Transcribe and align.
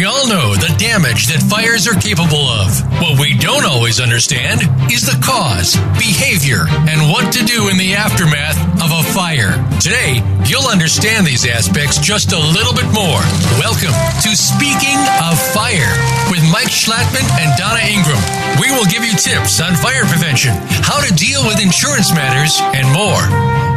We 0.00 0.08
all 0.08 0.24
know 0.32 0.56
the 0.56 0.72
damage 0.80 1.28
that 1.28 1.44
fires 1.44 1.84
are 1.84 1.92
capable 1.92 2.48
of. 2.48 2.72
What 3.04 3.20
we 3.20 3.36
don't 3.36 3.68
always 3.68 4.00
understand 4.00 4.64
is 4.88 5.04
the 5.04 5.20
cause, 5.20 5.76
behavior, 6.00 6.64
and 6.88 7.12
what 7.12 7.28
to 7.36 7.44
do 7.44 7.68
in 7.68 7.76
the 7.76 7.92
aftermath 8.00 8.56
of 8.80 8.96
a 8.96 9.04
fire. 9.12 9.60
Today, 9.76 10.24
you'll 10.48 10.72
understand 10.72 11.28
these 11.28 11.44
aspects 11.44 12.00
just 12.00 12.32
a 12.32 12.40
little 12.40 12.72
bit 12.72 12.88
more. 12.96 13.20
Welcome 13.60 13.92
to 14.24 14.32
Speaking 14.32 14.96
of 15.20 15.36
Fire 15.52 15.92
with 16.32 16.40
Mike 16.48 16.72
Schlattman 16.72 17.28
and 17.36 17.52
Donna 17.60 17.84
Ingram. 17.84 18.24
We 18.56 18.72
will 18.72 18.88
give 18.88 19.04
you 19.04 19.12
tips 19.20 19.60
on 19.60 19.76
fire 19.84 20.08
prevention, 20.08 20.56
how 20.80 21.04
to 21.04 21.12
deal 21.12 21.44
with 21.44 21.60
insurance 21.60 22.08
matters, 22.16 22.56
and 22.72 22.88
more. 22.88 23.20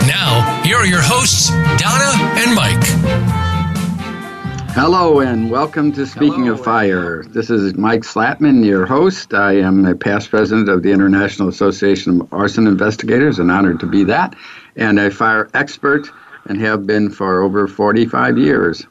Now, 0.07 0.63
here 0.63 0.79
are 0.79 0.87
your 0.87 1.03
hosts, 1.03 1.51
Donna 1.75 2.15
and 2.39 2.55
Mike. 2.55 3.51
Hello 4.75 5.19
and 5.19 5.51
welcome 5.51 5.91
to 5.91 6.03
Speaking 6.07 6.45
Hello. 6.45 6.53
of 6.53 6.63
Fire. 6.65 7.23
This 7.25 7.51
is 7.51 7.75
Mike 7.75 8.01
Schlattman, 8.01 8.65
your 8.65 8.87
host. 8.87 9.31
I 9.31 9.57
am 9.57 9.85
a 9.85 9.93
past 9.93 10.31
president 10.31 10.67
of 10.67 10.81
the 10.81 10.91
International 10.91 11.47
Association 11.47 12.21
of 12.21 12.33
Arson 12.33 12.65
Investigators, 12.65 13.37
and 13.37 13.51
honored 13.51 13.79
to 13.81 13.85
be 13.85 14.03
that, 14.05 14.35
and 14.75 14.97
a 14.97 15.11
fire 15.11 15.47
expert 15.53 16.09
and 16.45 16.59
have 16.59 16.87
been 16.87 17.11
for 17.11 17.43
over 17.43 17.67
45 17.67 18.39
years. 18.39 18.87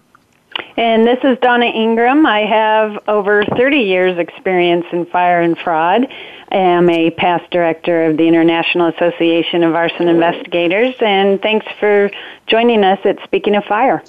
And 0.77 1.05
this 1.05 1.19
is 1.25 1.37
Donna 1.43 1.67
Ingram. 1.67 2.27
I 2.27 2.47
have 2.47 3.03
over 3.09 3.45
30 3.45 3.79
years 3.79 4.19
experience 4.19 4.87
in 4.93 5.05
fire 5.07 5.41
and 5.41 5.59
fraud. 5.59 6.07
I 6.53 6.57
am 6.57 6.89
a 6.91 7.11
past 7.11 7.51
director 7.51 8.05
of 8.05 8.19
the 8.19 8.29
International 8.29 8.87
Association 8.87 9.65
of 9.65 9.75
Arson 9.75 10.07
Investigators, 10.07 10.95
and 11.01 11.43
thanks 11.43 11.67
for 11.81 12.09
joining 12.47 12.85
us 12.85 13.01
at 13.05 13.21
Speaking 13.25 13.57
of 13.57 13.65
Fire. 13.65 14.01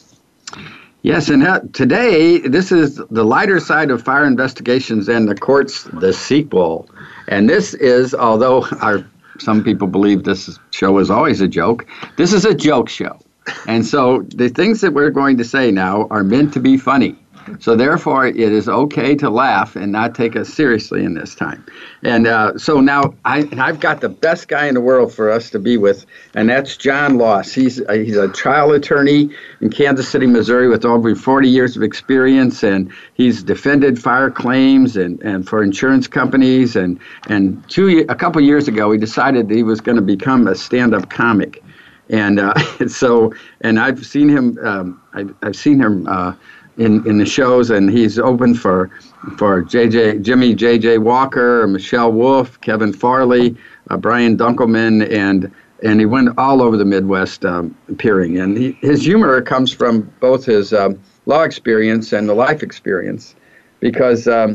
Yes, 1.03 1.27
and 1.27 1.73
today 1.73 2.39
this 2.39 2.71
is 2.71 2.95
the 3.11 3.25
lighter 3.25 3.59
side 3.59 3.91
of 3.91 4.02
fire 4.02 4.25
investigations 4.25 5.09
and 5.09 5.27
the 5.27 5.35
courts, 5.35 5.84
the 5.91 6.13
sequel. 6.13 6.89
And 7.28 7.50
this 7.50 7.73
is, 7.73 8.16
although 8.16 8.66
our 8.81 9.05
some 9.38 9.66
people 9.66 9.88
believe 9.88 10.23
this 10.23 10.58
show 10.72 10.97
is 11.00 11.09
always 11.09 11.41
a 11.41 11.47
joke, 11.47 11.86
this 12.16 12.31
is 12.31 12.45
a 12.45 12.53
joke 12.53 12.88
show. 12.88 13.19
And 13.67 13.86
so 13.86 14.22
the 14.36 14.47
things 14.47 14.80
that 14.80 14.94
we're 14.94 15.09
going 15.09 15.36
to 15.38 15.44
say 15.44 15.72
now 15.72 16.08
are 16.09 16.23
meant 16.23 16.53
to 16.53 16.61
be 16.61 16.78
funny. 16.78 17.17
So 17.59 17.75
therefore, 17.75 18.27
it 18.27 18.38
is 18.38 18.69
okay 18.69 19.16
to 19.16 19.30
laugh 19.30 19.75
and 19.75 19.91
not 19.91 20.16
take 20.16 20.36
us 20.36 20.49
seriously 20.49 21.03
in 21.03 21.13
this 21.13 21.36
time. 21.36 21.66
And 22.03 22.27
uh, 22.27 22.58
so 22.58 22.80
now 22.80 23.13
I, 23.25 23.47
I've 23.58 23.80
got 23.80 24.02
the 24.02 24.09
best 24.09 24.47
guy 24.47 24.67
in 24.67 24.73
the 24.73 24.81
world 24.81 25.13
for 25.13 25.30
us 25.30 25.50
to 25.52 25.59
be 25.59 25.77
with, 25.77 26.05
and 26.35 26.50
that's 26.50 26.77
John 26.77 27.17
Loss. 27.17 27.53
He's 27.53 27.80
a, 27.80 27.89
uh, 27.89 27.94
he's 27.94 28.17
a 28.17 28.27
trial 28.30 28.72
attorney 28.72 29.30
in 29.61 29.69
Kansas 29.69 30.08
City, 30.08 30.25
Missouri, 30.25 30.67
with 30.67 30.85
over 30.85 31.13
40 31.16 31.47
years 31.47 31.75
of 31.75 31.83
experience, 31.83 32.63
and 32.63 32.91
he's 33.13 33.44
defended 33.44 34.02
fire 34.02 34.31
claims 34.31 34.97
and, 34.97 35.22
and 35.22 35.47
for 35.47 35.63
insurance 35.63 36.07
companies. 36.07 36.75
And 36.75 37.00
and 37.28 37.67
two 37.69 38.05
a 38.09 38.16
couple 38.16 38.41
years 38.41 38.67
ago, 38.67 38.91
he 38.91 38.97
decided 38.97 39.50
that 39.50 39.55
he 39.55 39.63
was 39.63 39.81
going 39.81 39.97
to 39.97 40.02
become 40.02 40.47
a 40.47 40.55
stand-up 40.55 41.09
comic. 41.09 41.63
And 42.09 42.39
uh, 42.39 42.53
so, 42.88 43.33
and 43.61 43.80
I've 43.80 44.05
seen 44.05 44.30
him. 44.30 44.57
Um, 44.63 45.02
I've, 45.13 45.33
I've 45.41 45.55
seen 45.55 45.80
him 45.80 46.07
uh, 46.07 46.33
in, 46.77 47.07
in 47.07 47.17
the 47.17 47.25
shows, 47.25 47.69
and 47.69 47.89
he's 47.89 48.17
open 48.19 48.55
for 48.55 48.89
for 49.38 49.63
JJ 49.63 50.21
Jimmy 50.21 50.55
JJ 50.55 50.99
Walker, 50.99 51.67
Michelle 51.67 52.11
Wolf, 52.11 52.59
Kevin 52.61 52.93
Farley, 52.93 53.55
uh, 53.89 53.97
Brian 53.97 54.38
Dunkleman, 54.38 55.09
and 55.11 55.51
and 55.83 55.99
he 55.99 56.05
went 56.05 56.29
all 56.38 56.61
over 56.61 56.77
the 56.77 56.85
Midwest 56.85 57.45
um, 57.45 57.75
appearing. 57.89 58.38
And 58.39 58.57
he, 58.57 58.71
his 58.81 59.05
humor 59.05 59.41
comes 59.41 59.73
from 59.73 60.11
both 60.19 60.45
his 60.45 60.73
um, 60.73 60.99
law 61.25 61.44
experience 61.44 62.13
and 62.13 62.27
the 62.27 62.33
life 62.33 62.63
experience, 62.63 63.35
because 63.79 64.27
um, 64.27 64.53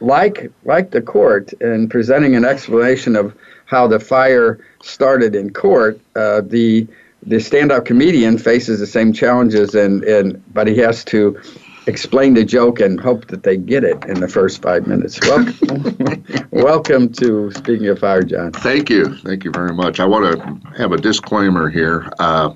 like 0.00 0.50
like 0.64 0.90
the 0.90 1.02
court 1.02 1.52
in 1.54 1.88
presenting 1.88 2.34
an 2.34 2.44
explanation 2.44 3.16
of 3.16 3.34
how 3.66 3.86
the 3.86 4.00
fire 4.00 4.58
started 4.82 5.34
in 5.34 5.52
court, 5.52 6.00
uh, 6.16 6.40
the 6.40 6.86
the 7.22 7.40
stand-up 7.40 7.84
comedian 7.84 8.38
faces 8.38 8.80
the 8.80 8.86
same 8.86 9.12
challenges, 9.12 9.74
and, 9.74 10.02
and 10.04 10.42
but 10.54 10.66
he 10.66 10.76
has 10.78 11.04
to 11.06 11.38
explain 11.86 12.34
the 12.34 12.44
joke 12.44 12.80
and 12.80 13.00
hope 13.00 13.26
that 13.26 13.42
they 13.42 13.56
get 13.56 13.84
it 13.84 14.04
in 14.04 14.20
the 14.20 14.28
first 14.28 14.62
five 14.62 14.86
minutes. 14.86 15.20
Welcome, 15.22 16.24
welcome 16.50 17.12
to 17.14 17.50
Speaking 17.52 17.88
of 17.88 17.98
Fire, 17.98 18.22
John. 18.22 18.52
Thank 18.52 18.88
you, 18.88 19.16
thank 19.18 19.44
you 19.44 19.50
very 19.50 19.74
much. 19.74 20.00
I 20.00 20.06
want 20.06 20.40
to 20.40 20.78
have 20.78 20.92
a 20.92 20.96
disclaimer 20.96 21.68
here. 21.68 22.10
Uh, 22.18 22.54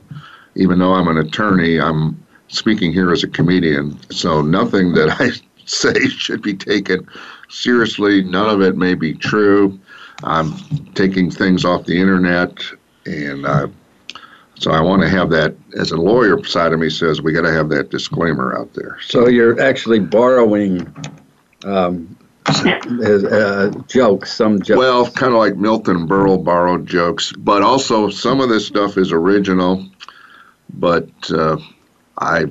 even 0.54 0.78
though 0.78 0.94
I'm 0.94 1.08
an 1.08 1.19
attorney, 1.19 1.80
I'm 1.80 2.22
speaking 2.48 2.92
here 2.92 3.12
as 3.12 3.22
a 3.22 3.28
comedian, 3.28 3.98
so 4.10 4.41
nothing 4.41 4.92
that 4.94 5.20
I 5.20 5.30
say 5.66 6.08
should 6.08 6.42
be 6.42 6.54
taken 6.54 7.06
seriously. 7.48 8.22
None 8.22 8.48
of 8.48 8.62
it 8.62 8.76
may 8.76 8.94
be 8.94 9.14
true. 9.14 9.78
I'm 10.22 10.56
taking 10.94 11.30
things 11.30 11.66
off 11.66 11.84
the 11.84 12.00
internet 12.00 12.64
and. 13.04 13.44
Uh, 13.44 13.69
so 14.56 14.70
I 14.70 14.81
want 14.81 15.03
to 15.03 15.09
have 15.09 15.31
that, 15.31 15.54
as 15.78 15.91
a 15.91 15.97
lawyer 15.97 16.42
side 16.44 16.72
of 16.72 16.78
me 16.78 16.91
says, 16.91 17.20
we 17.20 17.32
got 17.32 17.42
to 17.42 17.53
have 17.53 17.69
that 17.70 17.91
disclaimer 17.91 18.56
out 18.56 18.72
there. 18.75 18.98
So, 19.03 19.25
so 19.25 19.28
you're 19.28 19.60
actually 19.60 19.98
borrowing 20.00 20.94
um, 21.65 22.16
uh, 22.47 23.70
jokes, 23.88 24.32
some 24.32 24.62
jokes. 24.62 24.78
Well, 24.78 25.10
kind 25.10 25.32
of 25.32 25.38
like 25.38 25.56
Milton 25.56 26.06
Berle 26.06 26.42
borrowed 26.42 26.87
jokes, 26.87 27.32
but 27.32 27.62
also 27.62 28.10
some 28.10 28.41
of 28.41 28.48
this 28.48 28.66
stuff 28.66 28.97
is 28.97 29.12
original. 29.12 29.88
But 30.72 31.09
uh, 31.31 31.59
I 32.19 32.47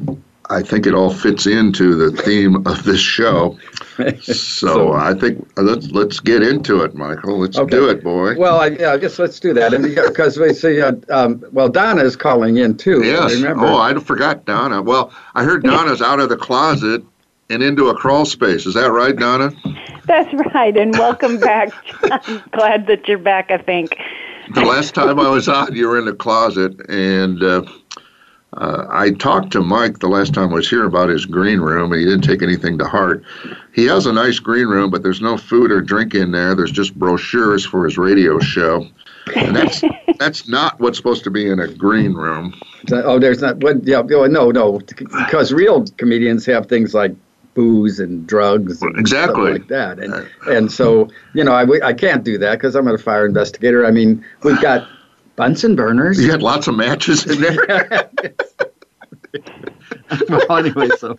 I 0.49 0.61
think 0.61 0.85
it 0.85 0.93
all 0.93 1.13
fits 1.13 1.45
into 1.45 1.95
the 1.95 2.21
theme 2.21 2.67
of 2.67 2.83
this 2.83 2.99
show. 2.99 3.57
so, 4.21 4.33
so, 4.33 4.93
I 4.93 5.13
think 5.13 5.47
let's 5.57 5.91
let's 5.91 6.19
get 6.19 6.41
into 6.41 6.81
it, 6.81 6.95
Michael. 6.95 7.39
Let's 7.39 7.57
okay. 7.57 7.69
do 7.69 7.89
it, 7.89 8.03
boy. 8.03 8.35
Well, 8.37 8.59
I, 8.59 8.67
yeah, 8.67 8.93
I 8.93 8.97
guess 8.97 9.19
let's 9.19 9.39
do 9.39 9.53
that, 9.53 9.73
and 9.73 9.83
because 9.83 10.39
we 10.39 10.53
see, 10.53 10.81
uh, 10.81 10.93
um, 11.09 11.43
well, 11.51 11.69
Donna 11.69 12.03
is 12.03 12.15
calling 12.15 12.57
in 12.57 12.75
too. 12.75 13.03
Yes. 13.03 13.35
Remember? 13.35 13.65
Oh, 13.65 13.77
I 13.77 13.93
forgot 13.99 14.45
Donna. 14.45 14.81
Well, 14.81 15.13
I 15.35 15.43
heard 15.43 15.63
Donna's 15.63 16.01
out 16.01 16.19
of 16.19 16.29
the 16.29 16.37
closet 16.37 17.03
and 17.49 17.61
into 17.61 17.89
a 17.89 17.95
crawl 17.95 18.25
space. 18.25 18.65
Is 18.65 18.73
that 18.73 18.91
right, 18.91 19.15
Donna? 19.15 19.51
That's 20.05 20.33
right, 20.53 20.75
and 20.75 20.91
welcome 20.93 21.39
back. 21.39 21.71
I'm 22.03 22.41
glad 22.51 22.87
that 22.87 23.07
you're 23.07 23.19
back. 23.19 23.51
I 23.51 23.57
think. 23.57 23.95
The 24.55 24.65
last 24.65 24.95
time 24.95 25.19
I 25.19 25.29
was 25.29 25.47
on, 25.47 25.75
you 25.75 25.87
were 25.87 25.99
in 25.99 26.05
the 26.05 26.13
closet, 26.13 26.79
and. 26.89 27.43
Uh, 27.43 27.63
uh, 28.57 28.87
I 28.89 29.11
talked 29.11 29.51
to 29.51 29.61
Mike 29.61 29.99
the 29.99 30.07
last 30.07 30.33
time 30.33 30.51
I 30.51 30.55
was 30.55 30.69
here 30.69 30.85
about 30.85 31.09
his 31.09 31.25
green 31.25 31.59
room, 31.59 31.91
and 31.91 31.99
he 31.99 32.07
didn't 32.07 32.23
take 32.23 32.41
anything 32.41 32.77
to 32.77 32.85
heart. 32.85 33.23
He 33.73 33.85
has 33.85 34.05
a 34.05 34.13
nice 34.13 34.39
green 34.39 34.67
room, 34.67 34.89
but 34.89 35.03
there's 35.03 35.21
no 35.21 35.37
food 35.37 35.71
or 35.71 35.81
drink 35.81 36.13
in 36.13 36.31
there. 36.31 36.55
There's 36.55 36.71
just 36.71 36.97
brochures 36.97 37.65
for 37.65 37.85
his 37.85 37.97
radio 37.97 38.39
show, 38.39 38.87
and 39.35 39.55
that's 39.55 39.81
that's 40.19 40.47
not 40.47 40.79
what's 40.79 40.97
supposed 40.97 41.23
to 41.23 41.31
be 41.31 41.49
in 41.49 41.59
a 41.59 41.67
green 41.67 42.13
room. 42.13 42.53
Oh, 42.91 43.17
there's 43.19 43.41
not. 43.41 43.57
What? 43.57 43.83
Yeah, 43.85 44.01
no, 44.01 44.51
no, 44.51 44.79
because 44.79 45.51
real 45.51 45.85
comedians 45.97 46.45
have 46.45 46.67
things 46.67 46.93
like 46.93 47.15
booze 47.55 47.99
and 47.99 48.25
drugs 48.25 48.81
and 48.81 48.97
exactly 48.97 49.51
like 49.53 49.67
that 49.67 49.99
and 49.99 50.27
and 50.47 50.71
so 50.71 51.07
you 51.35 51.43
know 51.43 51.53
I, 51.53 51.87
I 51.87 51.93
can't 51.93 52.23
do 52.23 52.35
that 52.39 52.53
because 52.53 52.73
i'm 52.75 52.87
a 52.87 52.97
fire 52.97 53.27
investigator 53.27 53.85
i 53.85 53.91
mean 53.91 54.25
we've 54.41 54.59
got 54.59 54.87
Bunsen 55.35 55.75
burners. 55.75 56.19
You 56.19 56.31
had 56.31 56.43
lots 56.43 56.67
of 56.67 56.75
matches 56.75 57.25
in 57.25 57.41
there. 57.41 58.09
well, 60.29 60.57
anyway, 60.57 60.89
so 60.97 61.17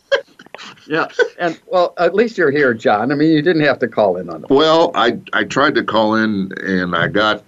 yeah, 0.87 1.09
and 1.39 1.61
well, 1.67 1.95
at 1.99 2.15
least 2.15 2.39
you're 2.39 2.51
here, 2.51 2.75
John. 2.75 3.11
I 3.11 3.15
mean, 3.15 3.31
you 3.33 3.43
didn't 3.43 3.65
have 3.65 3.79
to 3.81 3.89
call 3.89 4.17
in 4.17 4.31
on 4.31 4.45
it. 4.45 4.51
Well, 4.51 4.93
I 4.95 5.19
I 5.33 5.45
tried 5.45 5.75
to 5.77 5.83
call 5.83 6.15
in 6.15 6.53
and 6.63 6.95
I 6.95 7.09
got 7.09 7.43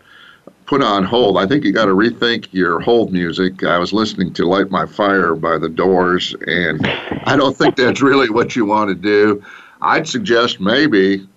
put 0.67 0.83
on 0.83 1.05
hold. 1.05 1.39
I 1.39 1.47
think 1.47 1.65
you 1.65 1.73
got 1.73 1.87
to 1.87 1.93
rethink 1.93 2.49
your 2.51 2.81
hold 2.81 3.13
music. 3.13 3.63
I 3.63 3.79
was 3.79 3.93
listening 3.93 4.33
to 4.35 4.47
"Light 4.47 4.71
My 4.71 4.87
Fire" 4.87 5.35
by 5.35 5.59
The 5.59 5.69
Doors, 5.69 6.35
and 6.47 6.85
I 7.25 7.37
don't 7.37 7.57
think 7.57 7.77
that's 7.77 8.03
really 8.03 8.31
what 8.31 8.57
you 8.57 8.65
want 8.65 8.89
to 8.89 8.95
do. 8.95 9.43
I'd 9.83 10.09
suggest 10.09 10.61
maybe 10.61 11.29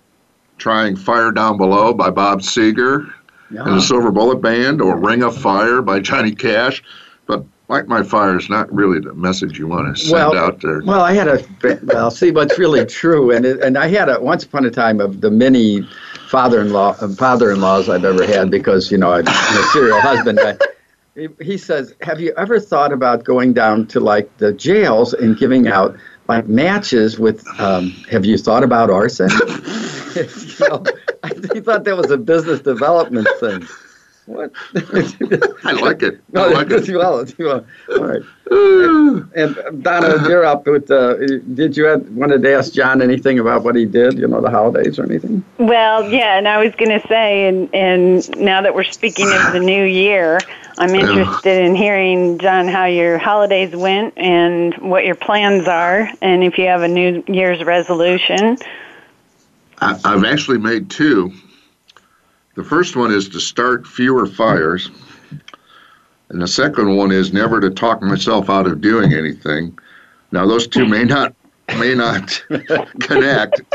trying 0.58 0.96
"Fire 0.96 1.30
Down 1.30 1.56
Below" 1.56 1.94
by 1.94 2.10
Bob 2.10 2.40
Seger 2.40 3.12
yeah. 3.50 3.64
and 3.64 3.76
the 3.76 3.80
Silver 3.80 4.10
Bullet 4.10 4.36
Band 4.36 4.80
or 4.80 4.96
Ring 4.96 5.22
of 5.22 5.36
Fire 5.36 5.82
by 5.82 6.00
Johnny 6.00 6.34
Cash. 6.34 6.82
But 7.26 7.44
Light 7.68 7.86
My 7.86 8.02
Fire 8.02 8.36
is 8.36 8.50
not 8.50 8.72
really 8.74 8.98
the 8.98 9.14
message 9.14 9.58
you 9.58 9.68
want 9.68 9.96
to 9.96 10.02
send 10.02 10.12
well, 10.12 10.36
out 10.36 10.60
there. 10.60 10.82
Well, 10.84 11.02
I 11.02 11.12
had 11.12 11.28
a 11.28 11.78
well, 11.84 12.10
see 12.10 12.32
what's 12.32 12.58
really 12.58 12.84
true, 12.84 13.30
and 13.30 13.46
it, 13.46 13.60
and 13.60 13.78
I 13.78 13.86
had 13.86 14.08
a 14.08 14.20
once 14.20 14.42
upon 14.42 14.64
a 14.64 14.70
time 14.70 15.00
of 15.00 15.20
the 15.20 15.30
many 15.30 15.82
father-in-law 16.28 16.94
father-in-laws 16.94 17.88
I've 17.88 18.04
ever 18.04 18.26
had 18.26 18.50
because 18.50 18.90
you 18.90 18.98
know 18.98 19.12
I'm 19.12 19.26
a 19.26 19.62
serial 19.72 20.00
husband. 20.00 20.40
I, 20.40 20.56
he 21.40 21.56
says, 21.56 21.94
"Have 22.02 22.20
you 22.20 22.34
ever 22.36 22.58
thought 22.58 22.92
about 22.92 23.22
going 23.22 23.52
down 23.52 23.86
to 23.88 24.00
like 24.00 24.36
the 24.38 24.52
jails 24.52 25.14
and 25.14 25.38
giving 25.38 25.68
out 25.68 25.96
like 26.28 26.48
matches 26.48 27.20
with? 27.20 27.46
Um, 27.60 27.90
have 28.10 28.24
you 28.24 28.36
thought 28.36 28.64
about 28.64 28.90
arson?" 28.90 29.30
you 30.16 30.68
know, 30.68 30.84
he 31.52 31.60
thought 31.60 31.84
that 31.84 31.96
was 31.96 32.10
a 32.10 32.18
business 32.18 32.60
development 32.60 33.28
thing. 33.40 33.66
What? 34.26 34.52
I 35.64 35.72
like 35.72 36.02
it. 36.02 36.14
I 36.14 36.32
No, 36.32 36.48
like 36.48 36.70
it. 36.70 36.88
well, 36.88 37.26
well. 37.38 37.66
All 37.90 38.04
right. 38.04 38.22
And 39.32 39.56
uh, 39.58 39.70
Donna, 39.70 40.28
you're 40.28 40.44
up 40.44 40.66
with. 40.66 40.90
Uh, 40.90 41.14
did 41.54 41.76
you 41.76 41.84
have, 41.84 42.08
wanted 42.10 42.42
to 42.42 42.52
ask 42.52 42.72
John 42.72 43.00
anything 43.00 43.38
about 43.38 43.62
what 43.62 43.76
he 43.76 43.86
did? 43.86 44.18
You 44.18 44.26
know, 44.26 44.40
the 44.40 44.50
holidays 44.50 44.98
or 44.98 45.04
anything? 45.04 45.44
Well, 45.58 46.08
yeah, 46.10 46.36
and 46.36 46.48
I 46.48 46.62
was 46.62 46.74
going 46.74 47.00
to 47.00 47.06
say, 47.06 47.46
and 47.46 47.72
and 47.72 48.28
now 48.40 48.60
that 48.62 48.74
we're 48.74 48.84
speaking 48.84 49.30
of 49.32 49.52
the 49.52 49.60
new 49.60 49.84
year, 49.84 50.40
I'm 50.78 50.94
interested 50.94 51.62
in 51.62 51.76
hearing, 51.76 52.38
John, 52.38 52.66
how 52.66 52.86
your 52.86 53.18
holidays 53.18 53.74
went 53.74 54.14
and 54.16 54.74
what 54.78 55.04
your 55.04 55.14
plans 55.14 55.68
are, 55.68 56.10
and 56.20 56.42
if 56.42 56.58
you 56.58 56.66
have 56.66 56.82
a 56.82 56.88
New 56.88 57.22
Year's 57.28 57.62
resolution. 57.64 58.58
I, 59.80 59.98
I've 60.04 60.24
actually 60.24 60.58
made 60.58 60.90
two. 60.90 61.32
The 62.56 62.64
first 62.64 62.96
one 62.96 63.12
is 63.12 63.28
to 63.30 63.40
start 63.40 63.86
fewer 63.86 64.26
fires, 64.26 64.90
and 66.28 66.42
the 66.42 66.48
second 66.48 66.96
one 66.96 67.12
is 67.12 67.32
never 67.32 67.60
to 67.60 67.70
talk 67.70 68.02
myself 68.02 68.50
out 68.50 68.66
of 68.66 68.80
doing 68.80 69.12
anything. 69.14 69.78
Now, 70.32 70.46
those 70.46 70.66
two 70.66 70.86
may 70.86 71.04
not 71.04 71.34
may 71.78 71.94
not 71.94 72.42
connect. 73.00 73.62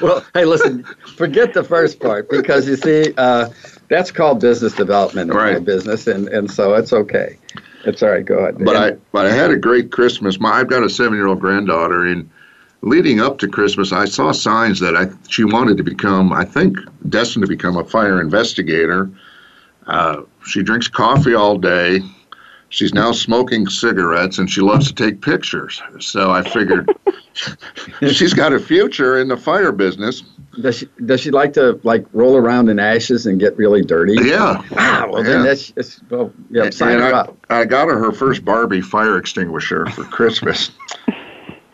Well, 0.00 0.24
hey, 0.32 0.44
listen, 0.44 0.84
forget 1.16 1.52
the 1.52 1.64
first 1.64 2.00
part 2.00 2.30
because 2.30 2.66
you 2.68 2.76
see, 2.76 3.12
uh, 3.18 3.50
that's 3.88 4.10
called 4.10 4.40
business 4.40 4.72
development 4.74 5.30
in 5.30 5.36
my 5.36 5.42
Right. 5.54 5.64
business, 5.64 6.06
and, 6.06 6.28
and 6.28 6.50
so 6.50 6.74
it's 6.74 6.92
okay. 6.92 7.36
It's 7.84 8.02
all 8.02 8.10
right. 8.10 8.24
Go 8.24 8.38
ahead. 8.38 8.64
But 8.64 8.76
I 8.76 8.92
but 9.12 9.26
I 9.26 9.32
had 9.32 9.50
a 9.50 9.56
great 9.56 9.90
Christmas. 9.90 10.38
My 10.40 10.52
I've 10.52 10.68
got 10.68 10.84
a 10.84 10.88
seven 10.88 11.14
year 11.14 11.26
old 11.26 11.40
granddaughter, 11.40 12.06
and 12.06 12.30
leading 12.82 13.20
up 13.20 13.38
to 13.38 13.48
Christmas, 13.48 13.92
I 13.92 14.04
saw 14.04 14.32
signs 14.32 14.80
that 14.80 14.96
I 14.96 15.08
she 15.28 15.44
wanted 15.44 15.76
to 15.78 15.82
become, 15.82 16.32
I 16.32 16.44
think, 16.44 16.76
destined 17.08 17.44
to 17.44 17.48
become 17.48 17.76
a 17.76 17.84
fire 17.84 18.20
investigator. 18.20 19.10
Uh, 19.86 20.22
she 20.46 20.62
drinks 20.62 20.88
coffee 20.88 21.34
all 21.34 21.58
day. 21.58 22.00
She's 22.68 22.94
now 22.94 23.10
smoking 23.10 23.68
cigarettes, 23.68 24.38
and 24.38 24.48
she 24.48 24.60
loves 24.60 24.86
to 24.88 24.94
take 24.94 25.20
pictures. 25.20 25.82
So 25.98 26.30
I 26.30 26.48
figured 26.48 26.94
she's 28.12 28.32
got 28.32 28.52
a 28.52 28.60
future 28.60 29.18
in 29.18 29.26
the 29.26 29.36
fire 29.36 29.72
business. 29.72 30.22
does 30.60 30.78
she 30.78 30.88
does 31.04 31.20
she 31.20 31.32
like 31.32 31.52
to 31.54 31.80
like 31.82 32.06
roll 32.12 32.36
around 32.36 32.68
in 32.68 32.78
ashes 32.78 33.26
and 33.26 33.40
get 33.40 33.56
really 33.56 33.82
dirty? 33.82 34.14
Yeah. 34.22 34.62
Ah, 34.76 35.08
well 35.10 35.24
then 35.24 35.42
that's, 35.42 35.72
that's 35.72 36.00
well, 36.10 36.32
yeah. 36.48 36.70
Sign 36.70 36.92
and 36.92 37.00
her 37.02 37.14
I, 37.14 37.18
up. 37.18 37.46
I 37.50 37.64
got 37.64 37.88
her 37.88 37.98
her 37.98 38.12
first 38.12 38.44
Barbie 38.44 38.80
fire 38.80 39.18
extinguisher 39.18 39.86
for 39.86 40.04
Christmas. 40.04 40.70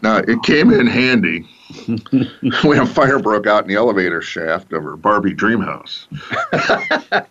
now 0.02 0.18
it 0.18 0.42
came 0.42 0.72
in 0.72 0.86
handy 0.86 1.46
when 2.64 2.78
a 2.78 2.86
fire 2.86 3.18
broke 3.18 3.46
out 3.46 3.62
in 3.64 3.68
the 3.68 3.74
elevator 3.74 4.22
shaft 4.22 4.72
of 4.72 4.82
her 4.82 4.96
Barbie 4.96 5.34
dream 5.34 5.60
house. 5.60 6.06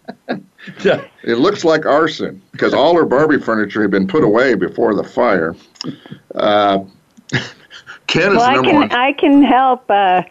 It 0.68 1.38
looks 1.38 1.64
like 1.64 1.86
arson 1.86 2.42
because 2.52 2.74
all 2.74 2.96
her 2.96 3.06
Barbie 3.06 3.40
furniture 3.40 3.82
had 3.84 3.92
been 3.92 4.08
put 4.08 4.24
away 4.24 4.56
before 4.56 4.96
the 4.96 5.04
fire. 5.04 5.56
Uh, 6.34 6.80
Ken 8.08 8.32
is 8.32 8.38
Well, 8.38 8.40
the 8.40 8.42
I 8.42 8.54
number 8.56 8.70
can 8.72 8.80
one. 8.80 8.92
I 8.92 9.14
can 9.14 9.44
help 9.44 9.90
uh, 9.90 10.24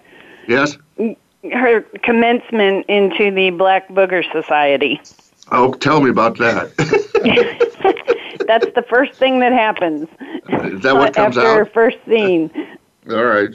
yes. 0.48 0.76
her 1.52 1.82
commencement 2.02 2.86
into 2.86 3.30
the 3.30 3.50
Black 3.50 3.88
Booger 3.88 4.24
Society. 4.32 5.00
Oh, 5.52 5.72
tell 5.74 6.00
me 6.00 6.10
about 6.10 6.38
that. 6.38 6.74
That's 8.46 8.66
the 8.74 8.82
first 8.88 9.14
thing 9.14 9.40
that 9.40 9.52
happens 9.52 10.08
is 10.48 10.82
that 10.82 10.94
what 10.94 11.14
comes 11.14 11.36
after 11.36 11.48
her 11.54 11.60
out? 11.62 11.72
first 11.72 11.98
scene. 12.06 12.50
All 13.10 13.24
right. 13.24 13.50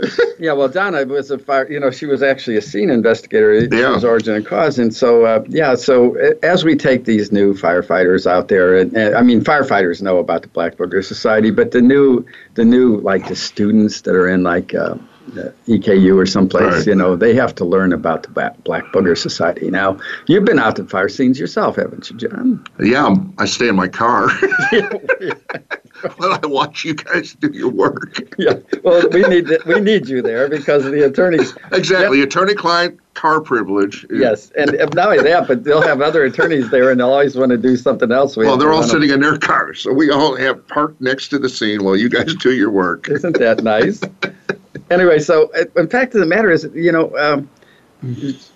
Yeah, 0.38 0.52
well, 0.52 0.68
Donna 0.68 1.04
was 1.04 1.32
a 1.32 1.38
fire. 1.40 1.68
You 1.68 1.80
know, 1.80 1.90
she 1.90 2.06
was 2.06 2.22
actually 2.22 2.56
a 2.56 2.62
scene 2.62 2.88
investigator. 2.88 3.60
She 3.62 3.66
Yeah. 3.76 3.90
was 3.94 4.04
origin 4.04 4.36
and 4.36 4.46
cause, 4.46 4.78
and 4.78 4.94
so 4.94 5.24
uh, 5.24 5.42
yeah. 5.48 5.74
So 5.74 6.14
as 6.44 6.64
we 6.64 6.76
take 6.76 7.04
these 7.04 7.32
new 7.32 7.52
firefighters 7.52 8.24
out 8.24 8.46
there, 8.46 8.76
and, 8.78 8.96
and 8.96 9.16
I 9.16 9.22
mean, 9.22 9.42
firefighters 9.42 10.00
know 10.00 10.18
about 10.18 10.42
the 10.42 10.48
Black 10.48 10.76
Booger 10.76 11.04
Society, 11.04 11.50
but 11.50 11.72
the 11.72 11.82
new, 11.82 12.24
the 12.54 12.64
new 12.64 12.98
like 12.98 13.26
the 13.26 13.34
students 13.34 14.02
that 14.02 14.14
are 14.14 14.28
in 14.28 14.44
like 14.44 14.72
uh, 14.72 14.94
Uh, 15.36 15.50
EKU 15.66 16.16
or 16.16 16.26
someplace, 16.26 16.62
Right. 16.78 16.86
you 16.86 16.94
know, 16.94 17.16
they 17.16 17.34
have 17.34 17.54
to 17.56 17.64
learn 17.64 17.92
about 17.92 18.22
the 18.22 18.30
Black, 18.30 18.62
Black 18.64 18.84
Booger 18.92 19.16
Society. 19.16 19.70
Now, 19.70 19.98
you've 20.26 20.44
been 20.44 20.58
out 20.58 20.76
to 20.76 20.84
fire 20.84 21.08
scenes 21.08 21.38
yourself, 21.38 21.76
haven't 21.76 22.08
you, 22.10 22.16
John? 22.16 22.64
Yeah, 22.80 23.04
I'm- 23.04 23.32
I 23.38 23.44
stay 23.46 23.68
in 23.68 23.76
my 23.76 23.88
car 23.88 24.28
while 26.16 26.38
I 26.42 26.46
watch 26.46 26.84
you 26.84 26.94
guys 26.94 27.34
do 27.34 27.50
your 27.52 27.68
work. 27.70 28.20
yeah. 28.38 28.54
Well, 28.82 29.08
we 29.10 29.22
need 29.22 29.50
we 29.66 29.80
need 29.80 30.08
you 30.08 30.22
there 30.22 30.48
because 30.48 30.84
the 30.84 31.04
attorneys 31.06 31.54
Exactly. 31.72 32.22
Attorney-client 32.22 32.98
car 33.14 33.40
privilege. 33.40 34.06
Yes, 34.10 34.50
and 34.56 34.74
if 34.74 34.94
not 34.94 35.08
only 35.10 35.22
that, 35.24 35.48
but 35.48 35.64
they'll 35.64 35.82
have 35.82 36.00
other 36.00 36.22
attorneys 36.24 36.70
there, 36.70 36.90
and 36.90 37.00
they'll 37.00 37.10
always 37.10 37.36
want 37.36 37.50
to 37.50 37.56
do 37.58 37.76
something 37.76 38.12
else. 38.12 38.36
We 38.36 38.46
Well, 38.46 38.56
they're 38.56 38.72
all 38.72 38.84
sitting 38.84 39.10
in 39.10 39.20
their 39.20 39.38
cars, 39.38 39.80
so 39.80 39.92
we 39.92 40.10
all 40.10 40.36
have 40.36 40.66
parked 40.68 41.00
next 41.00 41.28
to 41.28 41.38
the 41.38 41.48
scene 41.48 41.82
while 41.84 41.96
you 41.96 42.08
guys 42.08 42.34
do 42.36 42.52
your 42.52 42.70
work. 42.70 43.08
Isn't 43.08 43.36
that 43.38 43.62
nice? 43.64 44.00
anyway, 44.90 45.18
so 45.18 45.50
uh, 45.52 45.64
the 45.74 45.86
fact 45.88 46.14
of 46.14 46.20
the 46.20 46.26
matter 46.26 46.50
is, 46.50 46.68
you 46.74 46.92
know, 46.92 47.16
um, 47.18 47.48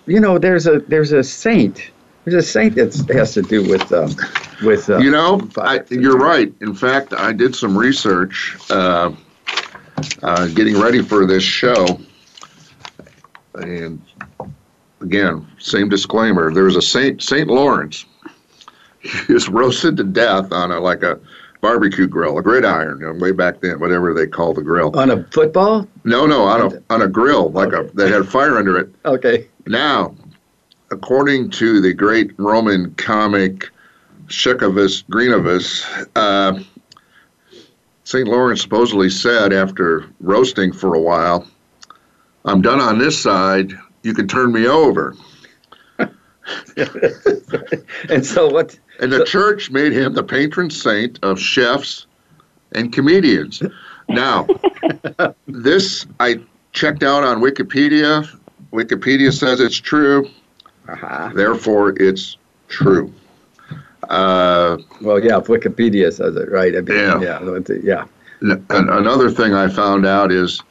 you 0.05 0.19
know, 0.19 0.37
there's 0.37 0.67
a 0.67 0.79
there's 0.79 1.11
a 1.11 1.23
saint. 1.23 1.91
There's 2.25 2.45
a 2.45 2.47
saint 2.47 2.75
that 2.75 2.93
has 3.13 3.33
to 3.33 3.41
do 3.41 3.67
with 3.69 3.91
um, 3.91 4.15
with. 4.63 4.89
Uh, 4.89 4.97
You 4.99 5.11
know, 5.11 5.41
I, 5.57 5.81
you're 5.89 6.17
right. 6.17 6.53
In 6.61 6.73
fact, 6.73 7.13
I 7.13 7.33
did 7.33 7.55
some 7.55 7.77
research 7.77 8.57
uh, 8.69 9.11
uh, 10.21 10.47
getting 10.47 10.79
ready 10.79 11.01
for 11.01 11.25
this 11.25 11.43
show, 11.43 11.99
and 13.55 14.01
again, 15.01 15.45
same 15.59 15.89
disclaimer. 15.89 16.53
There 16.53 16.63
was 16.63 16.77
a 16.77 16.81
Saint 16.81 17.21
Saint 17.21 17.47
Lawrence. 17.47 18.05
He 19.27 19.33
was 19.33 19.49
roasted 19.49 19.97
to 19.97 20.05
death 20.05 20.53
on 20.53 20.71
a 20.71 20.79
like 20.79 21.03
a 21.03 21.19
barbecue 21.63 22.07
grill, 22.07 22.37
a 22.37 22.43
gridiron, 22.43 22.99
you 22.99 23.07
know, 23.07 23.13
way 23.13 23.31
back 23.31 23.61
then, 23.61 23.79
whatever 23.79 24.13
they 24.13 24.27
call 24.27 24.53
the 24.53 24.61
grill. 24.61 24.95
on 24.99 25.09
a 25.09 25.23
football. 25.31 25.87
No, 26.03 26.27
no, 26.27 26.43
on 26.43 26.73
a 26.73 26.93
on 26.93 27.01
a 27.01 27.07
grill, 27.07 27.49
like 27.51 27.71
a 27.71 27.89
that 27.93 28.11
had 28.11 28.27
fire 28.27 28.57
under 28.57 28.77
it. 28.77 28.93
Okay. 29.05 29.47
Now, 29.65 30.13
according 30.91 31.49
to 31.51 31.79
the 31.79 31.93
great 31.93 32.37
Roman 32.37 32.93
comic 32.95 33.69
Shekavus 34.27 35.05
Greenavus, 35.05 35.85
uh, 36.17 36.59
St. 38.03 38.27
Lawrence 38.27 38.61
supposedly 38.61 39.09
said 39.09 39.53
after 39.53 40.05
roasting 40.19 40.73
for 40.73 40.95
a 40.95 41.01
while, 41.01 41.47
I'm 42.43 42.61
done 42.61 42.81
on 42.81 42.99
this 42.99 43.17
side, 43.17 43.71
you 44.03 44.13
can 44.13 44.27
turn 44.27 44.51
me 44.51 44.67
over. 44.67 45.15
and 48.09 48.25
so 48.25 48.47
what? 48.49 48.77
And 48.99 49.11
the 49.11 49.25
church 49.25 49.71
made 49.71 49.91
him 49.93 50.13
the 50.13 50.23
patron 50.23 50.69
saint 50.69 51.19
of 51.23 51.39
chefs 51.39 52.05
and 52.73 52.91
comedians. 52.93 53.61
Now, 54.09 54.47
this 55.47 56.05
I 56.19 56.41
checked 56.71 57.03
out 57.03 57.23
on 57.23 57.41
Wikipedia. 57.41 58.27
Wikipedia 58.71 59.31
says 59.31 59.59
it's 59.59 59.77
true. 59.77 60.29
Uh-huh. 60.89 61.31
Therefore, 61.33 61.89
it's 62.01 62.37
true. 62.67 63.13
Uh, 64.09 64.77
Well, 65.01 65.23
yeah, 65.23 65.37
if 65.37 65.45
Wikipedia 65.45 66.11
says 66.11 66.35
it, 66.35 66.51
right? 66.51 66.75
I 66.75 66.81
mean, 66.81 66.97
Yeah. 66.97 67.21
yeah, 67.21 67.59
yeah. 67.83 68.05
n- 68.41 68.65
another 68.69 69.29
thing 69.31 69.53
I 69.53 69.69
found 69.69 70.05
out 70.05 70.31
is 70.31 70.61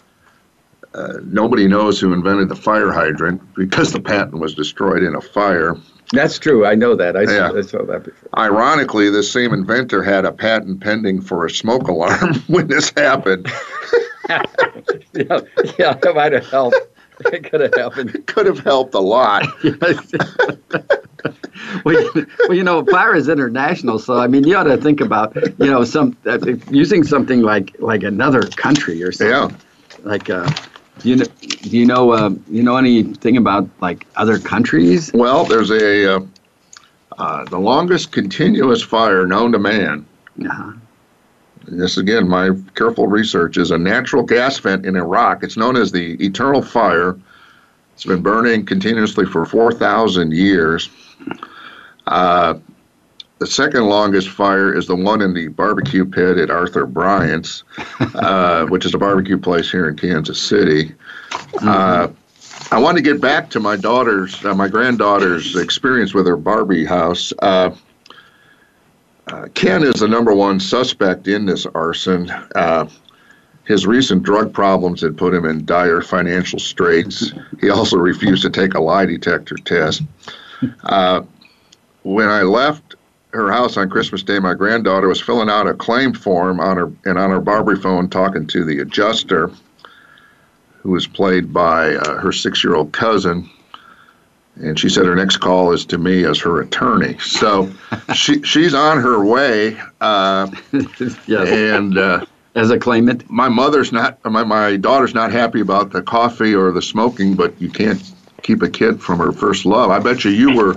uh, 0.94 1.14
nobody 1.24 1.66
knows 1.66 1.98
who 1.98 2.12
invented 2.12 2.50
the 2.50 2.56
fire 2.56 2.92
hydrant 2.92 3.40
because 3.54 3.92
the 3.92 4.00
patent 4.00 4.38
was 4.38 4.54
destroyed 4.54 5.02
in 5.02 5.14
a 5.14 5.20
fire. 5.22 5.76
That's 6.12 6.38
true. 6.38 6.66
I 6.66 6.74
know 6.74 6.94
that. 6.96 7.16
I, 7.16 7.22
Yeah. 7.22 7.48
saw, 7.50 7.56
I 7.58 7.60
saw 7.62 7.84
that 7.86 8.04
before. 8.04 8.28
Ironically, 8.38 9.08
this 9.10 9.30
same 9.30 9.52
inventor 9.54 10.02
had 10.02 10.24
a 10.24 10.32
patent 10.32 10.80
pending 10.80 11.20
for 11.22 11.46
a 11.46 11.50
smoke 11.50 11.88
alarm 11.88 12.34
when 12.48 12.66
this 12.68 12.92
happened. 12.96 13.46
yeah, 14.28 14.42
yeah, 15.78 15.92
that 15.94 16.12
might 16.14 16.32
have 16.32 16.46
helped. 16.48 16.76
It 17.26 17.44
could 17.50 17.60
have 17.60 17.74
happened. 17.74 18.14
It 18.14 18.26
could 18.26 18.46
have 18.46 18.58
helped 18.60 18.94
a 18.94 18.98
lot. 18.98 19.46
well, 21.84 21.94
you- 22.14 22.26
well, 22.48 22.54
you 22.56 22.64
know, 22.64 22.84
fire 22.86 23.14
is 23.14 23.28
international, 23.28 23.98
so 23.98 24.18
I 24.18 24.26
mean, 24.26 24.44
you 24.44 24.56
ought 24.56 24.64
to 24.64 24.76
think 24.76 25.00
about, 25.00 25.34
you 25.36 25.70
know, 25.70 25.84
some 25.84 26.16
uh, 26.26 26.38
using 26.70 27.04
something 27.04 27.42
like 27.42 27.76
like 27.78 28.02
another 28.02 28.42
country 28.42 29.02
or 29.02 29.12
something. 29.12 29.30
Yeah. 29.50 29.56
Like, 30.08 30.30
uh, 30.30 30.50
do 30.98 31.08
you 31.08 31.16
know, 31.16 31.24
do 31.24 31.78
you 31.78 31.86
know, 31.86 32.12
uh, 32.12 32.30
you 32.48 32.62
know 32.62 32.76
anything 32.76 33.36
about 33.36 33.68
like 33.80 34.06
other 34.16 34.38
countries? 34.38 35.10
Well, 35.12 35.44
there's 35.44 35.70
a 35.70 36.16
uh, 36.16 36.20
uh, 37.18 37.44
the 37.46 37.58
longest 37.58 38.12
continuous 38.12 38.82
fire 38.82 39.26
known 39.26 39.52
to 39.52 39.58
man. 39.58 40.06
Uh-huh. 40.40 40.72
This 41.66 41.96
again, 41.96 42.28
my 42.28 42.50
careful 42.74 43.06
research 43.06 43.56
is 43.56 43.70
a 43.70 43.78
natural 43.78 44.22
gas 44.22 44.58
vent 44.58 44.84
in 44.84 44.96
Iraq. 44.96 45.42
It's 45.42 45.56
known 45.56 45.76
as 45.76 45.92
the 45.92 46.14
Eternal 46.24 46.62
Fire. 46.62 47.16
It's 47.94 48.04
been 48.04 48.22
burning 48.22 48.66
continuously 48.66 49.26
for 49.26 49.44
4,000 49.44 50.32
years. 50.32 50.88
Uh, 52.06 52.54
the 53.42 53.48
second 53.48 53.88
longest 53.88 54.28
fire 54.28 54.72
is 54.72 54.86
the 54.86 54.94
one 54.94 55.20
in 55.20 55.34
the 55.34 55.48
barbecue 55.48 56.04
pit 56.04 56.38
at 56.38 56.48
Arthur 56.48 56.86
Bryant's, 56.86 57.64
uh, 58.14 58.66
which 58.66 58.86
is 58.86 58.94
a 58.94 58.98
barbecue 58.98 59.36
place 59.36 59.68
here 59.68 59.88
in 59.88 59.96
Kansas 59.96 60.40
City. 60.40 60.94
Uh, 61.60 62.06
I 62.70 62.78
want 62.78 62.98
to 62.98 63.02
get 63.02 63.20
back 63.20 63.50
to 63.50 63.58
my 63.58 63.74
daughter's, 63.74 64.44
uh, 64.44 64.54
my 64.54 64.68
granddaughter's 64.68 65.56
experience 65.56 66.14
with 66.14 66.28
her 66.28 66.36
Barbie 66.36 66.84
house. 66.84 67.32
Uh, 67.42 67.74
uh, 69.26 69.48
Ken 69.54 69.82
is 69.82 69.94
the 69.94 70.06
number 70.06 70.32
one 70.32 70.60
suspect 70.60 71.26
in 71.26 71.44
this 71.44 71.66
arson. 71.66 72.30
Uh, 72.54 72.88
his 73.64 73.88
recent 73.88 74.22
drug 74.22 74.54
problems 74.54 75.00
had 75.00 75.18
put 75.18 75.34
him 75.34 75.46
in 75.46 75.64
dire 75.66 76.00
financial 76.00 76.60
straits. 76.60 77.32
He 77.60 77.70
also 77.70 77.96
refused 77.96 78.42
to 78.42 78.50
take 78.50 78.74
a 78.74 78.80
lie 78.80 79.06
detector 79.06 79.56
test. 79.56 80.02
Uh, 80.84 81.22
when 82.04 82.28
I 82.28 82.42
left 82.42 82.94
her 83.32 83.50
house 83.50 83.76
on 83.76 83.88
Christmas 83.88 84.22
Day, 84.22 84.38
my 84.38 84.54
granddaughter 84.54 85.08
was 85.08 85.20
filling 85.20 85.48
out 85.48 85.66
a 85.66 85.74
claim 85.74 86.12
form 86.12 86.60
on 86.60 86.76
her 86.76 86.92
and 87.04 87.18
on 87.18 87.30
her 87.30 87.40
Barbie 87.40 87.80
phone 87.80 88.08
talking 88.08 88.46
to 88.48 88.64
the 88.64 88.80
adjuster, 88.80 89.50
who 90.80 90.90
was 90.90 91.06
played 91.06 91.52
by 91.52 91.94
uh, 91.94 92.18
her 92.18 92.32
six-year-old 92.32 92.92
cousin. 92.92 93.48
And 94.56 94.78
she 94.78 94.90
said 94.90 95.06
her 95.06 95.16
next 95.16 95.38
call 95.38 95.72
is 95.72 95.86
to 95.86 95.98
me 95.98 96.24
as 96.24 96.38
her 96.40 96.60
attorney. 96.60 97.16
So 97.18 97.72
she 98.14 98.42
she's 98.42 98.74
on 98.74 99.00
her 99.00 99.24
way. 99.24 99.80
Uh, 100.00 100.50
yes. 101.26 101.48
And 101.48 101.96
uh, 101.96 102.26
as 102.54 102.70
a 102.70 102.78
claimant, 102.78 103.30
my 103.30 103.48
mother's 103.48 103.92
not 103.92 104.22
my 104.26 104.44
my 104.44 104.76
daughter's 104.76 105.14
not 105.14 105.32
happy 105.32 105.60
about 105.60 105.90
the 105.90 106.02
coffee 106.02 106.54
or 106.54 106.70
the 106.70 106.82
smoking, 106.82 107.34
but 107.34 107.58
you 107.62 107.70
can't 107.70 108.02
keep 108.42 108.60
a 108.60 108.68
kid 108.68 109.00
from 109.00 109.18
her 109.20 109.32
first 109.32 109.64
love. 109.64 109.90
I 109.90 110.00
bet 110.00 110.22
you 110.24 110.30
you 110.30 110.54
were 110.54 110.76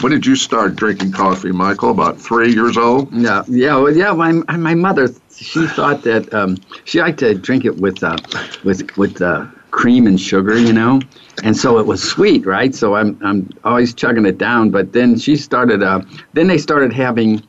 when 0.00 0.12
did 0.12 0.26
you 0.26 0.36
start 0.36 0.76
drinking 0.76 1.12
coffee, 1.12 1.52
Michael? 1.52 1.90
About 1.90 2.20
three 2.20 2.52
years 2.52 2.76
old? 2.76 3.12
Yeah, 3.12 3.42
yeah, 3.48 3.76
well, 3.76 3.94
yeah. 3.94 4.12
My 4.12 4.32
my 4.32 4.74
mother, 4.74 5.08
she 5.34 5.66
thought 5.66 6.02
that 6.02 6.32
um, 6.32 6.56
she 6.84 7.00
liked 7.00 7.18
to 7.20 7.34
drink 7.34 7.64
it 7.64 7.76
with 7.78 8.02
uh, 8.02 8.16
with 8.64 8.96
with 8.96 9.20
uh, 9.20 9.46
cream 9.70 10.06
and 10.06 10.20
sugar, 10.20 10.56
you 10.58 10.72
know, 10.72 11.00
and 11.42 11.56
so 11.56 11.78
it 11.78 11.86
was 11.86 12.02
sweet, 12.02 12.46
right? 12.46 12.74
So 12.74 12.94
I'm 12.94 13.18
I'm 13.24 13.50
always 13.64 13.94
chugging 13.94 14.26
it 14.26 14.38
down. 14.38 14.70
But 14.70 14.92
then 14.92 15.18
she 15.18 15.36
started. 15.36 15.82
Uh, 15.82 16.02
then 16.32 16.46
they 16.46 16.58
started 16.58 16.92
having, 16.92 17.42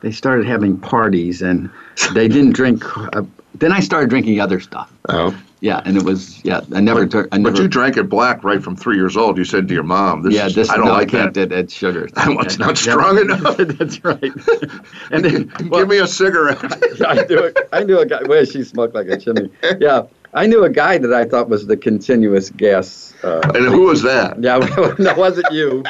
they 0.00 0.12
started 0.12 0.46
having 0.46 0.78
parties, 0.78 1.42
and 1.42 1.70
they 2.14 2.28
didn't 2.28 2.52
drink. 2.52 2.84
Uh, 3.14 3.22
then 3.54 3.72
I 3.72 3.80
started 3.80 4.10
drinking 4.10 4.40
other 4.40 4.60
stuff. 4.60 4.92
Oh. 5.08 5.34
Yeah, 5.60 5.80
and 5.84 5.96
it 5.96 6.02
was 6.02 6.44
yeah. 6.44 6.60
I 6.74 6.80
never 6.80 7.06
but, 7.06 7.28
I 7.32 7.38
never, 7.38 7.52
but 7.54 7.62
you 7.62 7.66
drank 7.66 7.96
it 7.96 8.10
black 8.10 8.44
right 8.44 8.62
from 8.62 8.76
three 8.76 8.96
years 8.96 9.16
old. 9.16 9.38
You 9.38 9.44
said 9.44 9.68
to 9.68 9.74
your 9.74 9.84
mom, 9.84 10.22
"This 10.22 10.34
yeah, 10.34 10.48
this 10.48 10.68
I 10.68 10.76
don't 10.76 10.86
no, 10.86 10.92
like 10.92 11.08
I 11.08 11.10
can't 11.10 11.34
that. 11.34 11.50
It's 11.50 11.72
sugar. 11.72 12.08
It's 12.16 12.58
not 12.58 12.76
strong 12.76 13.18
enough. 13.18 13.56
That's 13.58 14.04
right. 14.04 14.20
and 15.10 15.24
then 15.24 15.52
well, 15.70 15.80
give 15.80 15.88
me 15.88 15.98
a 15.98 16.06
cigarette. 16.06 16.58
I 17.06 17.24
knew 17.24 17.46
a, 17.46 17.52
I 17.74 17.84
knew 17.84 17.98
a 17.98 18.06
guy. 18.06 18.22
Well, 18.24 18.44
she 18.44 18.64
smoked 18.64 18.94
like 18.94 19.08
a 19.08 19.16
chimney. 19.16 19.50
Yeah, 19.80 20.02
I 20.34 20.46
knew 20.46 20.62
a 20.62 20.70
guy 20.70 20.98
that 20.98 21.14
I 21.14 21.24
thought 21.24 21.48
was 21.48 21.66
the 21.66 21.76
continuous 21.78 22.50
gas. 22.50 23.14
Uh, 23.24 23.40
and 23.54 23.64
who 23.64 23.86
was 23.86 24.02
that? 24.02 24.42
Yeah, 24.42 24.58
that 24.58 25.14
wasn't 25.16 25.50
you. 25.52 25.82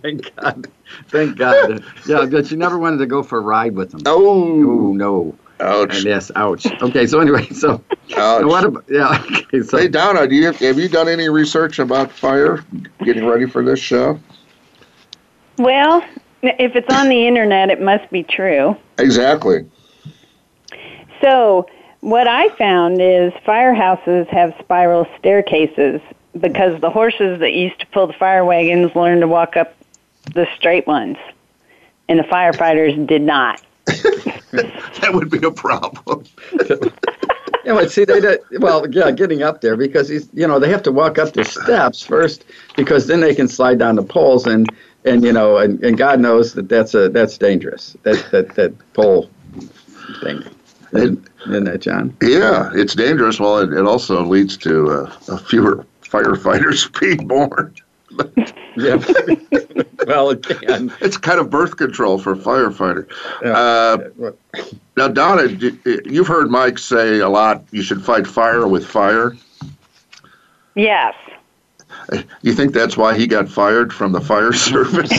Thank 0.00 0.36
God. 0.36 0.70
Thank 1.08 1.36
God. 1.36 1.84
Yeah, 2.06 2.26
but 2.26 2.52
you 2.52 2.56
never 2.56 2.78
wanted 2.78 2.98
to 2.98 3.06
go 3.06 3.24
for 3.24 3.38
a 3.38 3.42
ride 3.42 3.74
with 3.74 3.92
him. 3.92 4.02
Oh, 4.06 4.28
oh 4.28 4.92
no. 4.92 5.36
Ouch. 5.62 5.96
And 5.96 6.04
yes, 6.04 6.30
ouch. 6.34 6.66
Okay, 6.82 7.06
so 7.06 7.20
anyway, 7.20 7.46
so 7.50 7.82
ouch. 8.16 8.44
what 8.44 8.64
about 8.64 8.84
yeah? 8.88 9.24
Okay, 9.30 9.62
so 9.62 9.78
hey, 9.78 9.88
Donna, 9.88 10.26
do 10.26 10.34
you 10.34 10.46
have, 10.46 10.56
have 10.56 10.78
you 10.78 10.88
done 10.88 11.08
any 11.08 11.28
research 11.28 11.78
about 11.78 12.10
fire? 12.10 12.64
Getting 13.04 13.26
ready 13.26 13.46
for 13.46 13.64
this 13.64 13.78
show? 13.78 14.18
Well, 15.58 16.04
if 16.42 16.74
it's 16.74 16.92
on 16.92 17.08
the 17.08 17.26
internet, 17.26 17.70
it 17.70 17.80
must 17.80 18.10
be 18.10 18.24
true. 18.24 18.76
Exactly. 18.98 19.68
So 21.20 21.68
what 22.00 22.26
I 22.26 22.48
found 22.56 23.00
is 23.00 23.32
firehouses 23.46 24.26
have 24.28 24.54
spiral 24.58 25.06
staircases 25.18 26.00
because 26.40 26.80
the 26.80 26.90
horses 26.90 27.38
that 27.40 27.52
used 27.52 27.78
to 27.80 27.86
pull 27.86 28.08
the 28.08 28.12
fire 28.14 28.44
wagons 28.44 28.94
learned 28.96 29.20
to 29.20 29.28
walk 29.28 29.56
up 29.56 29.76
the 30.34 30.48
straight 30.56 30.86
ones, 30.86 31.18
and 32.08 32.18
the 32.18 32.24
firefighters 32.24 33.06
did 33.06 33.22
not. 33.22 33.62
that 35.00 35.10
would 35.12 35.30
be 35.30 35.38
a 35.38 35.50
problem. 35.50 36.24
yeah, 37.64 37.74
but 37.74 37.90
see, 37.90 38.04
they 38.04 38.20
did, 38.20 38.40
well, 38.58 38.88
yeah, 38.90 39.10
getting 39.10 39.42
up 39.42 39.60
there 39.60 39.76
because 39.76 40.08
he's, 40.08 40.28
you 40.32 40.46
know, 40.46 40.58
they 40.58 40.68
have 40.68 40.82
to 40.82 40.92
walk 40.92 41.18
up 41.18 41.32
the 41.32 41.44
steps 41.44 42.02
first 42.02 42.44
because 42.76 43.06
then 43.06 43.20
they 43.20 43.34
can 43.34 43.48
slide 43.48 43.78
down 43.78 43.96
the 43.96 44.02
poles 44.02 44.46
and 44.46 44.68
and 45.04 45.24
you 45.24 45.32
know 45.32 45.56
and, 45.58 45.82
and 45.82 45.98
God 45.98 46.20
knows 46.20 46.54
that 46.54 46.68
that's 46.68 46.94
a 46.94 47.08
that's 47.08 47.36
dangerous 47.36 47.96
that 48.04 48.30
that 48.30 48.54
that 48.54 48.92
pole 48.92 49.28
thing. 50.22 50.44
Isn't, 50.92 51.26
isn't 51.48 51.64
that, 51.64 51.80
John? 51.80 52.14
Yeah, 52.20 52.70
it's 52.74 52.94
dangerous. 52.94 53.40
Well, 53.40 53.58
it, 53.58 53.72
it 53.72 53.86
also 53.86 54.24
leads 54.24 54.58
to 54.58 54.90
uh, 54.90 55.16
a 55.28 55.38
fewer 55.38 55.86
firefighters 56.02 57.00
being 57.00 57.26
born. 57.26 57.74
yeah. 58.76 58.96
well, 60.06 60.30
it 60.30 60.42
can. 60.42 60.92
It's 61.00 61.16
kind 61.16 61.38
of 61.38 61.50
birth 61.50 61.76
control 61.76 62.18
for 62.18 62.32
a 62.32 62.36
firefighter. 62.36 63.08
Yeah. 63.42 63.52
Uh, 63.52 64.32
now, 64.96 65.08
Donna, 65.08 65.46
you've 66.04 66.26
heard 66.26 66.50
Mike 66.50 66.78
say 66.78 67.20
a 67.20 67.28
lot. 67.28 67.64
You 67.70 67.82
should 67.82 68.04
fight 68.04 68.26
fire 68.26 68.66
with 68.66 68.86
fire. 68.86 69.36
Yes. 70.74 71.14
You 72.42 72.52
think 72.52 72.72
that's 72.72 72.96
why 72.96 73.16
he 73.16 73.26
got 73.26 73.48
fired 73.48 73.92
from 73.92 74.12
the 74.12 74.20
fire 74.20 74.52
service? 74.52 75.10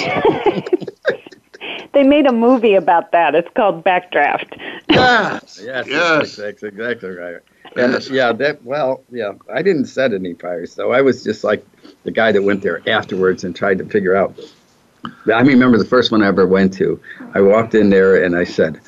they 1.93 2.03
made 2.03 2.25
a 2.25 2.33
movie 2.33 2.75
about 2.75 3.11
that. 3.11 3.35
It's 3.35 3.49
called 3.55 3.83
Backdraft. 3.83 4.59
Yes. 4.89 5.61
yes. 5.63 5.87
Yes. 5.87 6.35
That's 6.35 6.63
exactly 6.63 7.09
right. 7.09 7.37
And 7.75 7.93
yes. 7.93 8.09
yeah, 8.09 8.31
that 8.33 8.63
well, 8.63 9.03
yeah. 9.11 9.33
I 9.51 9.61
didn't 9.61 9.85
set 9.85 10.13
any 10.13 10.33
fires, 10.33 10.73
so 10.73 10.91
I 10.91 11.01
was 11.01 11.23
just 11.23 11.43
like 11.43 11.65
the 12.03 12.11
guy 12.11 12.31
that 12.31 12.41
went 12.41 12.61
there 12.61 12.81
afterwards 12.87 13.43
and 13.43 13.55
tried 13.55 13.77
to 13.79 13.85
figure 13.85 14.15
out. 14.15 14.37
I 15.27 15.41
remember 15.41 15.77
the 15.77 15.85
first 15.85 16.11
one 16.11 16.23
I 16.23 16.27
ever 16.27 16.47
went 16.47 16.73
to. 16.75 16.99
I 17.33 17.41
walked 17.41 17.75
in 17.75 17.89
there 17.89 18.23
and 18.23 18.35
I 18.35 18.43
said, 18.43 18.79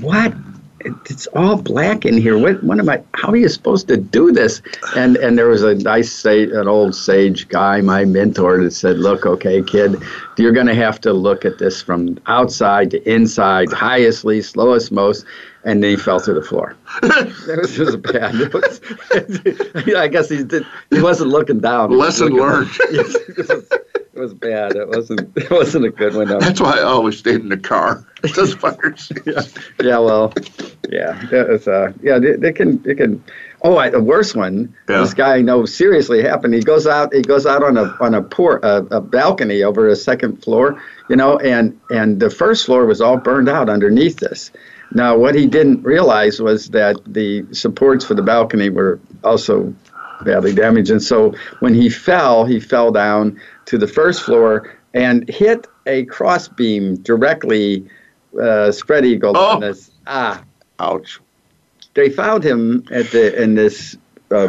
"What? 0.00 0.32
It's 0.80 1.26
all 1.28 1.56
black 1.56 2.06
in 2.06 2.16
here. 2.16 2.38
What? 2.38 2.62
What 2.62 2.78
am 2.78 2.88
I? 2.88 3.02
How 3.14 3.30
are 3.30 3.36
you 3.36 3.48
supposed 3.48 3.88
to 3.88 3.96
do 3.96 4.30
this?" 4.30 4.62
And 4.96 5.16
and 5.16 5.36
there 5.36 5.48
was 5.48 5.64
a 5.64 5.74
nice, 5.74 6.12
say, 6.12 6.44
an 6.44 6.68
old 6.68 6.94
sage 6.94 7.48
guy, 7.48 7.80
my 7.80 8.04
mentor, 8.04 8.62
that 8.62 8.72
said, 8.72 8.98
"Look, 8.98 9.26
okay, 9.26 9.60
kid, 9.62 10.00
you're 10.36 10.52
going 10.52 10.68
to 10.68 10.74
have 10.76 11.00
to 11.00 11.12
look 11.12 11.44
at 11.44 11.58
this 11.58 11.82
from 11.82 12.18
outside 12.26 12.92
to 12.92 13.10
inside, 13.10 13.72
highest, 13.72 14.24
least, 14.24 14.56
lowest, 14.56 14.92
most." 14.92 15.24
And 15.64 15.82
then 15.82 15.90
he 15.90 15.96
fell 15.96 16.18
through 16.18 16.34
the 16.34 16.42
floor. 16.42 16.76
that 17.02 17.58
was 17.60 17.74
just 17.74 18.00
bad. 18.02 18.34
It 18.34 18.54
was, 18.54 18.80
I 19.96 20.08
guess 20.08 20.28
he 20.28 20.44
did. 20.44 20.64
He 20.90 21.00
wasn't 21.02 21.30
looking 21.30 21.60
down. 21.60 21.90
Lesson 21.90 22.28
learned. 22.28 22.70
Yes, 22.90 23.14
it, 23.14 23.36
was, 23.36 23.50
it 23.70 24.14
was 24.14 24.34
bad. 24.34 24.74
It 24.76 24.88
wasn't. 24.88 25.36
It 25.36 25.50
wasn't 25.50 25.84
a 25.84 25.90
good 25.90 26.14
one. 26.14 26.28
That's 26.28 26.60
why 26.60 26.78
I 26.78 26.82
always 26.82 27.18
stayed 27.18 27.40
in 27.40 27.48
the 27.48 27.58
car. 27.58 28.06
Those 28.34 28.54
fires. 28.54 29.12
yeah. 29.26 29.42
Yeah. 29.80 29.98
Well. 29.98 30.32
Yeah. 30.88 31.20
It 31.30 31.48
was, 31.48 31.68
uh, 31.68 31.92
yeah. 32.02 32.18
They, 32.18 32.32
they 32.32 32.52
can. 32.52 32.82
They 32.82 32.94
can. 32.94 33.22
Oh, 33.62 33.76
I, 33.76 33.90
the 33.90 34.00
worst 34.00 34.36
one. 34.36 34.74
Yeah. 34.88 35.00
This 35.00 35.12
guy 35.12 35.36
I 35.36 35.42
know 35.42 35.66
seriously 35.66 36.22
happened. 36.22 36.54
He 36.54 36.60
goes 36.60 36.86
out. 36.86 37.12
He 37.12 37.22
goes 37.22 37.44
out 37.44 37.62
on 37.62 37.76
a 37.76 37.94
on 38.00 38.14
a 38.14 38.22
port 38.22 38.64
a, 38.64 38.78
a 38.90 39.00
balcony 39.00 39.62
over 39.62 39.88
a 39.88 39.96
second 39.96 40.42
floor. 40.42 40.82
You 41.10 41.16
know, 41.16 41.38
and 41.38 41.78
and 41.90 42.20
the 42.20 42.30
first 42.30 42.64
floor 42.64 42.86
was 42.86 43.00
all 43.00 43.18
burned 43.18 43.48
out 43.48 43.68
underneath 43.68 44.16
this. 44.16 44.50
Now, 44.92 45.16
what 45.16 45.34
he 45.34 45.46
didn't 45.46 45.82
realize 45.82 46.40
was 46.40 46.70
that 46.70 46.96
the 47.06 47.44
supports 47.52 48.04
for 48.04 48.14
the 48.14 48.22
balcony 48.22 48.70
were 48.70 48.98
also 49.22 49.74
badly 50.24 50.54
damaged. 50.54 50.90
And 50.90 51.02
so 51.02 51.34
when 51.60 51.74
he 51.74 51.90
fell, 51.90 52.44
he 52.44 52.58
fell 52.58 52.90
down 52.90 53.40
to 53.66 53.78
the 53.78 53.86
first 53.86 54.22
floor 54.22 54.74
and 54.94 55.28
hit 55.28 55.66
a 55.86 56.04
crossbeam 56.06 56.96
directly 56.96 57.88
uh, 58.40 58.72
spread 58.72 59.04
eagle 59.04 59.36
oh. 59.36 59.54
on 59.56 59.60
this. 59.60 59.90
Ah. 60.06 60.42
Ouch. 60.80 61.20
They 61.94 62.10
found 62.10 62.44
him 62.44 62.84
at 62.90 63.10
the 63.10 63.42
in 63.42 63.54
this 63.54 63.96
uh, 64.30 64.48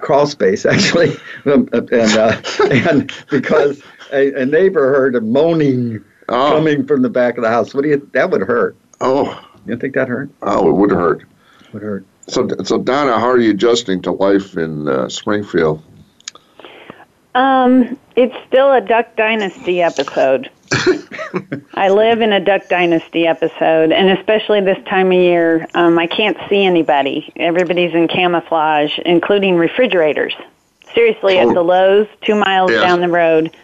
crawl 0.00 0.26
space, 0.26 0.64
actually. 0.64 1.16
and, 1.44 1.74
uh, 1.74 2.40
and 2.70 3.12
because 3.30 3.82
a, 4.12 4.42
a, 4.42 4.46
neighbor 4.46 4.92
heard 4.92 5.16
a 5.16 5.20
moaning 5.20 6.04
oh. 6.28 6.50
coming 6.50 6.86
from 6.86 7.02
the 7.02 7.08
back 7.10 7.36
of 7.36 7.42
the 7.42 7.50
house. 7.50 7.74
What 7.74 7.82
do 7.82 7.88
you, 7.88 8.08
that 8.12 8.30
would 8.30 8.42
hurt. 8.42 8.76
Oh. 9.00 9.44
You 9.66 9.76
think 9.76 9.94
that 9.94 10.08
hurt? 10.08 10.30
Oh, 10.42 10.68
it 10.68 10.72
would 10.72 10.90
hurt. 10.90 11.24
Would 11.72 11.82
hurt. 11.82 12.04
So, 12.28 12.48
so 12.64 12.78
Donna, 12.78 13.18
how 13.18 13.28
are 13.28 13.38
you 13.38 13.50
adjusting 13.50 14.02
to 14.02 14.12
life 14.12 14.56
in 14.56 14.88
uh, 14.88 15.08
Springfield? 15.08 15.82
Um, 17.34 17.98
it's 18.16 18.34
still 18.48 18.72
a 18.72 18.80
Duck 18.80 19.16
Dynasty 19.16 19.82
episode. 19.82 20.50
I 21.74 21.88
live 21.88 22.20
in 22.20 22.32
a 22.32 22.40
Duck 22.40 22.68
Dynasty 22.68 23.26
episode, 23.26 23.92
and 23.92 24.10
especially 24.18 24.60
this 24.60 24.82
time 24.88 25.08
of 25.08 25.14
year, 25.14 25.66
um, 25.74 25.98
I 25.98 26.06
can't 26.06 26.36
see 26.48 26.64
anybody. 26.64 27.32
Everybody's 27.36 27.94
in 27.94 28.08
camouflage, 28.08 28.98
including 29.04 29.56
refrigerators. 29.56 30.34
Seriously, 30.94 31.38
oh. 31.38 31.48
at 31.48 31.54
the 31.54 31.62
Lowe's, 31.62 32.08
two 32.22 32.34
miles 32.34 32.70
yes. 32.70 32.82
down 32.82 33.00
the 33.00 33.08
road, 33.08 33.56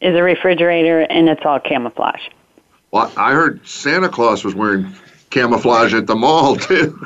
is 0.00 0.14
a 0.14 0.22
refrigerator, 0.22 1.00
and 1.00 1.28
it's 1.28 1.44
all 1.44 1.60
camouflage. 1.60 2.28
Well, 2.90 3.12
I 3.16 3.32
heard 3.32 3.66
Santa 3.66 4.08
Claus 4.08 4.44
was 4.44 4.54
wearing 4.54 4.94
camouflage 5.30 5.94
at 5.94 6.06
the 6.06 6.16
mall 6.16 6.56
too. 6.56 6.98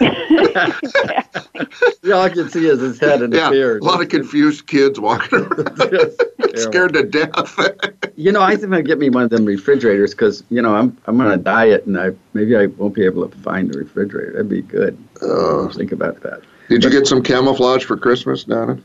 Yeah, 2.03 2.15
all 2.15 2.23
I 2.23 2.29
can 2.29 2.49
see 2.49 2.67
is 2.67 2.81
his 2.81 2.99
head 2.99 3.23
and 3.23 3.33
yeah, 3.33 3.47
the 3.51 3.57
beard. 3.57 3.83
a 3.83 3.85
lot 3.85 4.03
of 4.03 4.09
confused 4.09 4.67
kids 4.67 5.01
walking 5.01 5.41
around, 5.41 5.79
scared 6.57 6.95
to 6.95 7.03
death. 7.05 7.59
You 8.17 8.31
know, 8.31 8.43
I 8.43 8.55
think 8.55 8.73
I'd 8.73 8.87
get 8.87 9.01
me 9.01 9.11
one 9.11 9.25
of 9.25 9.31
them 9.31 9.45
refrigerators 9.45 10.13
because 10.13 10.45
you 10.49 10.63
know 10.63 10.77
I'm 10.77 10.97
I'm 11.07 11.21
on 11.21 11.33
a 11.33 11.37
diet 11.37 11.85
and 11.85 11.99
I 11.99 12.11
maybe 12.33 12.55
I 12.57 12.67
won't 12.67 12.95
be 12.95 13.05
able 13.05 13.29
to 13.29 13.37
find 13.39 13.69
the 13.73 13.79
refrigerator. 13.79 14.31
That'd 14.35 14.49
be 14.49 14.63
good. 14.63 14.97
Uh, 15.21 15.69
Think 15.71 15.91
about 15.91 16.21
that. 16.21 16.43
did 16.69 16.85
you 16.85 16.91
get 16.91 17.09
some 17.09 17.25
camouflage 17.25 17.83
for 17.83 17.97
Christmas, 17.97 18.45
Donna? 18.45 18.79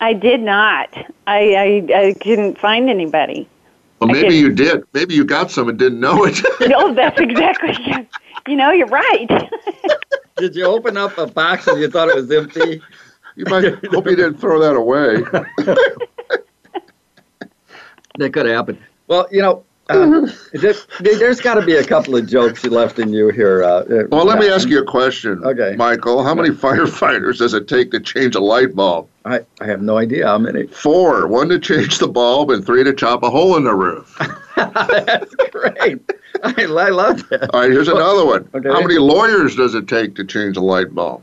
I 0.00 0.12
did 0.12 0.40
not. 0.40 0.88
I, 1.26 1.54
I, 1.90 1.98
I 2.00 2.14
couldn't 2.20 2.58
find 2.58 2.88
anybody. 2.88 3.48
Well, 4.00 4.10
maybe 4.10 4.36
you 4.36 4.52
did. 4.52 4.84
Maybe 4.92 5.14
you 5.14 5.24
got 5.24 5.50
some 5.50 5.68
and 5.68 5.78
didn't 5.78 6.00
know 6.00 6.24
it. 6.24 6.40
No, 6.68 6.92
that's 6.94 7.20
exactly. 7.20 7.76
You 8.46 8.56
know, 8.56 8.70
you're 8.72 8.86
right. 8.88 9.28
Did 10.36 10.56
you 10.56 10.64
open 10.64 10.96
up 10.96 11.16
a 11.16 11.26
box 11.26 11.66
and 11.66 11.80
you 11.80 11.88
thought 11.88 12.08
it 12.08 12.16
was 12.16 12.30
empty? 12.30 12.82
you 13.36 13.44
might 13.46 13.64
hope 13.90 14.06
you 14.06 14.16
didn't 14.16 14.38
throw 14.38 14.60
that 14.60 14.76
away. 14.76 15.22
That 18.18 18.32
could 18.32 18.46
happen. 18.46 18.78
Well, 19.06 19.26
you 19.30 19.42
know, 19.42 19.64
uh, 19.90 20.26
there, 20.52 20.74
there's 21.00 21.40
got 21.40 21.54
to 21.54 21.62
be 21.66 21.74
a 21.76 21.84
couple 21.84 22.16
of 22.16 22.26
jokes 22.26 22.64
left 22.64 22.98
in 22.98 23.12
you 23.12 23.28
here. 23.28 23.62
Uh, 23.64 23.68
uh, 23.84 24.02
Well, 24.10 24.24
let 24.24 24.38
me 24.38 24.48
ask 24.48 24.68
you 24.68 24.80
a 24.80 24.84
question, 24.84 25.42
Okay. 25.44 25.74
Michael. 25.76 26.22
How 26.22 26.34
many 26.34 26.50
firefighters 26.50 27.38
does 27.38 27.54
it 27.54 27.68
take 27.68 27.90
to 27.90 28.00
change 28.00 28.34
a 28.34 28.40
light 28.40 28.74
bulb? 28.74 29.08
I, 29.24 29.40
I 29.60 29.66
have 29.66 29.82
no 29.82 29.98
idea 29.98 30.26
how 30.26 30.38
many. 30.38 30.66
Four. 30.66 31.26
One 31.28 31.48
to 31.48 31.58
change 31.58 31.98
the 31.98 32.08
bulb 32.08 32.50
and 32.50 32.64
three 32.64 32.84
to 32.84 32.92
chop 32.94 33.22
a 33.22 33.30
hole 33.30 33.56
in 33.56 33.64
the 33.64 33.74
roof. 33.74 34.16
That's 34.56 35.34
great. 35.50 36.00
I, 36.42 36.54
I 36.64 36.88
love 36.90 37.26
that. 37.30 37.50
All 37.54 37.60
right, 37.60 37.70
here's 37.70 37.88
another 37.88 38.24
one. 38.26 38.48
Okay. 38.54 38.68
How 38.68 38.80
many 38.80 38.98
lawyers 38.98 39.56
does 39.56 39.74
it 39.74 39.88
take 39.88 40.14
to 40.16 40.24
change 40.24 40.56
a 40.56 40.60
light 40.60 40.94
bulb? 40.94 41.22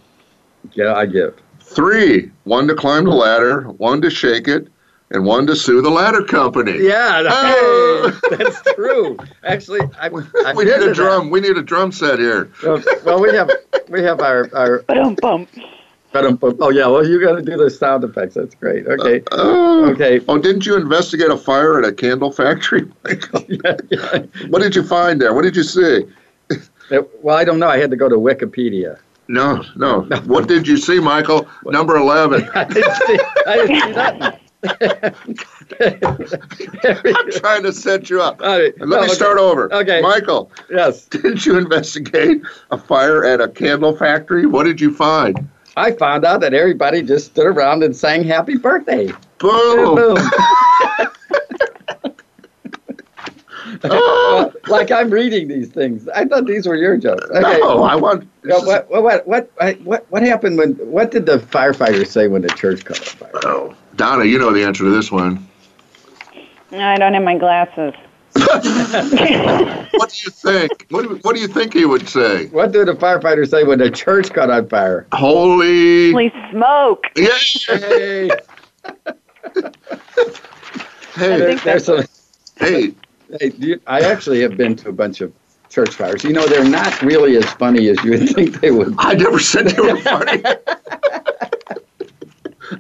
Yeah, 0.74 0.94
I 0.96 1.06
give. 1.06 1.36
Three. 1.60 2.32
One 2.44 2.68
to 2.68 2.75
climb 2.75 3.06
the 3.06 3.12
ladder, 3.12 3.62
one 3.63 4.01
to 4.01 4.10
shake 4.10 4.48
it, 4.48 4.68
and 5.12 5.24
one 5.25 5.46
to 5.48 5.56
sue 5.56 5.82
the 5.82 5.89
ladder 5.89 6.24
company. 6.24 6.77
Yeah, 6.80 7.24
Oh. 7.30 8.20
hey, 8.30 8.36
that's 8.38 8.62
true. 8.75 9.18
Actually, 9.44 9.82
I, 10.00 10.08
I 10.46 10.53
we 10.56 10.65
need 10.65 10.74
a 10.82 10.94
drum. 10.94 11.30
We 11.30 11.39
need 11.41 11.58
a 11.58 11.62
drum 11.62 11.91
set 11.91 12.20
here. 12.20 12.50
Well, 13.06 13.22
we 13.22 13.34
have 13.36 13.50
we 13.89 14.01
have 14.03 14.22
our 14.22 14.50
our. 14.56 14.80
Boom, 14.84 15.15
boom. 15.15 15.48
Oh 16.13 16.70
yeah, 16.72 16.88
well 16.88 17.08
you 17.08 17.22
got 17.22 17.36
to 17.36 17.41
do 17.41 17.56
the 17.56 17.70
sound 17.70 18.03
effects. 18.03 18.36
That's 18.36 18.56
great. 18.56 18.86
Okay, 18.86 19.24
Oh. 19.32 19.89
okay. 19.91 20.20
Oh, 20.27 20.38
didn't 20.38 20.65
you 20.65 20.75
investigate 20.75 21.30
a 21.30 21.38
fire 21.38 21.80
at 21.80 21.86
a 21.86 21.94
candle 21.94 22.32
factory? 22.34 22.86
Michael? 23.06 23.46
Yeah, 23.48 23.77
yeah. 23.89 24.24
what 24.50 24.62
did 24.62 24.75
you 24.75 24.84
find 24.84 25.22
there? 25.22 25.34
What 25.34 25.44
did 25.44 25.56
you 25.56 25.63
see? 25.63 26.03
Uh, 26.91 27.03
well, 27.22 27.38
I 27.38 27.46
don't 27.46 27.60
know. 27.60 27.70
I 27.70 27.77
had 27.77 27.89
to 27.91 27.96
go 27.96 28.10
to 28.10 28.18
Wikipedia. 28.18 29.00
No, 29.30 29.63
no. 29.77 30.01
What 30.25 30.50
did 30.50 30.68
you 30.68 30.75
see, 30.75 31.00
Michael? 31.00 31.48
Number 31.63 31.96
11. 31.96 32.50
I 32.53 32.65
didn't 32.65 32.96
see, 32.96 33.20
I 33.48 33.56
didn't 33.56 33.68
see 33.82 33.91
nothing. 33.91 34.39
I'm 35.80 37.32
trying 37.32 37.63
to 37.63 37.72
set 37.74 38.10
you 38.10 38.22
up. 38.22 38.39
Right. 38.41 38.74
Let 38.80 38.89
No, 38.89 38.98
me 38.98 39.06
okay. 39.06 39.13
start 39.13 39.38
over. 39.39 39.74
Okay. 39.74 40.01
Michael, 40.01 40.51
Yes, 40.70 41.06
didn't 41.10 41.46
you 41.46 41.58
investigate 41.58 42.41
a 42.70 42.77
fire 42.77 43.25
at 43.25 43.41
a 43.41 43.48
candle 43.48 43.96
factory? 43.96 44.46
What 44.46 44.63
did 44.65 44.80
you 44.80 44.94
find? 44.94 45.48
I 45.77 45.94
found 45.94 46.25
out 46.25 46.41
that 46.41 46.53
everybody 46.53 47.01
just 47.01 47.27
stood 47.27 47.48
around 47.48 47.82
and 47.84 47.96
sang 47.96 48.24
"Happy 48.24 48.58
Birthday." 48.58 49.12
Boom! 49.39 49.96
Boom. 49.96 50.18
Oh, 53.83 54.51
like 54.67 54.91
I'm 54.91 55.09
reading 55.09 55.47
these 55.47 55.69
things. 55.69 56.07
I 56.09 56.25
thought 56.25 56.45
these 56.45 56.67
were 56.67 56.75
your 56.75 56.97
jokes. 56.97 57.25
Okay. 57.29 57.39
no, 57.59 57.83
I 57.83 57.95
want. 57.95 58.27
Yeah, 58.43 58.57
what, 58.59 58.89
what, 58.89 59.03
what, 59.27 59.51
what, 59.57 59.81
what, 59.81 60.05
what 60.09 60.23
happened 60.23 60.57
when? 60.57 60.73
What 60.73 61.11
did 61.11 61.25
the 61.25 61.37
firefighters 61.37 62.07
say 62.07 62.27
when 62.27 62.41
the 62.41 62.49
church 62.49 62.85
caught 62.85 62.99
on 62.99 63.05
fire? 63.05 63.31
Oh, 63.45 63.75
Donna, 63.95 64.25
you 64.25 64.39
know 64.39 64.51
the 64.51 64.63
answer 64.63 64.83
to 64.83 64.89
this 64.89 65.11
one. 65.11 65.47
I 66.71 66.97
don't 66.97 67.13
have 67.13 67.23
my 67.23 67.37
glasses. 67.37 67.93
What 69.93 70.09
do 70.09 70.17
you 70.23 70.31
think? 70.31 70.85
What 70.89 71.03
do, 71.03 71.19
what 71.21 71.35
do 71.35 71.41
you 71.41 71.47
think 71.47 71.73
he 71.73 71.85
would 71.85 72.07
say? 72.07 72.47
What 72.47 72.71
did 72.71 72.87
the 72.87 72.93
firefighters 72.93 73.49
say 73.49 73.63
when 73.63 73.79
the 73.79 73.91
church 73.91 74.33
caught 74.33 74.49
on 74.49 74.67
fire? 74.69 75.05
Holy. 75.13 76.11
Holy 76.11 76.33
smoke! 76.49 77.07
Yeah. 77.15 77.37
Hey, 77.67 78.29
Hey, 81.13 81.55
there's 81.63 81.86
some. 81.86 82.05
hey. 82.57 82.93
Hey, 83.39 83.52
you, 83.58 83.80
I 83.88 84.02
actually 84.02 84.41
have 84.41 84.58
been 84.58 84.76
to 84.78 84.89
a 84.89 84.94
bunch 84.94 85.22
of 85.22 85.34
church 85.70 85.96
fires. 85.96 86.24
You 86.24 86.34
know, 86.34 86.46
they're 86.48 86.63
not 86.67 87.02
really 87.02 87.38
as 87.38 87.46
funny 87.54 87.88
as 87.89 88.04
you 88.04 88.12
would 88.12 88.30
think 88.30 88.60
they 88.62 88.72
would. 88.72 88.94
I 88.98 89.13
never 89.13 89.39
said 89.39 89.67
they 89.67 89.82
were 89.82 89.98
funny. 90.02 90.44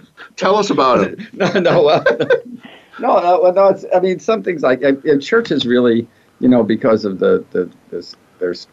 Tell 0.35 0.55
us 0.55 0.69
about 0.69 1.01
it. 1.01 1.19
No, 1.33 1.47
no, 1.59 1.87
uh, 1.87 2.03
no, 2.99 3.19
no, 3.19 3.51
no. 3.51 3.67
It's, 3.69 3.85
I 3.95 3.99
mean, 3.99 4.19
some 4.19 4.43
things 4.43 4.61
like 4.61 4.81
churches 5.21 5.65
really, 5.65 6.07
you 6.39 6.49
know, 6.49 6.63
because 6.63 7.05
of 7.05 7.19
the 7.19 7.43
the 7.51 7.71
this, 7.89 8.15
there's 8.39 8.67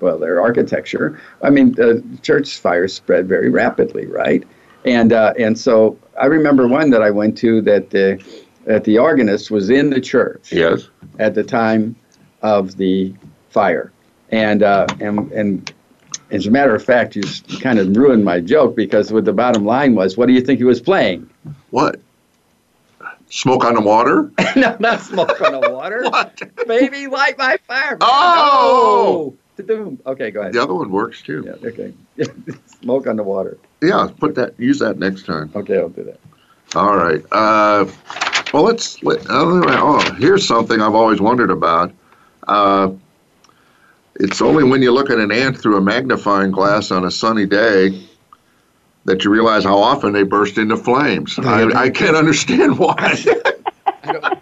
well, 0.00 0.18
their 0.18 0.40
architecture. 0.40 1.20
I 1.42 1.50
mean, 1.50 1.72
the 1.72 2.02
church 2.22 2.58
fires 2.58 2.94
spread 2.94 3.28
very 3.28 3.48
rapidly, 3.50 4.06
right? 4.06 4.44
And 4.84 5.12
uh, 5.12 5.32
and 5.38 5.58
so 5.58 5.98
I 6.20 6.26
remember 6.26 6.68
one 6.68 6.90
that 6.90 7.02
I 7.02 7.10
went 7.10 7.36
to 7.38 7.60
that 7.62 7.90
the 7.90 8.22
that 8.66 8.84
the 8.84 8.98
organist 8.98 9.50
was 9.50 9.70
in 9.70 9.90
the 9.90 10.00
church 10.00 10.52
Yes. 10.52 10.88
at 11.18 11.34
the 11.34 11.44
time 11.44 11.96
of 12.42 12.76
the 12.76 13.14
fire, 13.50 13.92
and 14.30 14.62
uh, 14.62 14.86
and 15.00 15.30
and. 15.32 15.72
As 16.30 16.46
a 16.46 16.50
matter 16.50 16.74
of 16.74 16.82
fact, 16.82 17.14
you 17.14 17.22
kind 17.60 17.78
of 17.78 17.94
ruined 17.94 18.24
my 18.24 18.40
joke 18.40 18.74
because 18.74 19.12
what 19.12 19.24
the 19.24 19.32
bottom 19.32 19.64
line 19.64 19.94
was, 19.94 20.16
what 20.16 20.26
do 20.26 20.32
you 20.32 20.40
think 20.40 20.58
he 20.58 20.64
was 20.64 20.80
playing? 20.80 21.28
What? 21.70 22.00
Smoke 23.28 23.64
on 23.64 23.74
the 23.74 23.80
water? 23.82 24.32
no, 24.56 24.76
not 24.80 25.00
smoke 25.00 25.40
on 25.42 25.60
the 25.60 25.70
water. 25.70 26.02
What? 26.10 26.40
Baby, 26.66 27.06
light 27.08 27.36
my 27.38 27.58
fire. 27.68 27.98
Oh! 28.00 29.34
No. 29.58 29.96
Okay, 30.06 30.30
go 30.30 30.40
ahead. 30.40 30.54
The 30.54 30.62
other 30.62 30.74
one 30.74 30.90
works 30.90 31.22
too. 31.22 31.44
Yeah, 31.46 31.68
okay. 31.68 31.92
smoke 32.82 33.06
on 33.06 33.16
the 33.16 33.22
water. 33.22 33.58
Yeah, 33.82 34.08
put 34.18 34.34
that. 34.36 34.58
Use 34.58 34.78
that 34.80 34.98
next 34.98 35.26
time. 35.26 35.52
Okay, 35.54 35.78
I'll 35.78 35.90
do 35.90 36.04
that. 36.04 36.20
All 36.74 36.96
right. 36.96 37.22
Uh, 37.30 37.84
well, 38.54 38.62
let's. 38.62 39.02
Let, 39.02 39.18
oh, 39.28 39.98
here's 40.16 40.46
something 40.46 40.80
I've 40.80 40.94
always 40.94 41.20
wondered 41.20 41.50
about. 41.50 41.92
Uh, 42.46 42.92
it's 44.20 44.40
only 44.40 44.62
when 44.62 44.80
you 44.80 44.92
look 44.92 45.10
at 45.10 45.18
an 45.18 45.32
ant 45.32 45.58
through 45.58 45.76
a 45.76 45.80
magnifying 45.80 46.52
glass 46.52 46.92
on 46.92 47.04
a 47.04 47.10
sunny 47.10 47.46
day 47.46 48.00
that 49.06 49.24
you 49.24 49.30
realize 49.30 49.64
how 49.64 49.76
often 49.76 50.12
they 50.12 50.22
burst 50.22 50.56
into 50.56 50.76
flames. 50.76 51.36
I, 51.36 51.64
I 51.74 51.90
can't 51.90 52.14
understand 52.14 52.78
why. 52.78 53.16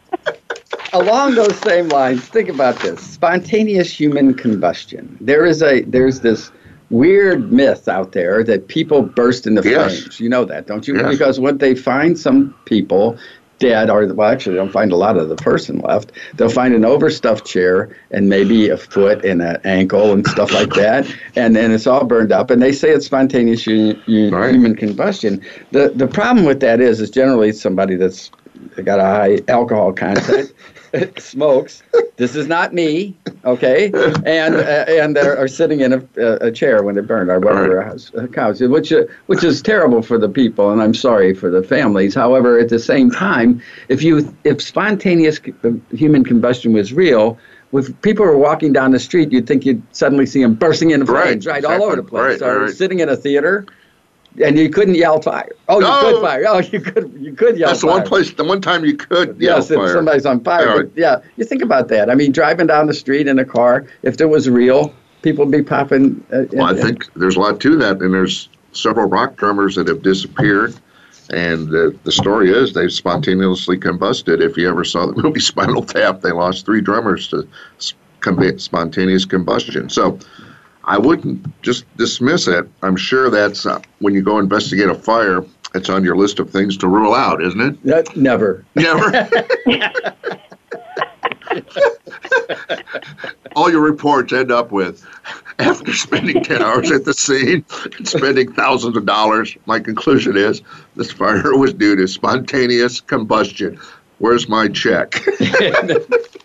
Along 0.93 1.35
those 1.35 1.59
same 1.61 1.89
lines, 1.89 2.21
think 2.29 2.51
about 2.51 2.79
this: 2.81 3.01
spontaneous 3.01 3.91
human 3.91 4.35
combustion. 4.35 5.17
There 5.23 5.47
is 5.47 5.63
a 5.63 5.81
there's 5.85 6.21
this 6.21 6.51
weird 6.91 7.51
myth 7.51 7.89
out 7.89 8.13
there 8.13 8.45
that 8.45 8.69
people 8.69 9.01
burst 9.01 9.47
into 9.47 9.63
Yes. 9.67 10.01
flames. 10.01 10.21
You 10.21 10.29
know 10.29 10.45
that, 10.45 10.67
don't 10.67 10.87
you? 10.87 10.97
Yes. 10.97 11.09
Because 11.09 11.41
when 11.41 11.57
they 11.57 11.75
find 11.75 12.19
some 12.19 12.55
people 12.67 13.17
dead, 13.63 13.89
or 13.89 14.05
well, 14.13 14.31
actually, 14.31 14.53
they 14.57 14.59
don't 14.59 14.73
find 14.73 14.93
a 14.93 14.97
lot 14.97 15.17
of 15.17 15.29
the 15.31 15.37
person 15.37 15.79
left. 15.79 16.13
They'll 16.35 16.51
find 16.51 16.75
an 16.75 16.85
overstuffed 16.85 17.47
chair 17.47 17.97
and 18.11 18.29
maybe 18.29 18.69
a 18.69 18.77
foot 18.77 19.25
and 19.25 19.41
an 19.41 19.59
ankle 19.65 20.13
and 20.13 20.27
stuff 20.27 20.53
like 20.53 20.75
that, 20.85 21.07
and 21.37 21.57
then 21.57 21.71
it's 21.71 21.87
all 21.87 22.05
burned 22.05 22.33
up. 22.33 22.51
And 22.51 22.61
they 22.61 22.73
say 22.73 22.91
it's 22.91 23.07
spontaneous 23.07 23.65
hu- 23.65 23.95
hu- 24.07 24.31
Right. 24.31 24.53
human 24.55 24.75
combustion. 24.77 25.41
The 25.71 25.93
the 25.95 26.07
problem 26.09 26.45
with 26.45 26.61
that 26.61 26.81
is, 26.81 27.01
is 27.01 27.11
generally 27.11 27.53
somebody 27.53 27.97
that's 27.97 28.31
got 28.85 28.99
a 29.01 29.05
high 29.05 29.39
alcohol 29.49 29.93
content. 29.93 30.53
smokes. 31.19 31.83
This 32.17 32.37
is 32.37 32.47
not 32.47 32.75
me, 32.75 33.17
okay? 33.45 33.87
And 34.25 34.55
uh, 34.57 34.85
and 34.89 35.17
they 35.17 35.21
are 35.23 35.49
sitting 35.49 35.81
in 35.81 35.93
a, 35.93 36.03
a 36.17 36.53
chair 36.53 36.83
when 36.83 36.95
they 36.95 37.01
burn 37.01 37.31
or 37.31 37.41
whatever 37.41 37.77
Right. 37.77 37.87
house, 38.35 38.61
uh, 38.63 38.69
which 38.69 38.93
uh, 38.93 39.05
which 39.27 39.43
is 39.45 39.63
terrible 39.63 40.03
for 40.03 40.19
the 40.19 40.29
people, 40.29 40.71
and 40.71 40.83
I'm 40.83 40.95
sorry 40.95 41.35
for 41.35 41.51
the 41.51 41.63
families. 41.63 42.15
However, 42.15 42.59
at 42.59 42.69
the 42.69 42.79
same 42.79 43.11
time, 43.11 43.63
if 43.89 44.03
you 44.03 44.35
if 44.45 44.63
spontaneous 44.63 45.41
uh, 45.65 45.71
human 45.93 46.25
combustion 46.25 46.73
was 46.73 46.93
real. 46.93 47.39
If 47.75 47.99
people 48.03 48.27
were 48.27 48.37
walking 48.37 48.75
down 48.75 48.91
the 48.91 48.99
street, 48.99 49.33
you'd 49.33 49.47
think 49.47 49.65
you'd 49.65 49.83
suddenly 49.97 50.27
see 50.27 50.43
them 50.43 50.53
bursting 50.55 50.91
into 50.91 51.11
Right, 51.11 51.29
flames, 51.29 51.47
right, 51.47 51.65
all 51.65 51.83
over 51.83 51.97
the 51.97 52.03
place. 52.03 52.43
Right, 52.43 52.51
or 52.51 52.65
right. 52.65 52.71
sitting 52.75 52.99
in 53.01 53.09
a 53.09 53.17
theater, 53.17 53.65
and 54.43 54.59
you 54.59 54.71
couldn't 54.71 54.95
yell 54.95 55.21
fire. 55.21 55.51
Oh, 55.69 55.77
you 55.81 55.87
No. 55.87 56.01
could 56.01 56.23
fire. 56.23 56.45
Oh, 56.49 56.59
you 56.61 56.81
could 56.81 57.13
you 57.19 57.33
could 57.35 57.57
yell 57.59 57.69
That's 57.69 57.81
the 57.83 57.87
one 57.89 58.03
place, 58.05 58.33
the 58.33 58.45
one 58.45 58.61
time 58.61 58.85
you 58.85 58.97
could 58.97 59.41
yell 59.41 59.57
Yes, 59.59 59.71
if 59.71 59.77
fire. 59.77 59.93
somebody's 59.93 60.27
on 60.27 60.41
fire. 60.45 60.67
Yeah. 60.67 60.77
But 60.83 60.91
yeah, 60.97 61.19
you 61.37 61.45
think 61.45 61.63
about 61.63 61.89
that. 61.89 62.09
I 62.11 62.15
mean, 62.15 62.33
driving 62.33 62.67
down 62.67 62.87
the 62.87 62.95
street 62.95 63.27
in 63.29 63.39
a 63.39 63.45
car, 63.45 63.85
if 64.03 64.21
it 64.21 64.27
was 64.27 64.49
real, 64.49 64.95
people 65.23 65.45
would 65.45 65.53
be 65.53 65.63
popping. 65.63 66.25
Uh, 66.33 66.45
Well, 66.53 66.67
I 66.67 66.75
think 66.81 67.13
there's 67.15 67.37
a 67.37 67.41
lot 67.41 67.61
to 67.61 67.77
that, 67.79 68.01
and 68.01 68.15
there's 68.15 68.49
several 68.73 69.09
rock 69.09 69.37
drummers 69.37 69.75
that 69.77 69.89
have 69.89 70.03
disappeared. 70.03 70.75
And 71.31 71.69
the, 71.69 71.97
the 72.05 72.13
story 72.13 72.51
is 72.51 72.73
they've 72.75 72.93
spontaneously 72.93 73.79
combusted. 73.79 74.41
If 74.43 74.57
you 74.57 74.69
ever 74.69 74.85
saw 74.85 75.07
the 75.07 75.13
movie 75.23 75.41
Spinal 75.41 75.83
Tap, 75.83 76.21
they 76.21 76.33
lost 76.33 76.67
three 76.67 76.81
drummers 76.81 77.29
to 77.29 77.47
spontaneous 78.59 79.25
combustion. 79.25 79.89
So 79.89 80.19
I 80.85 80.99
wouldn't 80.99 81.63
just 81.63 81.85
dismiss 81.97 82.49
it. 82.49 82.69
I'm 82.83 82.97
sure 82.97 83.31
that's 83.31 83.67
uh, 83.67 83.81
when 84.01 84.15
you 84.15 84.23
go 84.23 84.39
investigate 84.39 84.89
a 84.89 84.95
fire, 84.95 85.45
it's 85.75 85.89
on 85.89 86.05
your 86.05 86.17
list 86.17 86.39
of 86.39 86.51
things 86.51 86.77
to 86.79 86.89
rule 86.89 87.15
out, 87.15 87.43
isn't 87.43 87.61
it? 87.61 87.83
That, 87.85 88.17
never. 88.17 88.65
Never. 88.75 89.29
All 93.55 93.71
your 93.71 93.83
reports 93.83 94.33
end 94.33 94.51
up 94.51 94.73
with 94.73 95.07
after 95.59 95.93
spending 95.93 96.43
10 96.43 96.63
hours 96.63 96.91
at 96.91 97.05
the 97.05 97.15
scene 97.15 97.65
and 97.97 98.09
spending 98.09 98.53
thousands 98.53 98.97
of 98.97 99.07
dollars. 99.07 99.57
My 99.67 99.79
conclusion 99.79 100.37
is 100.37 100.63
this 100.97 101.13
fire 101.13 101.57
was 101.57 101.75
due 101.75 101.97
to 101.97 102.09
spontaneous 102.09 103.01
combustion. 103.01 103.79
Where's 104.19 104.49
my 104.49 104.69
check? 104.69 105.23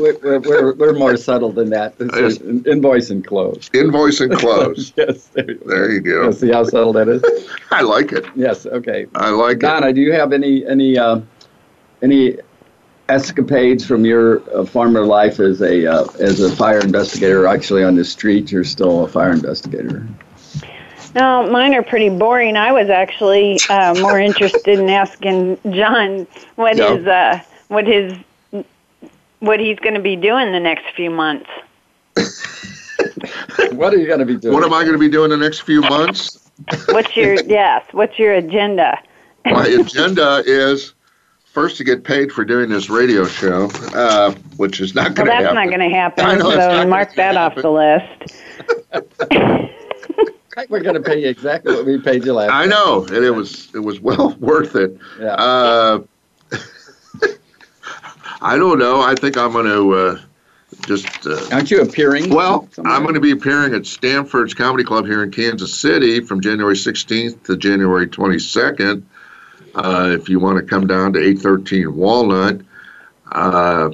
we're, 0.00 0.40
we're, 0.40 0.74
we're, 0.74 0.92
more 0.92 1.16
subtle 1.16 1.52
than 1.52 1.70
that. 1.70 1.94
It's 1.98 2.40
invoice 2.66 3.10
and 3.10 3.26
close. 3.26 3.70
Invoice 3.72 4.20
and 4.20 4.32
close. 4.38 4.92
yes. 4.96 5.26
There 5.28 5.50
you, 5.50 5.62
there 5.66 5.90
you 5.90 6.00
go. 6.00 6.30
See 6.30 6.50
how 6.50 6.64
subtle 6.64 6.92
that 6.94 7.08
is? 7.08 7.22
I 7.70 7.82
like 7.82 8.12
it. 8.12 8.24
Yes. 8.34 8.66
Okay. 8.66 9.06
I 9.14 9.30
like 9.30 9.58
Donna, 9.58 9.76
it. 9.76 9.80
Donna, 9.80 9.92
do 9.92 10.00
you 10.00 10.12
have 10.12 10.32
any 10.32 10.66
any 10.66 10.98
uh, 10.98 11.20
any 12.02 12.38
escapades 13.08 13.84
from 13.84 14.04
your 14.04 14.42
uh, 14.56 14.64
former 14.64 15.04
life 15.04 15.40
as 15.40 15.60
a 15.60 15.86
uh, 15.86 16.04
as 16.18 16.40
a 16.40 16.54
fire 16.54 16.80
investigator? 16.80 17.46
Actually, 17.46 17.84
on 17.84 17.96
the 17.96 18.04
street, 18.04 18.50
you're 18.50 18.64
still 18.64 19.04
a 19.04 19.08
fire 19.08 19.32
investigator. 19.32 20.06
No, 21.14 21.50
mine 21.50 21.74
are 21.74 21.82
pretty 21.82 22.08
boring. 22.08 22.56
I 22.56 22.70
was 22.72 22.88
actually 22.88 23.58
uh, 23.68 23.94
more 24.00 24.20
interested 24.20 24.78
in 24.78 24.88
asking 24.88 25.58
John 25.70 26.26
what 26.54 26.76
yep. 26.76 26.98
his 26.98 27.06
uh, 27.06 27.40
what 27.68 27.86
his 27.86 28.12
what 29.40 29.58
he's 29.60 29.78
going 29.80 29.94
to 29.94 30.00
be 30.00 30.16
doing 30.16 30.52
the 30.52 30.60
next 30.60 30.84
few 30.94 31.10
months. 31.10 31.50
what 33.72 33.92
are 33.92 33.98
you 33.98 34.06
going 34.06 34.20
to 34.20 34.26
be 34.26 34.36
doing? 34.36 34.54
What 34.54 34.64
am 34.64 34.72
I 34.72 34.82
going 34.82 34.92
to 34.92 34.98
be 34.98 35.08
doing 35.08 35.30
the 35.30 35.36
next 35.36 35.60
few 35.60 35.80
months? 35.80 36.50
what's 36.88 37.16
your 37.16 37.34
yes? 37.46 37.84
What's 37.92 38.18
your 38.18 38.34
agenda? 38.34 38.98
My 39.44 39.66
agenda 39.66 40.42
is 40.46 40.94
first 41.44 41.76
to 41.78 41.84
get 41.84 42.04
paid 42.04 42.30
for 42.30 42.44
doing 42.44 42.68
this 42.68 42.90
radio 42.90 43.24
show, 43.24 43.70
uh, 43.94 44.32
which 44.56 44.80
is 44.80 44.94
not 44.94 45.14
going 45.14 45.26
to 45.26 45.32
well, 45.32 45.42
happen. 45.42 45.44
that's 45.44 45.54
not 45.54 45.68
going 45.68 45.90
to 45.90 45.96
happen. 45.96 46.40
so 46.40 46.86
mark 46.86 47.14
that 47.16 47.36
off 47.36 47.54
the 47.56 47.70
list. 47.70 48.36
We're 50.68 50.82
going 50.82 50.94
to 50.94 51.00
pay 51.00 51.22
you 51.22 51.28
exactly 51.28 51.74
what 51.74 51.86
we 51.86 51.98
paid 52.00 52.24
you 52.26 52.34
last. 52.34 52.52
I 52.52 52.66
know, 52.66 53.04
and 53.04 53.24
it 53.24 53.30
was 53.30 53.74
it 53.74 53.78
was 53.78 53.98
well 54.00 54.36
worth 54.40 54.76
it. 54.76 54.96
Yeah. 55.18 55.34
Uh, 55.34 56.00
I 58.42 58.56
don't 58.56 58.78
know. 58.78 59.00
I 59.00 59.14
think 59.14 59.36
I'm 59.36 59.52
going 59.52 59.66
to 59.66 59.92
uh, 59.94 60.20
just. 60.86 61.26
Uh, 61.26 61.48
Aren't 61.52 61.70
you 61.70 61.82
appearing? 61.82 62.30
Well, 62.30 62.68
somewhere? 62.72 62.94
I'm 62.94 63.02
going 63.02 63.14
to 63.14 63.20
be 63.20 63.32
appearing 63.32 63.74
at 63.74 63.86
Stanford's 63.86 64.54
Comedy 64.54 64.84
Club 64.84 65.06
here 65.06 65.22
in 65.22 65.30
Kansas 65.30 65.74
City 65.74 66.20
from 66.20 66.40
January 66.40 66.74
16th 66.74 67.42
to 67.44 67.56
January 67.56 68.06
22nd. 68.06 69.02
Uh, 69.74 70.16
if 70.18 70.28
you 70.28 70.40
want 70.40 70.58
to 70.58 70.64
come 70.64 70.86
down 70.86 71.12
to 71.12 71.18
813 71.18 71.94
Walnut. 71.94 72.60
Uh, 73.30 73.90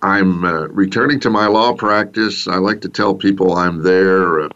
I'm 0.00 0.44
uh, 0.44 0.66
returning 0.68 1.20
to 1.20 1.30
my 1.30 1.46
law 1.46 1.74
practice. 1.74 2.48
I 2.48 2.56
like 2.56 2.80
to 2.80 2.88
tell 2.88 3.14
people 3.14 3.54
I'm 3.54 3.82
there 3.84 4.40
uh, 4.40 4.48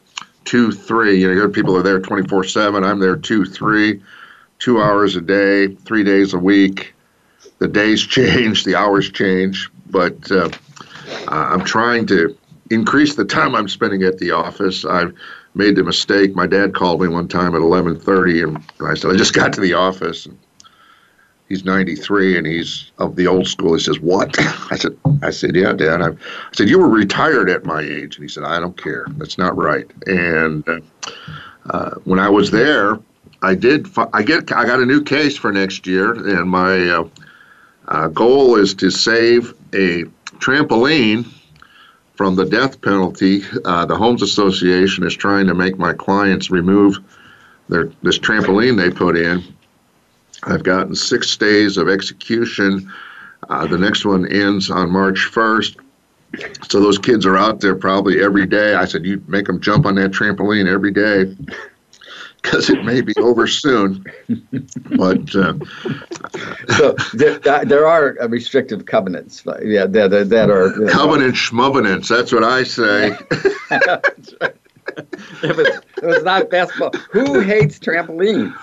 two, 0.44 0.72
three. 0.72 1.20
You 1.20 1.28
know, 1.28 1.34
your 1.34 1.48
people 1.48 1.76
are 1.76 1.82
there 1.82 2.00
24 2.00 2.42
7. 2.44 2.82
I'm 2.82 2.98
there 2.98 3.14
two, 3.14 3.44
three, 3.44 4.02
two 4.58 4.80
hours 4.80 5.14
a 5.14 5.20
day, 5.20 5.68
three 5.68 6.02
days 6.02 6.34
a 6.34 6.38
week 6.38 6.95
the 7.58 7.68
days 7.68 8.02
change, 8.06 8.64
the 8.64 8.74
hours 8.74 9.10
change, 9.10 9.70
but 9.90 10.30
uh, 10.30 10.50
I'm 11.28 11.64
trying 11.64 12.06
to 12.06 12.36
increase 12.70 13.14
the 13.14 13.24
time 13.24 13.54
I'm 13.54 13.68
spending 13.68 14.02
at 14.02 14.18
the 14.18 14.32
office. 14.32 14.84
I've 14.84 15.14
made 15.54 15.76
the 15.76 15.84
mistake. 15.84 16.34
My 16.34 16.46
dad 16.46 16.74
called 16.74 17.00
me 17.00 17.08
one 17.08 17.28
time 17.28 17.54
at 17.54 17.60
11:30, 17.60 18.42
and 18.42 18.58
I 18.80 18.94
said, 18.94 19.10
"I 19.10 19.16
just 19.16 19.34
got 19.34 19.52
to 19.54 19.60
the 19.60 19.74
office." 19.74 20.26
And 20.26 20.38
he's 21.48 21.64
93, 21.64 22.36
and 22.36 22.46
he's 22.46 22.90
of 22.98 23.16
the 23.16 23.26
old 23.26 23.46
school. 23.46 23.74
He 23.74 23.80
says, 23.80 24.00
"What?" 24.00 24.36
I 24.70 24.76
said, 24.76 24.96
"I 25.22 25.30
said, 25.30 25.54
yeah, 25.54 25.72
Dad." 25.72 26.02
I, 26.02 26.10
said, 26.52 26.68
"You 26.68 26.78
were 26.78 26.88
retired 26.88 27.48
at 27.48 27.64
my 27.64 27.80
age," 27.80 28.16
and 28.16 28.24
he 28.24 28.28
said, 28.28 28.44
"I 28.44 28.60
don't 28.60 28.80
care. 28.80 29.06
That's 29.16 29.38
not 29.38 29.56
right." 29.56 29.90
And 30.06 30.68
uh, 30.68 30.80
uh, 31.70 31.94
when 32.04 32.18
I 32.18 32.28
was 32.28 32.50
there, 32.50 32.98
I 33.42 33.54
did. 33.54 33.88
I 34.12 34.22
get. 34.22 34.52
I 34.52 34.66
got 34.66 34.80
a 34.80 34.86
new 34.86 35.02
case 35.02 35.36
for 35.36 35.52
next 35.52 35.86
year, 35.86 36.12
and 36.12 36.50
my 36.50 36.88
uh, 36.88 37.08
uh, 37.88 38.08
goal 38.08 38.56
is 38.56 38.74
to 38.74 38.90
save 38.90 39.54
a 39.72 40.04
trampoline 40.38 41.26
from 42.14 42.34
the 42.34 42.44
death 42.44 42.80
penalty. 42.80 43.42
Uh, 43.64 43.84
the 43.84 43.96
Homes 43.96 44.22
Association 44.22 45.04
is 45.04 45.14
trying 45.14 45.46
to 45.46 45.54
make 45.54 45.78
my 45.78 45.92
clients 45.92 46.50
remove 46.50 46.98
their 47.68 47.90
this 48.02 48.18
trampoline 48.18 48.76
they 48.76 48.90
put 48.90 49.16
in. 49.16 49.42
I've 50.44 50.62
gotten 50.62 50.94
six 50.94 51.36
days 51.36 51.76
of 51.76 51.88
execution. 51.88 52.92
Uh, 53.48 53.66
the 53.66 53.78
next 53.78 54.04
one 54.04 54.30
ends 54.30 54.70
on 54.70 54.90
March 54.90 55.30
1st. 55.32 55.76
So 56.68 56.80
those 56.80 56.98
kids 56.98 57.24
are 57.24 57.36
out 57.36 57.60
there 57.60 57.74
probably 57.74 58.22
every 58.22 58.46
day. 58.46 58.74
I 58.74 58.84
said, 58.84 59.04
you 59.04 59.22
make 59.26 59.46
them 59.46 59.60
jump 59.60 59.86
on 59.86 59.94
that 59.96 60.10
trampoline 60.10 60.70
every 60.70 60.90
day 60.90 61.34
because 62.46 62.70
it 62.70 62.84
may 62.84 63.00
be 63.00 63.12
over 63.18 63.46
soon. 63.46 64.04
but 64.96 65.34
uh, 65.34 65.54
so 66.76 66.96
there, 67.14 67.38
there, 67.64 67.86
are 67.86 68.16
restrictive 68.28 68.86
covenants. 68.86 69.42
Yeah, 69.62 69.86
that, 69.86 70.10
that, 70.10 70.28
that 70.30 70.50
are 70.50 70.68
you 70.68 70.86
know, 70.86 70.92
covenant 70.92 71.34
schmovenants. 71.34 72.08
That's 72.08 72.32
what 72.32 72.44
I 72.44 72.62
say. 72.62 73.16
it, 75.42 75.56
was, 75.56 75.66
it 75.66 76.06
was 76.06 76.22
not 76.22 76.48
basketball. 76.50 76.92
Who 77.10 77.40
hates 77.40 77.78
trampoline? 77.78 78.54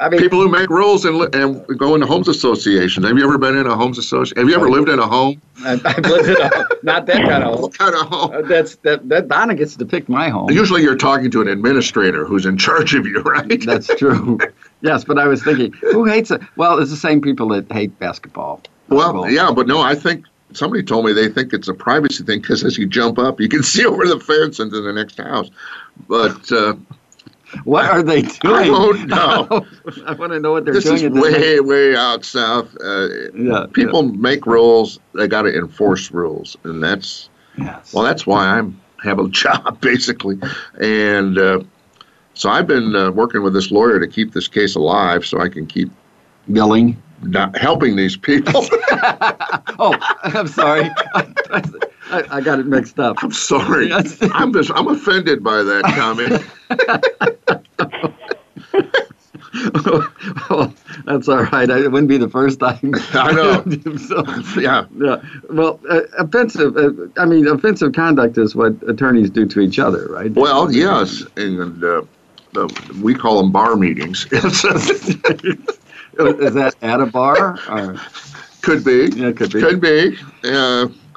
I 0.00 0.08
mean, 0.08 0.20
people 0.20 0.40
who 0.40 0.48
make 0.48 0.70
rules 0.70 1.04
and, 1.04 1.34
and 1.34 1.66
go 1.78 1.94
into 1.94 2.06
homes 2.06 2.28
associations. 2.28 3.06
Have 3.06 3.18
you 3.18 3.24
ever 3.24 3.38
been 3.38 3.56
in 3.56 3.66
a 3.66 3.76
homes 3.76 3.98
association? 3.98 4.38
Have 4.38 4.48
you 4.48 4.54
ever 4.54 4.70
lived 4.70 4.88
in 4.88 4.98
a 4.98 5.06
home? 5.06 5.40
I've, 5.64 5.84
I've 5.84 6.04
lived 6.04 6.28
in 6.28 6.36
a 6.36 6.54
home. 6.54 6.66
Not 6.82 7.06
that 7.06 7.16
kind 7.16 7.44
of 7.44 7.52
home. 7.52 7.62
What 7.62 7.78
kind 7.78 7.94
of 7.94 8.00
home? 8.02 8.32
Uh, 8.32 8.42
that's 8.42 8.76
that. 8.76 9.08
That 9.08 9.28
Donna 9.28 9.54
gets 9.54 9.76
to 9.76 9.84
pick 9.84 10.08
my 10.08 10.28
home. 10.28 10.50
Usually, 10.50 10.82
you're 10.82 10.96
talking 10.96 11.30
to 11.30 11.42
an 11.42 11.48
administrator 11.48 12.24
who's 12.24 12.46
in 12.46 12.56
charge 12.56 12.94
of 12.94 13.06
you, 13.06 13.20
right? 13.22 13.60
That's 13.64 13.86
true. 13.96 14.38
yes, 14.80 15.04
but 15.04 15.18
I 15.18 15.26
was 15.26 15.42
thinking, 15.42 15.72
who 15.72 16.04
hates 16.04 16.30
it? 16.30 16.40
Well, 16.56 16.78
it's 16.78 16.90
the 16.90 16.96
same 16.96 17.20
people 17.20 17.48
that 17.48 17.70
hate 17.70 17.98
basketball. 17.98 18.60
Well, 18.88 19.30
yeah, 19.30 19.50
but 19.50 19.66
no, 19.66 19.80
I 19.80 19.94
think 19.94 20.24
somebody 20.52 20.82
told 20.82 21.04
me 21.04 21.12
they 21.12 21.28
think 21.28 21.52
it's 21.52 21.68
a 21.68 21.74
privacy 21.74 22.24
thing 22.24 22.40
because 22.40 22.64
as 22.64 22.78
you 22.78 22.86
jump 22.86 23.18
up, 23.18 23.40
you 23.40 23.48
can 23.48 23.62
see 23.74 23.84
over 23.84 24.06
the 24.06 24.20
fence 24.20 24.60
into 24.60 24.80
the 24.80 24.92
next 24.92 25.18
house. 25.18 25.50
But 26.08 26.50
uh, 26.52 26.74
what 27.64 27.84
are 27.86 28.02
they 28.02 28.22
doing? 28.22 28.34
I 28.44 28.64
don't 28.66 29.06
know. 29.06 29.66
I 30.06 30.14
want 30.14 30.32
to 30.32 30.40
know 30.40 30.52
what 30.52 30.64
they're 30.64 30.74
this 30.74 30.84
doing. 30.84 31.14
This 31.14 31.24
is 31.24 31.32
way, 31.38 31.60
way 31.60 31.96
out 31.96 32.24
south. 32.24 32.74
Uh, 32.82 33.08
yeah, 33.34 33.66
people 33.72 34.04
yeah. 34.04 34.12
make 34.16 34.46
rules. 34.46 34.98
They 35.14 35.28
got 35.28 35.42
to 35.42 35.56
enforce 35.56 36.10
rules, 36.10 36.56
and 36.64 36.82
that's 36.82 37.28
yes. 37.56 37.92
well, 37.92 38.04
that's 38.04 38.26
why 38.26 38.46
I'm 38.46 38.80
have 39.02 39.18
a 39.18 39.28
job 39.30 39.80
basically, 39.80 40.38
and 40.80 41.38
uh, 41.38 41.60
so 42.34 42.50
I've 42.50 42.66
been 42.66 42.94
uh, 42.94 43.10
working 43.12 43.42
with 43.42 43.54
this 43.54 43.70
lawyer 43.70 44.00
to 44.00 44.08
keep 44.08 44.32
this 44.32 44.48
case 44.48 44.74
alive, 44.74 45.24
so 45.24 45.40
I 45.40 45.48
can 45.48 45.66
keep 45.66 45.90
billing, 46.52 47.00
not 47.22 47.56
helping 47.56 47.96
these 47.96 48.16
people. 48.16 48.66
oh, 49.78 49.96
I'm 50.24 50.48
sorry. 50.48 50.90
I, 51.14 52.24
I, 52.30 52.40
got 52.40 52.58
it 52.58 52.66
mixed 52.66 52.98
up. 52.98 53.22
I'm 53.22 53.32
sorry. 53.32 53.92
I'm 53.92 54.52
just 54.52 54.70
I'm 54.74 54.88
offended 54.88 55.42
by 55.42 55.62
that 55.62 55.84
comment. 55.94 56.44
Well, 60.50 60.74
that's 61.04 61.28
all 61.28 61.44
right. 61.44 61.68
It 61.68 61.90
wouldn't 61.90 62.08
be 62.08 62.18
the 62.18 62.28
first 62.28 62.60
time. 62.60 62.94
I 63.12 63.32
know. 63.32 63.64
so, 63.98 64.24
yeah. 64.60 64.86
Yeah. 64.96 65.22
Well, 65.50 65.80
uh, 65.88 66.02
offensive. 66.18 66.76
Uh, 66.76 66.90
I 67.16 67.24
mean, 67.24 67.46
offensive 67.46 67.92
conduct 67.92 68.38
is 68.38 68.54
what 68.54 68.74
attorneys 68.88 69.30
do 69.30 69.46
to 69.46 69.60
each 69.60 69.78
other, 69.78 70.06
right? 70.08 70.30
Well, 70.32 70.72
yes, 70.72 71.22
and 71.36 71.84
uh, 71.84 72.02
we 73.00 73.14
call 73.14 73.42
them 73.42 73.52
bar 73.52 73.76
meetings. 73.76 74.24
is 74.32 74.62
that 74.62 76.74
at 76.82 77.00
a 77.00 77.06
bar? 77.06 77.58
Or? 77.68 78.00
Could 78.62 78.84
be. 78.84 79.10
Yeah, 79.14 79.32
could 79.32 79.52
be. 79.52 79.60
Could 79.60 79.80
be. 79.80 80.18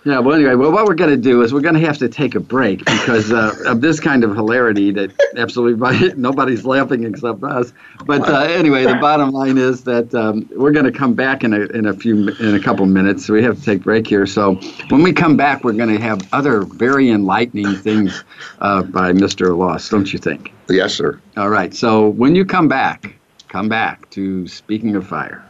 Yeah. 0.07 0.19
Well, 0.19 0.35
anyway, 0.35 0.55
well, 0.55 0.71
what 0.71 0.85
we're 0.85 0.95
going 0.95 1.09
to 1.09 1.17
do 1.17 1.41
is 1.41 1.53
we're 1.53 1.59
going 1.59 1.75
to 1.75 1.81
have 1.81 1.97
to 1.97 2.07
take 2.07 2.33
a 2.33 2.39
break 2.39 2.79
because 2.79 3.29
uh, 3.29 3.53
of 3.65 3.81
this 3.81 3.99
kind 3.99 4.23
of 4.23 4.33
hilarity 4.35 4.89
that 4.91 5.11
absolutely 5.35 6.13
nobody's 6.15 6.63
laughing 6.63 7.03
except 7.03 7.43
us. 7.43 7.73
But 8.05 8.21
uh, 8.21 8.43
anyway, 8.43 8.85
the 8.85 8.95
bottom 8.95 9.31
line 9.31 9.57
is 9.57 9.83
that 9.83 10.15
um, 10.15 10.49
we're 10.55 10.71
going 10.71 10.85
to 10.85 10.93
come 10.93 11.13
back 11.13 11.43
in 11.43 11.51
a, 11.51 11.59
in 11.59 11.87
a 11.87 11.93
few 11.93 12.29
in 12.29 12.55
a 12.55 12.59
couple 12.61 12.85
minutes. 12.85 13.25
So 13.25 13.33
we 13.33 13.43
have 13.43 13.57
to 13.57 13.61
take 13.61 13.81
a 13.81 13.83
break 13.83 14.07
here. 14.07 14.25
So 14.25 14.55
when 14.87 15.03
we 15.03 15.11
come 15.11 15.35
back, 15.35 15.65
we're 15.65 15.73
going 15.73 15.93
to 15.93 16.01
have 16.01 16.25
other 16.31 16.61
very 16.61 17.09
enlightening 17.09 17.75
things 17.75 18.23
uh, 18.59 18.83
by 18.83 19.11
Mr. 19.11 19.57
Loss, 19.57 19.89
don't 19.89 20.13
you 20.13 20.19
think? 20.19 20.53
Yes, 20.69 20.93
sir. 20.93 21.19
All 21.35 21.49
right. 21.49 21.73
So 21.73 22.07
when 22.07 22.33
you 22.33 22.45
come 22.45 22.69
back, 22.69 23.13
come 23.49 23.67
back 23.67 24.09
to 24.11 24.47
Speaking 24.47 24.95
of 24.95 25.05
Fire. 25.05 25.46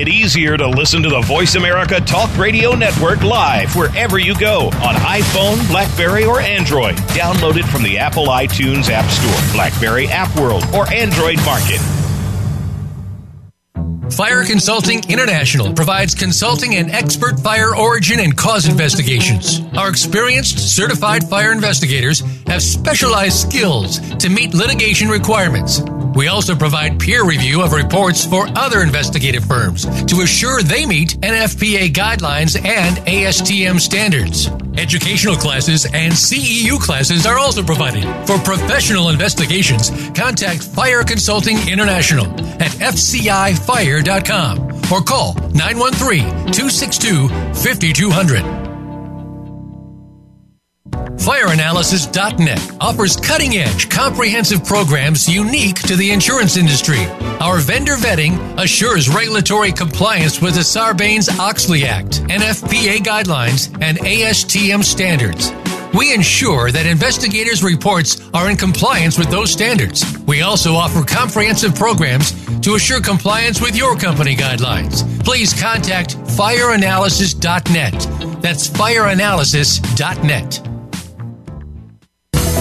It 0.00 0.08
easier 0.08 0.56
to 0.56 0.68
listen 0.68 1.02
to 1.02 1.08
the 1.08 1.20
Voice 1.22 1.54
America 1.54 2.00
Talk 2.00 2.36
Radio 2.36 2.74
Network 2.74 3.22
live 3.22 3.74
wherever 3.74 4.18
you 4.18 4.38
go 4.38 4.66
on 4.66 4.94
iPhone, 4.94 5.66
Blackberry, 5.68 6.24
or 6.24 6.40
Android. 6.40 6.96
Download 7.16 7.56
it 7.56 7.64
from 7.66 7.82
the 7.82 7.98
Apple 7.98 8.26
iTunes 8.26 8.90
App 8.90 9.10
Store, 9.10 9.52
Blackberry 9.54 10.06
App 10.08 10.34
World, 10.38 10.64
or 10.74 10.88
Android 10.92 11.36
Market. 11.44 11.80
Fire 14.12 14.44
Consulting 14.44 15.02
International 15.08 15.72
provides 15.74 16.14
consulting 16.14 16.76
and 16.76 16.90
expert 16.90 17.38
fire 17.40 17.76
origin 17.76 18.20
and 18.20 18.36
cause 18.36 18.66
investigations. 18.66 19.60
Our 19.76 19.88
experienced, 19.88 20.74
certified 20.74 21.28
fire 21.28 21.52
investigators 21.52 22.20
have 22.46 22.62
specialized 22.62 23.36
skills 23.36 23.98
to 24.16 24.28
meet 24.28 24.54
litigation 24.54 25.08
requirements. 25.08 25.80
We 26.14 26.28
also 26.28 26.54
provide 26.54 26.98
peer 26.98 27.24
review 27.24 27.62
of 27.62 27.72
reports 27.72 28.24
for 28.24 28.48
other 28.56 28.82
investigative 28.82 29.44
firms 29.44 29.84
to 30.06 30.20
assure 30.22 30.62
they 30.62 30.84
meet 30.86 31.20
NFPA 31.20 31.92
guidelines 31.92 32.56
and 32.64 32.96
ASTM 32.98 33.80
standards. 33.80 34.48
Educational 34.76 35.36
classes 35.36 35.84
and 35.86 36.12
CEU 36.12 36.78
classes 36.80 37.26
are 37.26 37.38
also 37.38 37.62
provided. 37.62 38.04
For 38.26 38.38
professional 38.38 39.08
investigations, 39.08 39.90
contact 40.10 40.62
Fire 40.62 41.02
Consulting 41.02 41.56
International 41.68 42.26
at 42.60 42.70
fcifire.com 42.72 44.58
or 44.92 45.02
call 45.02 45.34
913 45.54 46.22
262 46.52 47.28
5200. 47.28 48.67
FireAnalysis.net 51.18 52.76
offers 52.80 53.16
cutting 53.16 53.56
edge, 53.56 53.88
comprehensive 53.88 54.64
programs 54.64 55.28
unique 55.28 55.80
to 55.82 55.96
the 55.96 56.10
insurance 56.10 56.56
industry. 56.56 57.04
Our 57.40 57.58
vendor 57.58 57.96
vetting 57.96 58.38
assures 58.58 59.08
regulatory 59.08 59.72
compliance 59.72 60.40
with 60.40 60.54
the 60.54 60.60
Sarbanes 60.60 61.36
Oxley 61.38 61.84
Act, 61.84 62.22
NFPA 62.28 62.98
guidelines, 62.98 63.76
and 63.82 63.98
ASTM 63.98 64.84
standards. 64.84 65.52
We 65.94 66.14
ensure 66.14 66.70
that 66.70 66.86
investigators' 66.86 67.62
reports 67.62 68.20
are 68.34 68.50
in 68.50 68.56
compliance 68.56 69.18
with 69.18 69.30
those 69.30 69.50
standards. 69.50 70.04
We 70.26 70.42
also 70.42 70.74
offer 70.74 71.02
comprehensive 71.02 71.74
programs 71.74 72.32
to 72.60 72.74
assure 72.74 73.00
compliance 73.00 73.60
with 73.60 73.74
your 73.74 73.96
company 73.96 74.36
guidelines. 74.36 75.02
Please 75.24 75.58
contact 75.58 76.16
fireanalysis.net. 76.16 78.42
That's 78.42 78.68
fireanalysis.net. 78.68 80.77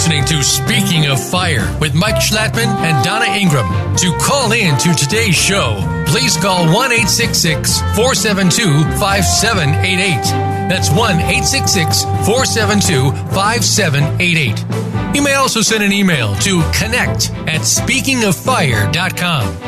Listening 0.00 0.24
to 0.24 0.40
Speaking 0.42 1.04
of 1.08 1.22
Fire 1.22 1.76
with 1.78 1.94
Mike 1.94 2.14
Schlattman 2.14 2.64
and 2.64 3.04
Donna 3.04 3.26
Ingram. 3.36 3.66
To 3.96 4.16
call 4.18 4.52
in 4.52 4.78
to 4.78 4.94
today's 4.94 5.34
show, 5.34 5.78
please 6.06 6.38
call 6.38 6.64
1 6.64 6.72
472 6.72 8.82
5788. 8.98 10.22
That's 10.70 10.88
1 10.88 11.18
472 11.18 13.12
5788. 13.34 15.14
You 15.14 15.22
may 15.22 15.34
also 15.34 15.60
send 15.60 15.84
an 15.84 15.92
email 15.92 16.34
to 16.36 16.62
connect 16.72 17.30
at 17.46 17.60
speakingoffire.com. 17.60 19.60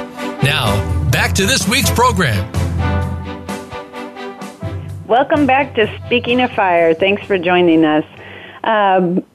Now, 0.42 1.11
back 1.11 1.35
to 1.35 1.45
this 1.45 1.68
week's 1.68 1.90
program. 1.90 2.51
Welcome 5.07 5.45
back 5.45 5.75
to 5.75 5.95
Speaking 6.07 6.40
of 6.40 6.51
Fire. 6.53 6.95
Thanks 6.95 7.23
for 7.27 7.37
joining 7.37 7.85
us. 7.85 8.07
Um, 8.64 9.27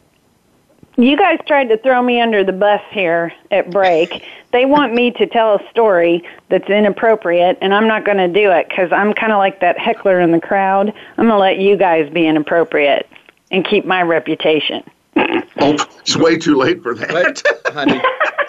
you 0.97 1.15
guys 1.15 1.39
tried 1.45 1.69
to 1.69 1.77
throw 1.77 2.01
me 2.01 2.19
under 2.19 2.43
the 2.43 2.51
bus 2.51 2.81
here 2.91 3.31
at 3.51 3.69
break. 3.69 4.23
they 4.51 4.65
want 4.65 4.93
me 4.93 5.11
to 5.11 5.27
tell 5.27 5.55
a 5.55 5.69
story 5.69 6.23
that's 6.49 6.69
inappropriate, 6.69 7.57
and 7.61 7.73
I'm 7.73 7.87
not 7.87 8.03
going 8.03 8.17
to 8.17 8.27
do 8.27 8.51
it 8.51 8.67
because 8.67 8.91
I'm 8.91 9.13
kind 9.13 9.31
of 9.31 9.37
like 9.37 9.59
that 9.61 9.77
heckler 9.77 10.19
in 10.19 10.31
the 10.31 10.41
crowd. 10.41 10.91
I'm 11.17 11.27
going 11.27 11.29
to 11.29 11.37
let 11.37 11.59
you 11.59 11.77
guys 11.77 12.11
be 12.11 12.25
inappropriate 12.25 13.07
and 13.51 13.63
keep 13.65 13.85
my 13.85 14.01
reputation. 14.01 14.83
oh, 15.15 15.41
it's 15.99 16.17
way 16.17 16.37
too 16.37 16.55
late 16.55 16.81
for 16.81 16.95
that. 16.95 17.13
Wait, 17.13 17.43
honey. 17.73 18.01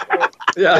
yeah, 0.58 0.74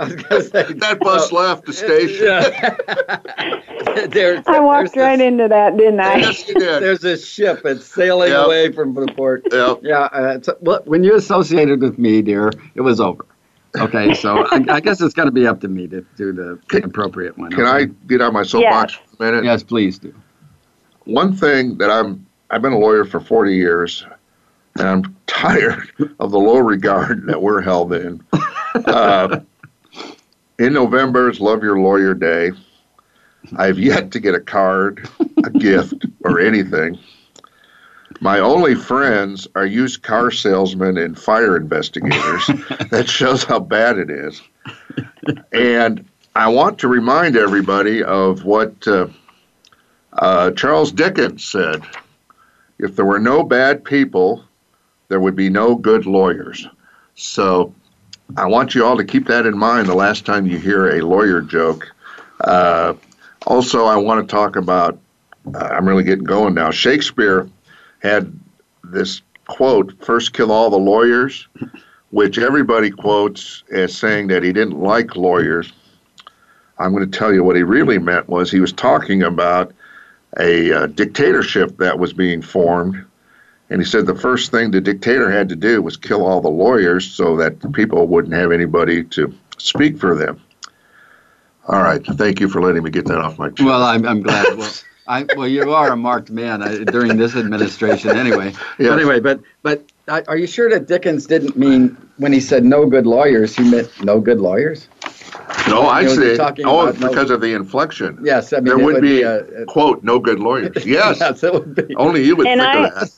I 0.00 0.04
was 0.04 0.14
gonna 0.16 0.42
say 0.42 0.72
that 0.74 0.98
bus 1.00 1.32
well, 1.32 1.48
left 1.48 1.66
the 1.66 1.72
station. 1.72 2.26
Yeah. 2.26 4.06
there, 4.06 4.42
I 4.46 4.60
walked 4.60 4.96
right 4.96 5.16
this, 5.16 5.26
into 5.26 5.48
that, 5.48 5.76
didn't 5.76 6.00
I? 6.00 6.16
Yes, 6.16 6.46
you 6.48 6.54
did. 6.54 6.82
There's 6.82 7.04
a 7.04 7.16
ship. 7.16 7.62
It's 7.64 7.86
sailing 7.86 8.32
yep. 8.32 8.46
away 8.46 8.72
from 8.72 8.94
the 8.94 9.06
port. 9.06 9.46
Yep. 9.50 9.80
Yeah. 9.82 10.00
Uh, 10.00 10.38
well, 10.60 10.82
when 10.84 11.04
you 11.04 11.16
associated 11.16 11.80
with 11.80 11.98
me, 11.98 12.22
dear, 12.22 12.50
it 12.74 12.82
was 12.82 13.00
over. 13.00 13.24
Okay, 13.76 14.14
so 14.14 14.46
I, 14.50 14.64
I 14.68 14.80
guess 14.80 15.00
it's 15.00 15.14
going 15.14 15.26
to 15.26 15.32
be 15.32 15.48
up 15.48 15.60
to 15.62 15.68
me 15.68 15.88
to 15.88 16.06
do 16.16 16.32
the 16.32 16.60
can, 16.68 16.84
appropriate 16.84 17.36
one. 17.36 17.50
Can 17.50 17.62
okay? 17.62 17.70
I 17.70 17.84
get 18.06 18.20
on 18.20 18.32
my 18.32 18.44
soapbox 18.44 18.92
yes. 18.92 19.02
for 19.16 19.26
a 19.26 19.30
minute? 19.32 19.44
Yes, 19.44 19.64
please 19.64 19.98
do. 19.98 20.14
One 21.06 21.34
thing 21.34 21.78
that 21.78 21.90
I'm 21.90 22.24
I've 22.50 22.62
been 22.62 22.72
a 22.72 22.78
lawyer 22.78 23.04
for 23.04 23.18
40 23.18 23.54
years, 23.54 24.06
and 24.76 24.86
I'm 24.86 25.16
tired 25.26 25.90
of 26.20 26.30
the 26.30 26.38
low 26.38 26.58
regard 26.58 27.26
that 27.26 27.42
we're 27.42 27.60
held 27.60 27.92
in. 27.92 28.22
Uh, 28.74 29.40
in 30.58 30.72
November 30.72 31.30
is 31.30 31.40
Love 31.40 31.62
Your 31.62 31.78
Lawyer 31.78 32.14
Day. 32.14 32.52
I've 33.56 33.78
yet 33.78 34.10
to 34.12 34.20
get 34.20 34.34
a 34.34 34.40
card, 34.40 35.08
a 35.44 35.50
gift, 35.50 36.06
or 36.24 36.40
anything. 36.40 36.98
My 38.20 38.38
only 38.40 38.74
friends 38.74 39.46
are 39.54 39.66
used 39.66 40.02
car 40.02 40.30
salesmen 40.30 40.96
and 40.96 41.18
fire 41.18 41.56
investigators. 41.56 42.46
that 42.90 43.06
shows 43.08 43.44
how 43.44 43.60
bad 43.60 43.98
it 43.98 44.10
is. 44.10 44.40
And 45.52 46.04
I 46.34 46.48
want 46.48 46.78
to 46.80 46.88
remind 46.88 47.36
everybody 47.36 48.02
of 48.02 48.44
what 48.44 48.86
uh, 48.88 49.08
uh, 50.14 50.52
Charles 50.52 50.90
Dickens 50.90 51.44
said 51.44 51.82
if 52.78 52.96
there 52.96 53.04
were 53.04 53.20
no 53.20 53.42
bad 53.42 53.84
people, 53.84 54.42
there 55.08 55.20
would 55.20 55.36
be 55.36 55.48
no 55.48 55.74
good 55.74 56.06
lawyers. 56.06 56.66
So 57.14 57.72
I 58.36 58.46
want 58.46 58.74
you 58.74 58.84
all 58.84 58.96
to 58.96 59.04
keep 59.04 59.28
that 59.28 59.46
in 59.46 59.56
mind 59.56 59.88
the 59.88 59.94
last 59.94 60.26
time 60.26 60.46
you 60.46 60.58
hear 60.58 60.96
a 60.96 61.02
lawyer 61.02 61.40
joke. 61.40 61.86
Uh, 62.40 62.94
also, 63.46 63.84
I 63.84 63.96
want 63.96 64.26
to 64.26 64.30
talk 64.30 64.56
about, 64.56 64.98
uh, 65.54 65.58
I'm 65.58 65.86
really 65.86 66.02
getting 66.02 66.24
going 66.24 66.54
now. 66.54 66.70
Shakespeare 66.70 67.48
had 68.00 68.38
this 68.82 69.22
quote, 69.46 69.94
first 70.04 70.32
kill 70.32 70.50
all 70.50 70.68
the 70.68 70.76
lawyers, 70.78 71.46
which 72.10 72.38
everybody 72.38 72.90
quotes 72.90 73.62
as 73.72 73.96
saying 73.96 74.28
that 74.28 74.42
he 74.42 74.52
didn't 74.52 74.80
like 74.80 75.14
lawyers. 75.14 75.72
I'm 76.78 76.92
going 76.92 77.08
to 77.08 77.18
tell 77.18 77.32
you 77.32 77.44
what 77.44 77.56
he 77.56 77.62
really 77.62 77.98
meant 77.98 78.28
was 78.28 78.50
he 78.50 78.60
was 78.60 78.72
talking 78.72 79.22
about 79.22 79.72
a 80.40 80.72
uh, 80.72 80.86
dictatorship 80.88 81.76
that 81.78 82.00
was 82.00 82.12
being 82.12 82.42
formed 82.42 83.04
and 83.70 83.80
he 83.80 83.86
said 83.86 84.06
the 84.06 84.14
first 84.14 84.50
thing 84.50 84.70
the 84.70 84.80
dictator 84.80 85.30
had 85.30 85.48
to 85.48 85.56
do 85.56 85.80
was 85.80 85.96
kill 85.96 86.26
all 86.26 86.40
the 86.40 86.48
lawyers 86.48 87.10
so 87.10 87.36
that 87.36 87.60
the 87.60 87.70
people 87.70 88.06
wouldn't 88.06 88.34
have 88.34 88.52
anybody 88.52 89.04
to 89.04 89.34
speak 89.58 89.98
for 89.98 90.14
them. 90.14 90.40
All 91.66 91.82
right. 91.82 92.04
Thank 92.04 92.40
you 92.40 92.48
for 92.48 92.60
letting 92.60 92.82
me 92.82 92.90
get 92.90 93.06
that 93.06 93.18
off 93.18 93.38
my 93.38 93.48
chest. 93.48 93.62
Well, 93.62 93.82
I'm, 93.82 94.06
I'm 94.06 94.22
glad. 94.22 94.58
Well, 94.58 94.70
I, 95.06 95.26
well, 95.36 95.48
you 95.48 95.72
are 95.72 95.92
a 95.92 95.96
marked 95.96 96.30
man 96.30 96.62
uh, 96.62 96.84
during 96.90 97.16
this 97.16 97.36
administration, 97.36 98.16
anyway. 98.16 98.52
Yes. 98.78 98.88
But 98.88 98.98
anyway, 98.98 99.20
but 99.20 99.40
but 99.62 99.84
uh, 100.08 100.22
are 100.26 100.36
you 100.36 100.46
sure 100.46 100.68
that 100.70 100.88
Dickens 100.88 101.26
didn't 101.26 101.56
mean 101.56 101.96
when 102.16 102.32
he 102.32 102.40
said 102.40 102.64
no 102.64 102.86
good 102.86 103.06
lawyers, 103.06 103.54
he 103.54 103.70
meant 103.70 103.88
no 104.02 104.20
good 104.20 104.40
lawyers? 104.40 104.88
No, 105.68 105.86
I 105.86 106.06
said, 106.06 106.40
oh, 106.64 106.92
because 106.92 107.28
no, 107.28 107.34
of 107.36 107.40
the 107.40 107.54
inflection. 107.54 108.18
Yes, 108.22 108.52
I 108.52 108.56
mean, 108.56 108.64
there 108.64 108.78
would, 108.78 108.94
would, 108.94 109.02
be, 109.02 109.18
be 109.18 109.22
a, 109.22 109.62
a, 109.62 109.66
quote, 109.66 110.02
no 110.02 110.18
good 110.18 110.40
lawyers. 110.40 110.72
Yes, 110.84 111.18
yes 111.20 111.42
it 111.42 111.52
would 111.52 111.74
be. 111.74 111.94
Only 111.96 112.24
you 112.24 112.36
would 112.36 112.46
and 112.46 112.60
think 112.60 112.74
I, 112.74 112.88
of 112.88 112.94
that. 112.94 113.10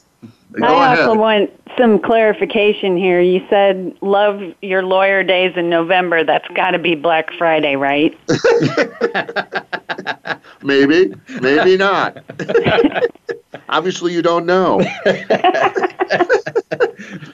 Go 0.59 0.65
I 0.65 0.95
ahead. 0.95 1.07
also 1.07 1.19
want 1.19 1.51
some 1.77 1.99
clarification 1.99 2.97
here. 2.97 3.21
You 3.21 3.45
said 3.51 3.95
love 4.01 4.41
your 4.63 4.83
lawyer 4.83 5.23
days 5.23 5.55
in 5.57 5.69
November. 5.69 6.25
That's 6.25 6.49
got 6.49 6.71
to 6.71 6.79
be 6.79 6.95
Black 6.95 7.31
Friday, 7.35 7.77
right? 7.77 8.19
maybe, 10.63 11.13
maybe 11.41 11.77
not. 11.77 12.25
Obviously, 13.69 14.15
you 14.15 14.23
don't 14.23 14.47
know. 14.47 14.81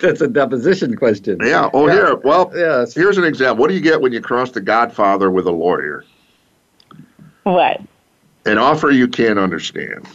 That's 0.01 0.21
a 0.21 0.29
deposition 0.29 0.97
question. 0.97 1.39
Yeah. 1.41 1.71
Oh, 1.73 1.87
yeah. 1.87 1.95
here. 1.95 2.17
Well, 2.17 2.51
yes. 2.55 2.95
here's 2.95 3.19
an 3.19 3.25
example. 3.25 3.61
What 3.61 3.69
do 3.69 3.75
you 3.75 3.81
get 3.81 4.01
when 4.01 4.13
you 4.13 4.21
cross 4.21 4.51
the 4.51 4.61
Godfather 4.61 5.31
with 5.31 5.47
a 5.47 5.53
lawyer? 5.53 6.05
What? 7.45 7.81
An 8.47 8.59
offer 8.59 8.91
you 8.91 9.07
can't 9.07 9.39
understand. 9.39 10.09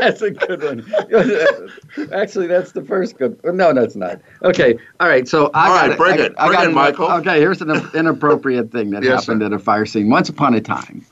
That's 0.00 0.22
a 0.22 0.30
good 0.30 0.62
one. 0.62 0.84
Actually, 2.12 2.46
that's 2.46 2.72
the 2.72 2.82
first 2.84 3.18
good. 3.18 3.40
No, 3.44 3.72
that's 3.72 3.96
not. 3.96 4.20
Okay, 4.42 4.78
all 5.00 5.08
right. 5.08 5.26
So 5.26 5.50
I 5.54 5.68
All 5.68 5.74
got 5.74 5.88
right, 5.88 5.98
bring 5.98 6.20
I, 6.20 6.24
it. 6.24 6.34
I 6.38 6.46
Bring 6.48 6.58
got 6.58 6.66
it, 6.68 6.74
Michael. 6.74 7.10
Okay, 7.12 7.40
here's 7.40 7.60
an 7.62 7.70
inappropriate 7.94 8.70
thing 8.72 8.90
that 8.90 9.02
Yes, 9.02 9.26
happened 9.26 9.42
sir. 9.42 9.46
at 9.46 9.52
a 9.52 9.58
fire 9.58 9.86
scene. 9.86 10.08
Once 10.10 10.28
upon 10.28 10.54
a 10.54 10.60
time, 10.60 11.04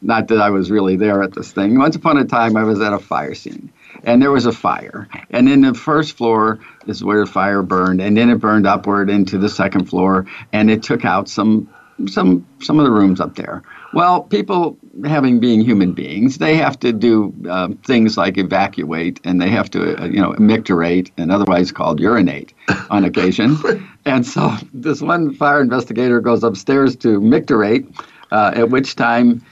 not 0.00 0.28
that 0.28 0.40
I 0.40 0.50
was 0.50 0.70
really 0.70 0.96
there 0.96 1.22
at 1.22 1.34
this 1.34 1.52
thing. 1.52 1.78
Once 1.78 1.96
upon 1.96 2.18
a 2.18 2.24
time, 2.24 2.56
I 2.56 2.64
was 2.64 2.80
at 2.80 2.92
a 2.92 2.98
fire 2.98 3.34
scene, 3.34 3.72
and 4.04 4.22
there 4.22 4.30
was 4.30 4.46
a 4.46 4.52
fire. 4.52 5.08
And 5.30 5.48
in 5.48 5.62
the 5.62 5.74
first 5.74 6.16
floor 6.16 6.60
is 6.86 7.02
where 7.02 7.24
the 7.24 7.30
fire 7.30 7.62
burned, 7.62 8.00
and 8.00 8.16
then 8.16 8.30
it 8.30 8.36
burned 8.36 8.66
upward 8.66 9.10
into 9.10 9.38
the 9.38 9.48
second 9.48 9.86
floor, 9.86 10.26
and 10.52 10.70
it 10.70 10.82
took 10.82 11.04
out 11.04 11.28
some 11.28 11.68
some 12.08 12.46
some 12.60 12.78
of 12.78 12.84
the 12.84 12.92
rooms 12.92 13.20
up 13.20 13.34
there. 13.34 13.62
Well, 13.92 14.22
people 14.22 14.78
having 15.04 15.40
being 15.40 15.60
human 15.60 15.92
beings, 15.92 16.38
they 16.38 16.56
have 16.56 16.78
to 16.80 16.92
do 16.92 17.32
um, 17.48 17.76
things 17.78 18.16
like 18.16 18.38
evacuate, 18.38 19.20
and 19.24 19.40
they 19.40 19.48
have 19.50 19.70
to 19.70 20.00
uh, 20.02 20.06
you 20.06 20.20
know 20.20 20.34
micturate, 20.38 21.10
and 21.18 21.30
otherwise 21.30 21.72
called 21.72 22.00
urinate, 22.00 22.52
on 22.90 23.04
occasion. 23.04 23.56
and 24.04 24.26
so 24.26 24.54
this 24.72 25.00
one 25.00 25.34
fire 25.34 25.60
investigator 25.60 26.20
goes 26.20 26.42
upstairs 26.44 26.96
to 26.96 27.20
micturate, 27.20 27.86
uh, 28.32 28.52
at 28.54 28.70
which 28.70 28.96
time 28.96 29.42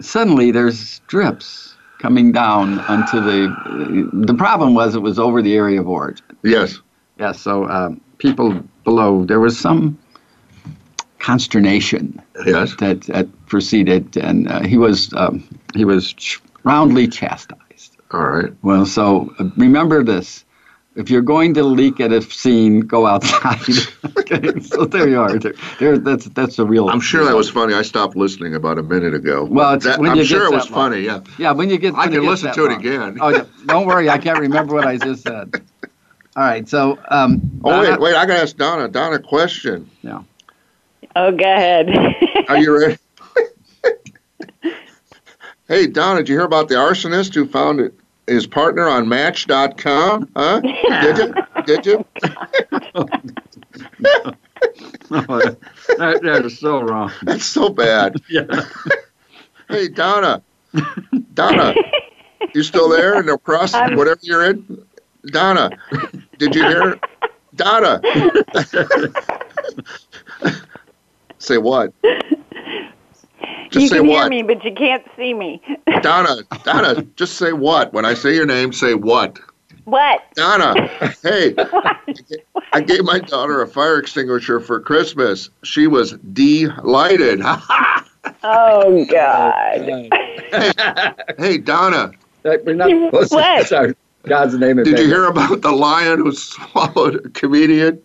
suddenly 0.00 0.50
there's 0.50 1.00
drips 1.08 1.74
coming 1.98 2.32
down 2.32 2.78
onto 2.80 3.20
the. 3.20 4.10
The 4.12 4.34
problem 4.34 4.74
was 4.74 4.94
it 4.94 5.00
was 5.02 5.18
over 5.18 5.42
the 5.42 5.54
area 5.56 5.80
of 5.80 5.88
origin. 5.88 6.24
Yes. 6.42 6.78
Yeah, 7.18 7.32
so 7.32 7.68
um, 7.68 8.00
people 8.18 8.62
below, 8.84 9.24
there 9.24 9.40
was 9.40 9.58
some 9.58 9.98
consternation 11.18 12.22
Yes. 12.46 12.76
that, 12.76 13.02
that 13.02 13.26
proceeded, 13.48 14.16
and 14.16 14.48
uh, 14.48 14.62
he 14.62 14.76
was 14.78 15.12
um, 15.14 15.42
he 15.74 15.84
was 15.84 16.14
roundly 16.64 17.08
chastised. 17.08 17.96
All 18.12 18.22
right. 18.26 18.52
Well, 18.62 18.86
so 18.86 19.34
uh, 19.38 19.44
remember 19.56 20.02
this: 20.04 20.44
if 20.96 21.10
you're 21.10 21.22
going 21.22 21.54
to 21.54 21.62
leak 21.64 22.00
at 22.00 22.12
a 22.12 22.22
scene, 22.22 22.80
go 22.80 23.06
outside. 23.06 23.60
okay, 24.18 24.60
so 24.60 24.84
there 24.84 25.08
you 25.08 25.20
are. 25.20 25.38
There, 25.38 25.54
there, 25.78 25.98
that's 25.98 26.26
that's 26.26 26.58
a 26.58 26.64
real. 26.64 26.88
I'm 26.88 27.00
sure 27.00 27.24
that 27.24 27.34
was 27.36 27.50
funny. 27.50 27.74
I 27.74 27.82
stopped 27.82 28.16
listening 28.16 28.54
about 28.54 28.78
a 28.78 28.82
minute 28.82 29.14
ago. 29.14 29.44
Well, 29.44 29.74
it's 29.74 29.84
That- 29.84 29.98
when 29.98 30.10
I'm 30.10 30.16
you 30.18 30.24
sure 30.24 30.46
it 30.46 30.52
was 30.52 30.70
long. 30.70 30.90
funny. 30.90 31.02
Yeah. 31.02 31.20
Yeah, 31.38 31.52
when 31.52 31.68
you 31.70 31.78
get. 31.78 31.94
I 31.94 31.98
when 32.06 32.08
it 32.08 32.12
can 32.12 32.20
gets 32.22 32.30
listen 32.30 32.46
that 32.46 32.54
to 32.54 32.64
it 32.66 32.70
long. 32.70 32.80
again. 32.80 33.18
Oh, 33.20 33.28
yeah, 33.28 33.44
don't 33.66 33.86
worry, 33.86 34.08
I 34.10 34.18
can't 34.18 34.38
remember 34.38 34.74
what 34.74 34.86
I 34.86 34.96
just 34.98 35.22
said. 35.22 35.62
All 36.36 36.44
right, 36.44 36.68
so. 36.68 36.98
Um, 37.08 37.60
Oh 37.64 37.80
wait, 37.80 37.86
Donna- 37.88 38.00
wait! 38.00 38.14
I 38.14 38.24
gotta 38.26 38.42
ask 38.42 38.56
Donna. 38.56 38.86
Donna, 38.88 39.18
question. 39.18 39.90
Yeah. 40.02 40.22
Oh, 41.16 41.32
go 41.32 41.44
ahead. 41.44 41.88
Are 42.48 42.58
you 42.58 42.78
ready? 42.78 42.96
Hey, 45.68 45.86
Donna, 45.86 46.20
did 46.20 46.28
you 46.28 46.36
hear 46.36 46.44
about 46.44 46.68
the 46.68 46.74
arsonist 46.76 47.34
who 47.34 47.46
found 47.46 47.90
his 48.26 48.46
partner 48.46 48.88
on 48.88 49.08
Match.com? 49.08 50.28
Huh? 50.36 50.60
Did 50.60 51.18
you? 51.18 51.34
Did 51.66 51.86
you? 51.86 52.04
that, 55.10 55.56
that 56.22 56.42
is 56.44 56.58
so 56.58 56.80
wrong. 56.82 57.12
That's 57.22 57.44
so 57.46 57.68
bad. 57.68 58.16
Yeah. 58.28 58.44
Hey, 59.68 59.88
Donna. 59.88 60.42
Donna, 61.34 61.74
you 62.54 62.62
still 62.62 62.88
there? 62.88 63.18
And 63.18 63.28
across 63.28 63.74
I'm- 63.74 63.96
whatever 63.96 64.20
you're 64.22 64.48
in, 64.50 64.82
Donna. 65.26 65.70
Did 66.38 66.54
you 66.54 66.62
hear? 66.62 66.98
Donna. 67.54 68.00
say 71.38 71.58
what? 71.58 71.92
Just 73.70 73.82
you 73.82 73.88
say 73.88 73.96
can 73.98 74.06
what? 74.08 74.20
hear 74.20 74.28
me, 74.30 74.42
but 74.42 74.64
you 74.64 74.72
can't 74.74 75.04
see 75.16 75.34
me. 75.34 75.62
Donna, 76.02 76.42
Donna, 76.64 77.02
just 77.16 77.36
say 77.36 77.52
what? 77.52 77.92
When 77.92 78.04
I 78.04 78.14
say 78.14 78.34
your 78.34 78.46
name, 78.46 78.72
say 78.72 78.94
what? 78.94 79.38
What? 79.84 80.22
Donna, 80.34 80.88
hey, 81.22 81.54
I 82.72 82.80
gave 82.80 83.04
my 83.04 83.18
daughter 83.18 83.62
a 83.62 83.66
fire 83.68 83.98
extinguisher 83.98 84.60
for 84.60 84.80
Christmas. 84.80 85.50
She 85.64 85.86
was 85.86 86.12
delighted. 86.32 87.42
Oh, 88.42 89.04
God. 89.06 89.78
hey, 91.38 91.58
Donna, 91.58 92.12
not 92.44 92.60
supposed 92.64 93.30
to- 93.30 93.36
What? 93.36 93.66
sorry. 93.66 93.94
God's 94.24 94.58
name. 94.58 94.78
in 94.78 94.84
did 94.84 94.98
you 94.98 95.06
hear 95.06 95.24
about 95.24 95.62
the 95.62 95.72
lion 95.72 96.18
who 96.20 96.32
swallowed 96.32 97.26
a 97.26 97.28
comedian? 97.30 98.02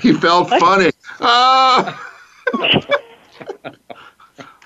he 0.00 0.14
felt 0.14 0.48
funny. 0.48 0.90
Ah! 1.20 2.11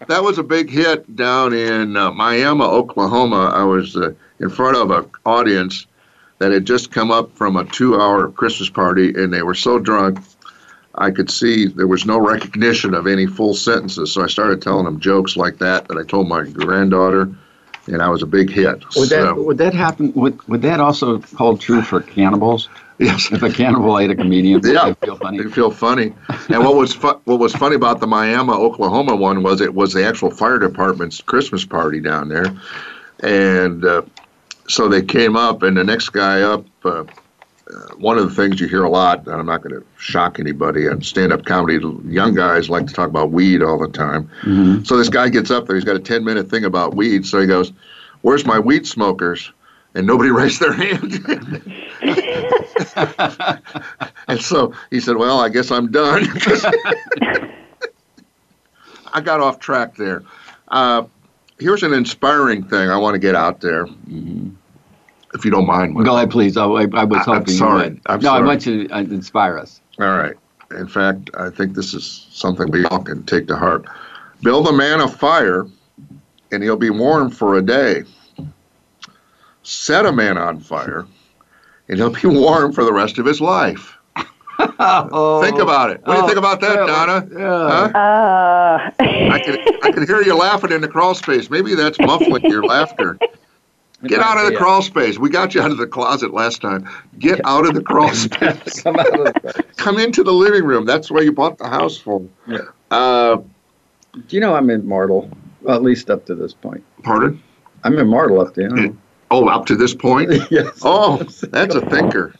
That 0.08 0.22
was 0.22 0.38
a 0.38 0.42
big 0.42 0.70
hit 0.70 1.14
down 1.16 1.52
in 1.52 1.96
uh, 1.96 2.10
Miami, 2.12 2.62
Oklahoma. 2.62 3.52
I 3.54 3.64
was 3.64 3.96
uh, 3.96 4.12
in 4.40 4.50
front 4.50 4.76
of 4.76 4.90
an 4.90 5.10
audience 5.24 5.86
that 6.38 6.52
had 6.52 6.66
just 6.66 6.90
come 6.90 7.10
up 7.10 7.34
from 7.36 7.56
a 7.56 7.64
two-hour 7.64 8.30
Christmas 8.32 8.68
party, 8.68 9.08
and 9.14 9.32
they 9.32 9.42
were 9.42 9.54
so 9.54 9.78
drunk. 9.78 10.18
I 10.96 11.10
could 11.10 11.30
see 11.30 11.66
there 11.66 11.86
was 11.86 12.06
no 12.06 12.18
recognition 12.18 12.94
of 12.94 13.06
any 13.06 13.26
full 13.26 13.54
sentences, 13.54 14.12
so 14.12 14.22
I 14.22 14.26
started 14.28 14.62
telling 14.62 14.84
them 14.84 15.00
jokes 15.00 15.36
like 15.36 15.58
that 15.58 15.88
that 15.88 15.96
I 15.98 16.02
told 16.04 16.28
my 16.28 16.44
granddaughter, 16.44 17.30
and 17.86 18.02
I 18.02 18.08
was 18.08 18.22
a 18.22 18.26
big 18.26 18.50
hit. 18.50 18.82
Would 18.96 19.08
So- 19.08 19.24
that 19.24 19.36
would 19.36 19.58
that 19.58 19.74
happen? 19.74 20.12
Would 20.14 20.46
would 20.48 20.62
that 20.62 20.80
also 20.80 21.20
hold 21.36 21.60
true 21.60 21.82
for 21.82 22.00
cannibals? 22.00 22.68
Yes, 22.98 23.30
If 23.32 23.42
a 23.42 23.50
cannibal 23.50 23.98
ate 23.98 24.10
a 24.10 24.14
comedian, 24.14 24.60
Yeah. 24.64 24.86
they 25.00 25.06
feel 25.06 25.16
funny? 25.16 25.42
They 25.42 25.50
feel 25.50 25.70
funny. 25.70 26.14
And 26.48 26.64
what 26.64 26.76
was 26.76 26.92
fu- 26.94 27.20
what 27.24 27.38
was 27.38 27.52
funny 27.54 27.76
about 27.76 28.00
the 28.00 28.06
Miami, 28.06 28.52
Oklahoma 28.52 29.16
one 29.16 29.42
was 29.42 29.60
it 29.60 29.74
was 29.74 29.92
the 29.92 30.04
actual 30.04 30.30
fire 30.30 30.58
department's 30.58 31.20
Christmas 31.20 31.64
party 31.64 32.00
down 32.00 32.28
there, 32.28 32.46
and 33.22 33.84
uh, 33.84 34.02
so 34.68 34.88
they 34.88 35.02
came 35.02 35.36
up, 35.36 35.62
and 35.62 35.76
the 35.76 35.84
next 35.84 36.10
guy 36.10 36.42
up. 36.42 36.64
Uh, 36.84 37.04
uh, 37.68 37.96
one 37.96 38.16
of 38.16 38.28
the 38.28 38.32
things 38.32 38.60
you 38.60 38.68
hear 38.68 38.84
a 38.84 38.88
lot, 38.88 39.26
and 39.26 39.34
I'm 39.34 39.44
not 39.46 39.60
going 39.60 39.74
to 39.74 39.84
shock 39.98 40.38
anybody, 40.38 40.86
on 40.88 41.02
stand-up 41.02 41.44
comedy, 41.46 41.80
young 42.06 42.32
guys 42.32 42.70
like 42.70 42.86
to 42.86 42.94
talk 42.94 43.08
about 43.08 43.32
weed 43.32 43.60
all 43.60 43.76
the 43.76 43.88
time. 43.88 44.30
Mhm. 44.42 44.86
So 44.86 44.96
this 44.96 45.08
guy 45.08 45.28
gets 45.30 45.50
up 45.50 45.66
there, 45.66 45.74
he's 45.74 45.84
got 45.84 45.96
a 45.96 45.98
10-minute 45.98 46.48
thing 46.48 46.64
about 46.64 46.94
weed. 46.94 47.26
So 47.26 47.40
he 47.40 47.46
goes, 47.48 47.72
"Where's 48.22 48.46
my 48.46 48.60
weed 48.60 48.86
smokers?" 48.86 49.50
And 49.96 50.06
nobody 50.06 50.30
raised 50.40 50.60
their 50.60 50.72
hand. 50.72 51.22
And 54.28 54.40
so 54.40 54.74
he 54.90 54.98
said, 55.00 55.16
Well, 55.16 55.38
I 55.40 55.48
guess 55.48 55.70
I'm 55.70 55.90
done. 55.92 56.26
I 59.12 59.20
got 59.22 59.40
off 59.40 59.60
track 59.60 59.94
there. 59.94 60.22
Uh, 60.68 61.04
here's 61.60 61.82
an 61.84 61.92
inspiring 61.92 62.64
thing 62.64 62.90
I 62.90 62.96
want 62.96 63.14
to 63.14 63.20
get 63.20 63.34
out 63.36 63.60
there, 63.60 63.86
if 65.32 65.44
you 65.44 65.50
don't 65.52 65.66
mind. 65.66 65.94
Go 66.04 66.16
ahead, 66.16 66.30
please. 66.30 66.56
Oh, 66.56 66.76
I, 66.76 66.82
I 66.92 67.04
was 67.04 67.18
I- 67.26 67.30
I'm 67.32 67.38
hoping 67.38 67.54
sorry. 67.54 67.84
you 67.84 67.90
would. 67.90 68.00
I'm 68.06 68.20
no, 68.20 68.32
I 68.34 68.40
want 68.40 68.66
you 68.66 68.88
to 68.88 68.94
uh, 68.94 68.98
inspire 69.00 69.58
us. 69.58 69.80
All 70.00 70.06
right. 70.16 70.34
In 70.72 70.88
fact, 70.88 71.30
I 71.38 71.50
think 71.50 71.74
this 71.74 71.94
is 71.94 72.26
something 72.32 72.68
we 72.72 72.84
all 72.86 73.02
can 73.02 73.22
take 73.24 73.46
to 73.46 73.56
heart. 73.56 73.86
Build 74.42 74.66
a 74.66 74.72
man 74.72 75.00
a 75.00 75.06
fire, 75.08 75.66
and 76.50 76.62
he'll 76.64 76.76
be 76.76 76.90
warm 76.90 77.30
for 77.30 77.54
a 77.56 77.62
day. 77.62 78.02
Set 79.66 80.06
a 80.06 80.12
man 80.12 80.38
on 80.38 80.60
fire, 80.60 81.06
and 81.88 81.98
he'll 81.98 82.10
be 82.10 82.20
warm 82.28 82.72
for 82.72 82.84
the 82.84 82.92
rest 82.92 83.18
of 83.18 83.26
his 83.26 83.40
life. 83.40 83.96
oh, 84.78 85.42
Think 85.42 85.58
about 85.58 85.90
it. 85.90 86.00
What 86.04 86.12
do 86.14 86.18
you 86.18 86.24
oh, 86.24 86.26
think 86.28 86.38
about 86.38 86.60
that, 86.60 86.76
Donna? 86.86 87.26
Yeah. 87.32 87.90
Huh? 87.92 87.98
Uh, 87.98 88.90
I 89.00 89.40
can 89.44 89.58
I 89.82 89.90
can 89.90 90.06
hear 90.06 90.22
you 90.22 90.36
laughing 90.36 90.70
in 90.70 90.80
the 90.82 90.88
crawl 90.88 91.14
space. 91.14 91.50
Maybe 91.50 91.74
that's 91.74 91.98
muffling 91.98 92.44
your 92.44 92.64
laughter. 92.64 93.18
Get 94.06 94.20
out 94.20 94.38
of 94.38 94.48
the 94.50 94.56
crawl 94.56 94.82
space. 94.82 95.18
We 95.18 95.30
got 95.30 95.54
you 95.54 95.62
out 95.62 95.70
of 95.72 95.78
the 95.78 95.86
closet 95.86 96.32
last 96.32 96.60
time. 96.62 96.88
Get 97.18 97.40
out 97.44 97.66
of 97.66 97.74
the 97.74 97.82
crawl 97.90 98.12
space. 98.12 98.82
Come 98.82 98.96
out 98.96 99.06
of 99.08 99.34
the- 99.34 99.64
Come 99.76 99.98
into 99.98 100.22
the 100.22 100.32
living 100.34 100.64
room. 100.64 100.84
That's 100.84 101.10
where 101.10 101.24
you 101.24 101.32
bought 101.32 101.58
the 101.58 101.68
house 101.68 101.96
for. 101.96 102.22
Yeah. 102.46 102.58
Uh, 102.90 103.36
Do 104.12 104.22
you 104.28 104.40
know 104.40 104.54
I'm 104.54 104.68
immortal? 104.70 105.28
Well, 105.62 105.74
at 105.76 105.82
least 105.82 106.08
up 106.10 106.24
to 106.26 106.34
this 106.34 106.52
point. 106.54 106.84
pardon? 107.02 107.42
I'm 107.84 107.98
immortal 107.98 108.40
up 108.40 108.54
to 108.54 108.62
you 108.62 108.68
know. 108.68 108.96
Oh, 109.30 109.48
up 109.48 109.66
to 109.66 109.76
this 109.76 109.94
point? 109.94 110.32
yes. 110.50 110.80
Oh, 110.82 111.16
that's 111.50 111.74
a 111.74 111.80
thinker. 111.88 112.34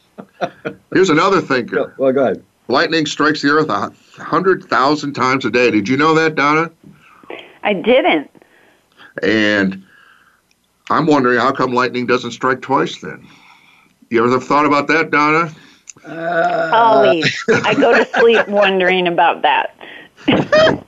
Here's 0.93 1.09
another 1.09 1.41
thinker. 1.41 1.93
Well, 1.97 2.13
go 2.13 2.23
ahead. 2.23 2.43
Lightning 2.69 3.05
strikes 3.05 3.41
the 3.41 3.49
earth 3.49 3.69
a 3.69 3.93
hundred 4.21 4.63
thousand 4.65 5.13
times 5.13 5.45
a 5.45 5.49
day. 5.49 5.71
Did 5.71 5.87
you 5.87 5.97
know 5.97 6.13
that, 6.15 6.35
Donna? 6.35 6.71
I 7.63 7.73
didn't. 7.73 8.29
And 9.23 9.83
I'm 10.89 11.05
wondering 11.05 11.39
how 11.39 11.51
come 11.51 11.73
lightning 11.73 12.05
doesn't 12.05 12.31
strike 12.31 12.61
twice 12.61 12.99
then? 12.99 13.27
You 14.09 14.25
ever 14.25 14.39
thought 14.39 14.65
about 14.65 14.87
that, 14.87 15.11
Donna? 15.11 15.53
Uh, 16.05 16.71
Always. 16.73 17.43
I 17.49 17.73
go 17.73 17.93
to 17.93 18.05
sleep 18.19 18.47
wondering 18.47 19.07
about 19.07 19.41
that. 19.41 19.75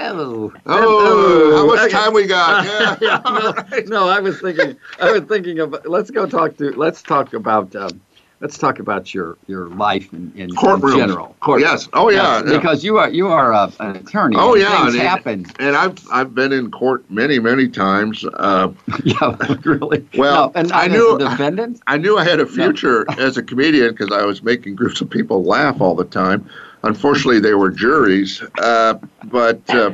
Hello. 0.00 0.50
Oh, 0.64 1.56
how 1.56 1.66
much 1.66 1.92
time 1.92 2.14
we 2.14 2.26
got? 2.26 2.64
Yeah. 2.64 2.96
Yeah, 3.02 3.82
no, 3.86 4.04
no, 4.04 4.08
I 4.08 4.18
was 4.20 4.40
thinking. 4.40 4.76
I 4.98 5.12
was 5.12 5.22
thinking 5.24 5.58
of. 5.58 5.76
Let's 5.84 6.10
go 6.10 6.26
talk 6.26 6.56
to. 6.56 6.70
Let's 6.70 7.02
talk 7.02 7.34
about 7.34 7.76
um, 7.76 8.00
let's 8.40 8.56
talk 8.56 8.78
about 8.78 9.12
your 9.12 9.36
your 9.46 9.68
life 9.68 10.10
in, 10.14 10.32
in, 10.36 10.48
in 10.50 10.56
general. 10.56 11.36
Court- 11.40 11.60
Yes. 11.60 11.86
Oh 11.92 12.08
yeah. 12.08 12.42
yeah. 12.44 12.56
Because 12.56 12.82
you 12.82 12.96
are 12.96 13.10
you 13.10 13.28
are 13.28 13.52
a, 13.52 13.70
an 13.80 13.96
attorney. 13.96 14.36
Oh 14.38 14.54
and 14.54 14.62
yeah, 14.62 14.82
things 14.84 14.94
and, 14.94 15.02
happen. 15.02 15.46
and 15.58 15.76
I've 15.76 15.98
I've 16.10 16.34
been 16.34 16.52
in 16.52 16.70
court 16.70 17.04
many 17.10 17.38
many 17.38 17.68
times. 17.68 18.24
Uh, 18.24 18.72
yeah, 19.04 19.36
really. 19.64 20.06
Well, 20.16 20.46
No, 20.46 20.52
and 20.54 20.72
I 20.72 20.86
knew- 20.88 21.16
a 21.16 21.18
defendant. 21.18 21.82
I 21.86 21.98
knew 21.98 22.16
I 22.16 22.24
had 22.24 22.40
a 22.40 22.46
future 22.46 23.04
as 23.18 23.36
a 23.36 23.42
comedian 23.42 23.90
because 23.90 24.10
I 24.12 24.24
was 24.24 24.42
making 24.42 24.76
groups 24.76 25.02
of 25.02 25.10
people 25.10 25.44
laugh 25.44 25.78
all 25.82 25.94
the 25.94 26.04
time. 26.06 26.48
Unfortunately, 26.82 27.40
they 27.40 27.54
were 27.54 27.70
juries. 27.70 28.42
Uh, 28.58 28.94
but 29.24 29.68
uh, 29.70 29.92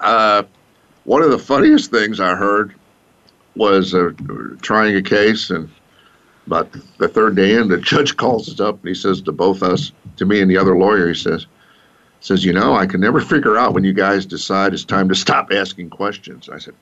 uh, 0.00 0.42
one 1.04 1.22
of 1.22 1.30
the 1.30 1.38
funniest 1.38 1.90
things 1.90 2.20
I 2.20 2.34
heard 2.34 2.74
was 3.56 3.94
uh, 3.94 4.12
trying 4.60 4.96
a 4.96 5.02
case, 5.02 5.50
and 5.50 5.68
about 6.46 6.74
the 6.98 7.08
third 7.08 7.36
day 7.36 7.56
in, 7.56 7.68
the 7.68 7.78
judge 7.80 8.16
calls 8.16 8.48
us 8.48 8.60
up 8.60 8.78
and 8.80 8.88
he 8.88 8.94
says 8.94 9.20
to 9.22 9.32
both 9.32 9.62
us, 9.62 9.92
to 10.16 10.26
me 10.26 10.40
and 10.40 10.50
the 10.50 10.56
other 10.56 10.76
lawyer, 10.76 11.08
he 11.08 11.14
says, 11.14 11.46
says, 12.20 12.44
you 12.44 12.52
know, 12.52 12.74
I 12.74 12.86
can 12.86 13.00
never 13.00 13.20
figure 13.20 13.56
out 13.56 13.74
when 13.74 13.84
you 13.84 13.92
guys 13.92 14.26
decide 14.26 14.74
it's 14.74 14.84
time 14.84 15.08
to 15.08 15.14
stop 15.14 15.52
asking 15.52 15.90
questions. 15.90 16.48
I 16.48 16.58
said, 16.58 16.74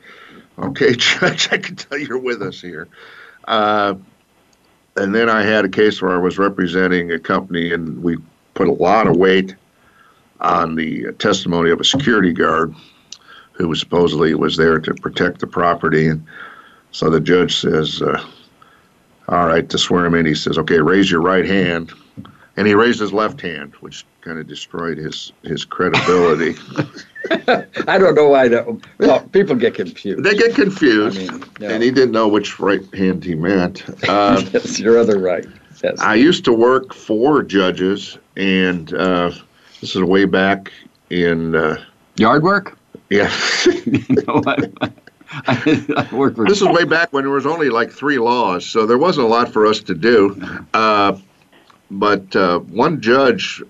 okay, 0.58 0.94
judge, 0.96 1.48
I 1.52 1.58
can 1.58 1.76
tell 1.76 1.98
you're 1.98 2.18
with 2.18 2.42
us 2.42 2.60
here. 2.60 2.88
Uh, 3.46 3.94
and 4.96 5.14
then 5.14 5.28
I 5.28 5.42
had 5.42 5.64
a 5.64 5.68
case 5.68 6.00
where 6.00 6.12
I 6.12 6.18
was 6.18 6.38
representing 6.38 7.10
a 7.10 7.18
company, 7.18 7.72
and 7.72 8.02
we 8.02 8.16
put 8.54 8.68
a 8.68 8.72
lot 8.72 9.06
of 9.06 9.16
weight 9.16 9.54
on 10.40 10.74
the 10.74 11.12
testimony 11.18 11.70
of 11.70 11.80
a 11.80 11.84
security 11.84 12.32
guard 12.32 12.74
who 13.52 13.68
was 13.68 13.80
supposedly 13.80 14.34
was 14.34 14.56
there 14.56 14.78
to 14.80 14.94
protect 14.94 15.40
the 15.40 15.46
property. 15.46 16.08
And 16.08 16.24
so 16.90 17.08
the 17.10 17.20
judge 17.20 17.56
says, 17.60 18.02
uh, 18.02 18.22
"All 19.28 19.46
right, 19.46 19.68
to 19.68 19.78
swear 19.78 20.04
him 20.06 20.14
in." 20.14 20.26
He 20.26 20.34
says, 20.34 20.58
"Okay, 20.58 20.80
raise 20.80 21.10
your 21.10 21.20
right 21.20 21.46
hand." 21.46 21.92
And 22.56 22.68
he 22.68 22.74
raised 22.74 23.00
his 23.00 23.12
left 23.12 23.40
hand, 23.40 23.72
which 23.80 24.04
kind 24.20 24.38
of 24.38 24.46
destroyed 24.46 24.98
his 24.98 25.32
his 25.42 25.64
credibility. 25.64 26.54
I 27.88 27.98
don't 27.98 28.14
know 28.14 28.28
why 28.28 28.48
that. 28.48 28.66
Well, 28.98 29.20
people 29.28 29.56
get 29.56 29.74
confused. 29.74 30.22
they 30.22 30.34
get 30.34 30.54
confused, 30.54 31.18
I 31.18 31.32
mean, 31.32 31.44
yeah. 31.58 31.70
and 31.70 31.82
he 31.82 31.90
didn't 31.90 32.12
know 32.12 32.28
which 32.28 32.60
right 32.60 32.82
hand 32.94 33.24
he 33.24 33.34
meant. 33.34 33.84
Uh, 34.08 34.42
Yes, 34.52 34.78
your 34.78 34.98
other 34.98 35.18
right. 35.18 35.46
Yes. 35.82 36.00
I 36.00 36.14
used 36.14 36.44
to 36.44 36.52
work 36.52 36.92
for 36.94 37.42
judges, 37.42 38.18
and 38.36 38.92
uh, 38.92 39.30
this 39.80 39.94
is 39.94 40.02
way 40.02 40.24
back 40.24 40.72
in 41.10 41.54
uh, 41.54 41.82
Yard 42.16 42.42
work. 42.42 42.78
yeah. 43.10 43.30
I, 44.28 44.68
I, 45.46 46.06
I 46.10 46.14
work 46.14 46.36
for. 46.36 46.46
this 46.46 46.62
is 46.62 46.68
way 46.68 46.84
back 46.84 47.12
when 47.12 47.24
there 47.24 47.32
was 47.32 47.46
only 47.46 47.70
like 47.70 47.90
three 47.90 48.18
laws, 48.18 48.66
so 48.66 48.86
there 48.86 48.98
wasn't 48.98 49.26
a 49.26 49.30
lot 49.30 49.52
for 49.52 49.66
us 49.66 49.80
to 49.80 49.94
do. 49.94 50.40
Uh, 50.74 51.18
but 51.90 52.34
uh, 52.34 52.58
one 52.58 53.00
judge 53.00 53.62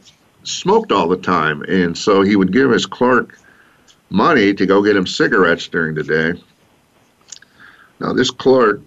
smoked 0.44 0.92
all 0.92 1.08
the 1.08 1.16
time, 1.16 1.62
and 1.64 1.98
so 1.98 2.22
he 2.22 2.36
would 2.36 2.52
give 2.52 2.70
his 2.70 2.86
clerk 2.86 3.38
money 4.08 4.54
to 4.54 4.64
go 4.64 4.82
get 4.82 4.96
him 4.96 5.06
cigarettes 5.06 5.68
during 5.68 5.94
the 5.94 6.02
day. 6.02 6.40
Now 8.00 8.12
this 8.14 8.30
clerk 8.30 8.80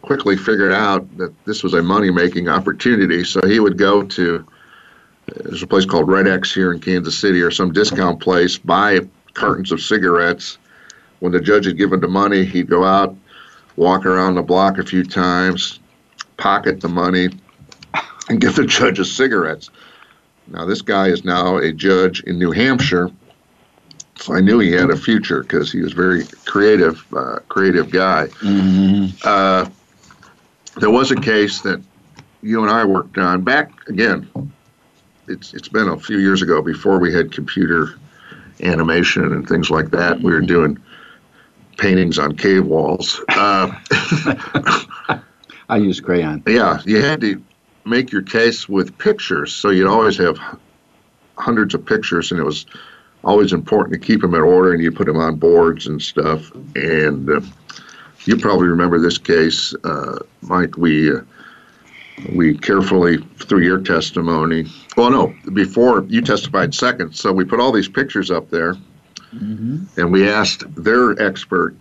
quickly 0.00 0.36
figured 0.36 0.72
out 0.72 1.18
that 1.18 1.34
this 1.44 1.62
was 1.62 1.74
a 1.74 1.82
money-making 1.82 2.48
opportunity, 2.48 3.24
so 3.24 3.40
he 3.46 3.60
would 3.60 3.76
go 3.76 4.02
to 4.02 4.46
there's 5.36 5.62
a 5.62 5.66
place 5.66 5.84
called 5.84 6.08
Red 6.08 6.28
X 6.28 6.54
here 6.54 6.72
in 6.72 6.80
Kansas 6.80 7.16
City 7.16 7.40
or 7.40 7.50
some 7.50 7.72
discount 7.72 8.20
place, 8.20 8.58
buy 8.58 9.00
cartons 9.34 9.72
of 9.72 9.80
cigarettes. 9.80 10.58
When 11.20 11.32
the 11.32 11.40
judge 11.40 11.66
had 11.66 11.76
given 11.76 12.00
the 12.00 12.08
money, 12.08 12.44
he'd 12.44 12.68
go 12.68 12.84
out, 12.84 13.16
walk 13.76 14.06
around 14.06 14.36
the 14.36 14.42
block 14.42 14.78
a 14.78 14.84
few 14.84 15.04
times, 15.04 15.80
pocket 16.36 16.80
the 16.80 16.88
money, 16.88 17.28
and 18.28 18.40
give 18.40 18.56
the 18.56 18.66
judge 18.66 18.98
his 18.98 19.14
cigarettes. 19.14 19.70
Now, 20.46 20.64
this 20.64 20.80
guy 20.80 21.08
is 21.08 21.24
now 21.24 21.58
a 21.58 21.72
judge 21.72 22.20
in 22.22 22.38
New 22.38 22.52
Hampshire, 22.52 23.10
so 24.16 24.34
I 24.34 24.40
knew 24.40 24.58
he 24.58 24.72
had 24.72 24.90
a 24.90 24.96
future 24.96 25.42
because 25.42 25.70
he 25.70 25.80
was 25.80 25.92
very 25.92 26.24
creative, 26.46 27.04
uh, 27.14 27.40
creative 27.48 27.90
guy. 27.90 28.28
Uh, 29.24 29.68
there 30.76 30.90
was 30.90 31.10
a 31.10 31.16
case 31.16 31.60
that 31.62 31.80
you 32.42 32.62
and 32.62 32.70
I 32.70 32.84
worked 32.84 33.18
on 33.18 33.42
back 33.42 33.70
again. 33.88 34.28
It's 35.28 35.54
it's 35.54 35.68
been 35.68 35.88
a 35.88 35.98
few 35.98 36.18
years 36.18 36.42
ago 36.42 36.62
before 36.62 36.98
we 36.98 37.12
had 37.12 37.32
computer 37.32 37.98
animation 38.62 39.32
and 39.32 39.48
things 39.48 39.70
like 39.70 39.90
that. 39.90 40.20
We 40.20 40.32
were 40.32 40.40
doing 40.40 40.78
paintings 41.76 42.18
on 42.18 42.36
cave 42.36 42.66
walls. 42.66 43.20
Uh, 43.28 43.72
I 45.68 45.76
use 45.76 46.00
crayon. 46.00 46.42
yeah, 46.46 46.80
you 46.84 47.02
had 47.02 47.20
to 47.20 47.42
make 47.84 48.10
your 48.10 48.22
case 48.22 48.68
with 48.68 48.96
pictures, 48.98 49.54
so 49.54 49.70
you'd 49.70 49.86
always 49.86 50.16
have 50.16 50.38
hundreds 51.36 51.74
of 51.74 51.84
pictures, 51.84 52.30
and 52.30 52.40
it 52.40 52.44
was 52.44 52.66
always 53.24 53.52
important 53.52 54.00
to 54.00 54.06
keep 54.06 54.20
them 54.20 54.34
in 54.34 54.40
order, 54.40 54.72
and 54.72 54.82
you 54.82 54.90
put 54.90 55.06
them 55.06 55.18
on 55.18 55.36
boards 55.36 55.86
and 55.86 56.00
stuff. 56.00 56.50
And 56.74 57.28
uh, 57.28 57.40
you 58.24 58.36
probably 58.36 58.68
remember 58.68 58.98
this 58.98 59.18
case, 59.18 59.74
uh, 59.84 60.18
Mike. 60.42 60.76
We 60.76 61.14
uh, 61.14 61.20
we 62.34 62.56
carefully 62.56 63.18
through 63.36 63.62
your 63.62 63.80
testimony. 63.80 64.66
Well, 64.96 65.10
no, 65.10 65.34
before 65.52 66.04
you 66.08 66.20
testified 66.20 66.74
second, 66.74 67.14
so 67.14 67.32
we 67.32 67.44
put 67.44 67.60
all 67.60 67.72
these 67.72 67.88
pictures 67.88 68.30
up 68.30 68.50
there, 68.50 68.74
and 69.96 70.12
we 70.12 70.28
asked 70.28 70.64
their 70.74 71.20
expert 71.20 71.76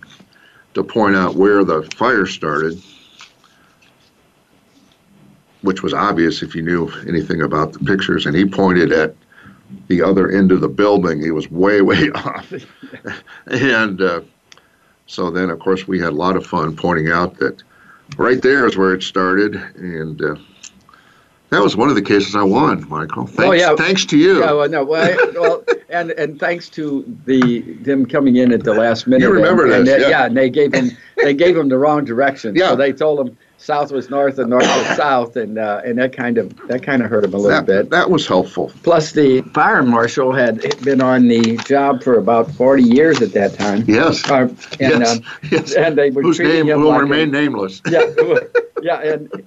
to 0.73 0.83
point 0.83 1.15
out 1.15 1.35
where 1.35 1.63
the 1.63 1.83
fire 1.95 2.25
started 2.25 2.81
which 5.61 5.83
was 5.83 5.93
obvious 5.93 6.41
if 6.41 6.55
you 6.55 6.61
knew 6.61 6.89
anything 7.07 7.41
about 7.41 7.73
the 7.73 7.79
pictures. 7.79 8.25
And 8.25 8.35
he 8.35 8.45
pointed 8.45 8.91
at 8.91 9.15
the 9.87 10.01
other 10.01 10.31
end 10.31 10.51
of 10.51 10.61
the 10.61 10.67
building. 10.69 11.21
He 11.21 11.31
was 11.31 11.49
way, 11.51 11.81
way 11.81 12.09
off. 12.15 12.53
and 13.47 14.01
uh, 14.01 14.21
so 15.07 15.29
then, 15.29 15.49
of 15.49 15.59
course, 15.59 15.87
we 15.87 15.99
had 15.99 16.09
a 16.09 16.15
lot 16.15 16.37
of 16.37 16.45
fun 16.45 16.75
pointing 16.75 17.09
out 17.11 17.37
that 17.39 17.63
right 18.15 18.41
there 18.41 18.65
is 18.65 18.77
where 18.77 18.93
it 18.93 19.03
started. 19.03 19.55
And 19.75 20.21
uh, 20.21 20.35
that 21.49 21.61
was 21.61 21.75
one 21.75 21.89
of 21.89 21.95
the 21.95 22.01
cases 22.01 22.35
I 22.35 22.43
won, 22.43 22.87
Michael. 22.89 23.25
Thanks, 23.27 23.43
Oh, 23.49 23.51
yeah. 23.51 23.75
thanks 23.75 24.05
to 24.05 24.17
you. 24.17 24.39
Yeah, 24.39 24.53
well, 24.53 24.69
no, 24.69 24.83
well, 24.83 25.03
I, 25.03 25.31
well, 25.39 25.63
and 25.89 26.11
and 26.11 26.39
thanks 26.39 26.69
to 26.71 27.03
the 27.25 27.61
them 27.81 28.05
coming 28.05 28.35
in 28.37 28.51
at 28.51 28.63
the 28.63 28.73
last 28.73 29.07
minute. 29.07 29.21
You 29.25 29.31
remember 29.31 29.65
and, 29.65 29.73
and 29.73 29.87
this, 29.87 30.03
they- 30.03 30.09
yeah. 30.09 30.25
and 30.25 30.35
they 30.35 30.49
gave 30.49 30.73
him 30.73 30.91
they 31.17 31.33
gave 31.33 31.55
him 31.57 31.69
the 31.69 31.77
wrong 31.77 32.05
direction. 32.05 32.55
Yeah. 32.55 32.69
So 32.69 32.75
they 32.75 32.91
told 32.93 33.19
him 33.27 33.37
south 33.57 33.91
was 33.91 34.09
north 34.09 34.37
and 34.39 34.49
north 34.49 34.63
was 34.63 34.97
south, 34.97 35.35
and 35.35 35.57
uh, 35.57 35.81
and 35.83 35.97
that 35.97 36.13
kind 36.13 36.37
of 36.37 36.55
that 36.67 36.83
kind 36.83 37.01
of 37.01 37.09
hurt 37.09 37.23
him 37.23 37.33
a 37.33 37.37
little 37.37 37.49
that, 37.49 37.65
bit. 37.65 37.89
that 37.89 38.09
was 38.09 38.27
helpful. 38.27 38.71
Plus, 38.83 39.11
the 39.11 39.41
fire 39.53 39.83
marshal 39.83 40.31
had 40.31 40.61
been 40.83 41.01
on 41.01 41.27
the 41.27 41.57
job 41.65 42.03
for 42.03 42.17
about 42.17 42.51
forty 42.51 42.83
years 42.83 43.21
at 43.21 43.33
that 43.33 43.53
time. 43.55 43.83
Yes. 43.87 44.29
Uh, 44.29 44.41
and 44.41 44.55
yes. 44.79 45.15
um, 45.15 45.23
yes. 45.51 45.73
and 45.73 45.97
they 45.97 46.11
were 46.11 46.21
Whose 46.21 46.37
treating 46.37 46.55
name 46.55 46.69
him 46.69 46.81
will 46.81 46.89
like 46.89 47.01
remain 47.01 47.29
a, 47.29 47.31
nameless. 47.31 47.81
yeah, 47.89 48.05
yeah, 48.81 49.01
and 49.01 49.43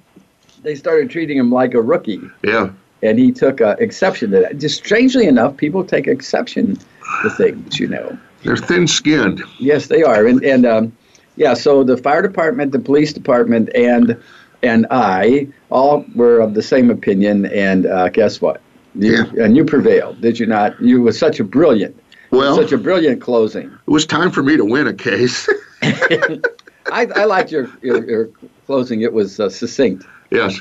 they 0.63 0.75
started 0.75 1.11
treating 1.11 1.39
him 1.39 1.51
like 1.51 1.75
a 1.75 1.81
rookie. 1.81 2.21
Yeah. 2.43 2.71
and 3.03 3.19
he 3.19 3.33
took 3.33 3.61
uh, 3.61 3.77
exception 3.79 4.31
to 4.33 4.41
that. 4.41 4.59
Just 4.59 4.77
strangely 4.77 5.27
enough, 5.27 5.57
people 5.57 5.85
take 5.85 6.07
exception 6.07 6.79
to 7.23 7.31
things, 7.31 7.79
you 7.79 7.89
know. 7.89 8.19
They're 8.43 8.57
thin 8.57 8.87
skinned. 8.87 9.43
Yes, 9.59 9.87
they 9.87 10.03
are, 10.03 10.27
and 10.27 10.43
and 10.43 10.67
um, 10.67 10.93
yeah. 11.37 11.55
So 11.55 11.83
the 11.85 11.97
fire 11.97 12.23
department, 12.23 12.73
the 12.73 12.79
police 12.79 13.13
department, 13.13 13.71
and 13.75 14.21
and 14.63 14.87
I 14.91 15.49
all 15.71 16.05
were 16.15 16.41
of 16.41 16.55
the 16.55 16.63
same 16.63 16.91
opinion. 16.91 17.47
And 17.47 17.87
uh, 17.87 18.09
guess 18.11 18.41
what? 18.41 18.61
You, 18.95 19.13
Yeah. 19.35 19.45
And 19.45 19.57
you 19.57 19.65
prevailed, 19.65 20.21
did 20.21 20.39
you 20.39 20.47
not? 20.47 20.81
You 20.81 21.01
was 21.03 21.19
such 21.19 21.39
a 21.41 21.45
brilliant, 21.45 21.95
Well, 22.31 22.57
such 22.57 22.73
a 22.73 22.79
brilliant 22.79 23.21
closing. 23.23 23.67
it 23.69 23.91
was 23.91 24.05
time 24.05 24.31
for 24.31 24.43
me 24.43 24.57
to 24.57 24.65
win 24.65 24.87
a 24.89 24.93
case. 24.95 25.49
I, 25.83 27.07
I 27.15 27.25
liked 27.25 27.53
your, 27.53 27.71
your 27.83 28.05
your 28.11 28.29
closing. 28.67 29.01
It 29.03 29.13
was 29.13 29.39
uh, 29.41 29.49
succinct. 29.49 30.05
yes. 30.31 30.61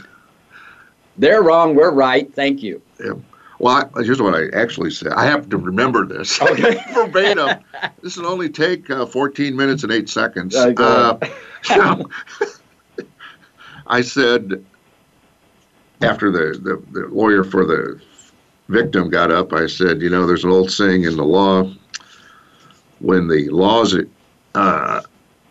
They're 1.18 1.42
wrong. 1.44 1.76
We're 1.76 1.92
right. 1.92 2.34
Thank 2.34 2.64
you. 2.64 2.82
Well, 3.60 3.90
I, 3.96 4.04
here's 4.04 4.22
what 4.22 4.36
I 4.36 4.48
actually 4.58 4.92
said. 4.92 5.12
I 5.14 5.26
happen 5.26 5.50
to 5.50 5.58
remember 5.58 6.06
this 6.06 6.42
Okay. 6.42 6.82
verbatim. 6.94 7.64
This 8.02 8.18
will 8.18 8.28
only 8.28 8.50
take 8.50 8.90
uh, 8.90 9.06
14 9.06 9.56
minutes 9.56 9.84
and 9.84 9.92
eight 9.92 10.10
seconds. 10.10 10.56
Uh, 10.56 11.18
so, 11.64 12.10
I 13.88 14.02
said, 14.02 14.66
after 16.02 16.32
the, 16.32 16.58
the, 16.60 16.84
the 16.92 17.08
lawyer 17.08 17.44
for 17.44 17.66
the 17.66 18.02
victim 18.70 19.10
got 19.10 19.32
up, 19.32 19.52
I 19.52 19.68
said, 19.68 20.02
you 20.02 20.10
know, 20.10 20.26
there's 20.26 20.46
an 20.46 20.52
old 20.52 20.72
saying 20.72 21.04
in 21.04 21.18
the 21.18 21.26
law 21.26 21.72
when 23.00 23.28
the 23.28 23.50
law's 23.50 23.96
uh, 24.56 25.02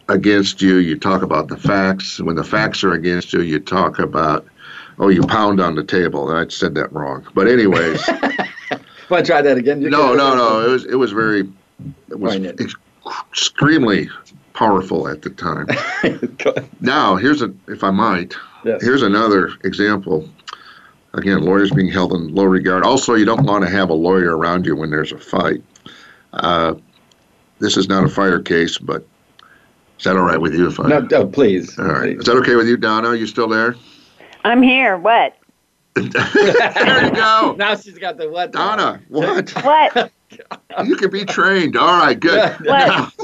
against 0.09 0.63
you, 0.63 0.77
you 0.77 0.99
talk 0.99 1.23
about 1.23 1.49
the 1.49 1.57
facts. 1.57 2.21
When 2.21 2.37
the 2.37 2.45
facts 2.45 2.83
are 2.85 2.93
against 2.93 3.33
you, 3.33 3.43
you 3.43 3.59
talk 3.59 3.99
about, 3.99 4.47
oh, 4.99 5.09
you 5.09 5.23
pound 5.23 5.61
on 5.61 5.75
the 5.75 5.85
table. 5.85 6.31
I 6.31 6.49
said 6.49 6.75
that 6.75 6.93
wrong. 6.93 7.27
But, 7.35 7.49
anyways. 7.49 8.07
Want 9.11 9.25
to 9.25 9.33
try 9.33 9.41
that 9.41 9.57
again? 9.57 9.81
You 9.81 9.91
No, 9.91 10.15
no, 10.15 10.37
no. 10.37 10.67
It 10.67 10.71
was 10.71 10.85
it 10.85 10.97
was 10.97 11.13
very 11.13 11.49
it 12.11 12.19
was 12.19 12.37
ex- 12.37 12.75
extremely 13.31 14.09
powerful 14.53 15.09
at 15.09 15.23
the 15.23 15.31
time. 15.31 15.67
now, 16.81 17.17
here's 17.17 17.41
a, 17.41 17.53
if 17.69 17.85
I 17.85 17.91
might, 17.91 18.35
yes. 18.65 18.83
here's 18.83 19.03
another 19.03 19.53
example. 19.65 20.29
Again, 21.15 21.43
lawyers 21.43 21.71
being 21.71 21.89
held 21.89 22.13
in 22.13 22.35
low 22.35 22.45
regard. 22.45 22.85
Also, 22.85 23.15
you 23.15 23.25
don't 23.25 23.45
want 23.45 23.65
to 23.65 23.71
have 23.71 23.89
a 23.89 23.95
lawyer 23.95 24.37
around 24.37 24.67
you 24.67 24.77
when 24.77 24.91
there's 24.91 25.13
a 25.13 25.19
fight. 25.19 25.63
Uh, 26.35 26.75
this 27.61 27.79
is 27.79 27.89
not 27.89 28.05
a 28.05 28.09
fire 28.09 28.41
case, 28.41 28.77
but 28.77 29.07
is 29.99 30.05
that 30.05 30.17
all 30.17 30.25
right 30.25 30.41
with 30.41 30.55
you? 30.55 30.69
If 30.69 30.79
I, 30.79 30.89
no, 30.89 31.01
no 31.01 31.27
please. 31.27 31.79
All 31.79 31.87
right. 31.87 32.03
Please. 32.03 32.19
Is 32.21 32.27
that 32.27 32.37
okay 32.37 32.57
with 32.57 32.69
you, 32.69 32.77
Donna? 32.77 33.09
Are 33.09 33.17
you 33.17 33.27
still 33.27 33.49
there? 33.49 33.75
I'm 34.45 34.62
here. 34.62 34.97
What? 34.97 35.36
there 35.95 37.05
you 37.05 37.11
go. 37.14 37.55
Now 37.59 37.76
she's 37.76 37.99
got 37.99 38.16
the 38.16 38.28
what? 38.28 38.53
Donna, 38.53 39.01
what? 39.09 39.51
What? 39.64 40.12
You 40.84 40.97
can 40.97 41.11
be 41.11 41.24
trained. 41.24 41.76
All 41.76 41.99
right, 41.99 42.18
good. 42.18 42.57
What? 42.64 43.12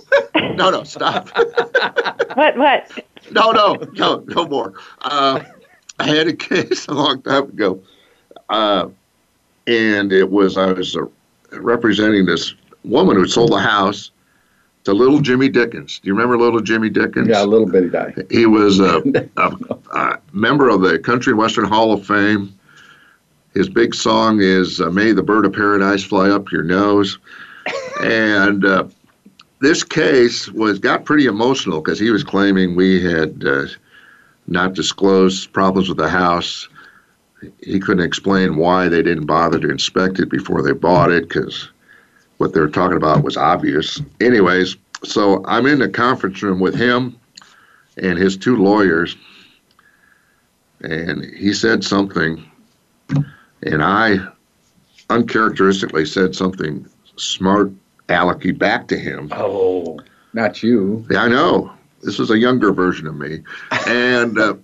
No, 0.56 0.70
no, 0.70 0.84
stop. 0.84 1.30
What? 2.34 2.56
What? 2.56 3.04
No, 3.30 3.52
no, 3.52 3.74
no, 3.92 4.24
no 4.26 4.46
more. 4.46 4.74
Uh, 5.00 5.40
I 6.00 6.06
had 6.08 6.26
a 6.26 6.32
case 6.32 6.86
a 6.88 6.94
long 6.94 7.22
time 7.22 7.44
ago, 7.44 7.80
uh, 8.48 8.88
and 9.66 10.12
it 10.12 10.30
was 10.30 10.56
I 10.56 10.72
was 10.72 10.96
uh, 10.96 11.06
representing 11.52 12.26
this 12.26 12.54
woman 12.84 13.16
who 13.16 13.26
sold 13.26 13.52
a 13.52 13.60
house 13.60 14.10
to 14.84 14.92
little 14.92 15.20
Jimmy 15.20 15.48
Dickens. 15.48 15.98
Do 15.98 16.08
you 16.08 16.14
remember 16.14 16.38
little 16.38 16.60
Jimmy 16.60 16.90
Dickens? 16.90 17.28
Yeah, 17.28 17.42
a 17.42 17.46
little 17.46 17.66
bitty 17.66 17.88
guy. 17.88 18.14
He 18.30 18.46
was 18.46 18.80
a, 18.80 19.02
a, 19.36 19.76
a 19.92 20.18
member 20.32 20.68
of 20.68 20.82
the 20.82 20.98
Country 20.98 21.32
and 21.32 21.38
Western 21.38 21.64
Hall 21.64 21.92
of 21.92 22.06
Fame. 22.06 22.56
His 23.54 23.68
big 23.68 23.94
song 23.94 24.40
is 24.40 24.80
uh, 24.80 24.90
"May 24.90 25.12
the 25.12 25.22
Bird 25.22 25.46
of 25.46 25.52
Paradise 25.52 26.02
Fly 26.02 26.28
Up 26.28 26.50
Your 26.50 26.62
Nose," 26.62 27.18
and 28.02 28.64
uh, 28.64 28.84
this 29.60 29.82
case 29.82 30.48
was 30.48 30.78
got 30.78 31.04
pretty 31.04 31.26
emotional 31.26 31.80
because 31.80 31.98
he 31.98 32.10
was 32.10 32.24
claiming 32.24 32.74
we 32.74 33.02
had 33.02 33.44
uh, 33.46 33.66
not 34.46 34.74
disclosed 34.74 35.52
problems 35.52 35.88
with 35.88 35.98
the 35.98 36.08
house. 36.08 36.68
He 37.60 37.78
couldn't 37.78 38.04
explain 38.04 38.56
why 38.56 38.88
they 38.88 39.02
didn't 39.02 39.26
bother 39.26 39.60
to 39.60 39.70
inspect 39.70 40.18
it 40.18 40.30
before 40.30 40.62
they 40.62 40.72
bought 40.72 41.12
it 41.12 41.28
because 41.28 41.68
what 42.38 42.52
they 42.52 42.60
were 42.60 42.68
talking 42.68 42.96
about 42.96 43.22
was 43.22 43.36
obvious. 43.36 44.00
Anyways, 44.20 44.76
so 45.02 45.44
I'm 45.46 45.66
in 45.66 45.78
the 45.78 45.88
conference 45.88 46.42
room 46.42 46.60
with 46.60 46.74
him 46.74 47.18
and 47.96 48.18
his 48.18 48.36
two 48.36 48.56
lawyers, 48.56 49.16
and 50.80 51.24
he 51.24 51.52
said 51.52 51.84
something 51.84 52.44
and 53.64 53.82
I 53.82 54.18
uncharacteristically 55.10 56.06
said 56.06 56.34
something 56.34 56.86
smart 57.16 57.72
alecky 58.08 58.56
back 58.56 58.88
to 58.88 58.98
him. 58.98 59.28
Oh, 59.32 60.00
not 60.32 60.62
you. 60.62 61.06
Yeah, 61.10 61.22
I 61.22 61.28
know. 61.28 61.72
This 62.02 62.18
was 62.18 62.30
a 62.30 62.38
younger 62.38 62.72
version 62.72 63.06
of 63.06 63.16
me. 63.16 63.42
And 63.86 64.38
uh, 64.38 64.54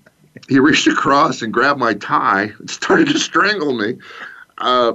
he 0.48 0.58
reached 0.58 0.86
across 0.86 1.40
and 1.40 1.52
grabbed 1.52 1.80
my 1.80 1.94
tie 1.94 2.52
and 2.58 2.70
started 2.70 3.08
to 3.08 3.18
strangle 3.18 3.74
me. 3.74 3.96
Uh, 4.58 4.92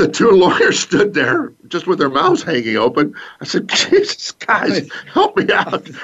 the 0.00 0.08
two 0.08 0.30
lawyers 0.30 0.78
stood 0.78 1.12
there 1.14 1.52
just 1.68 1.86
with 1.86 1.98
their 1.98 2.08
mouths 2.08 2.42
hanging 2.42 2.76
open. 2.76 3.14
I 3.40 3.44
said, 3.44 3.68
Jesus, 3.68 4.32
guys, 4.32 4.88
help 5.12 5.36
me 5.36 5.52
out. 5.52 5.88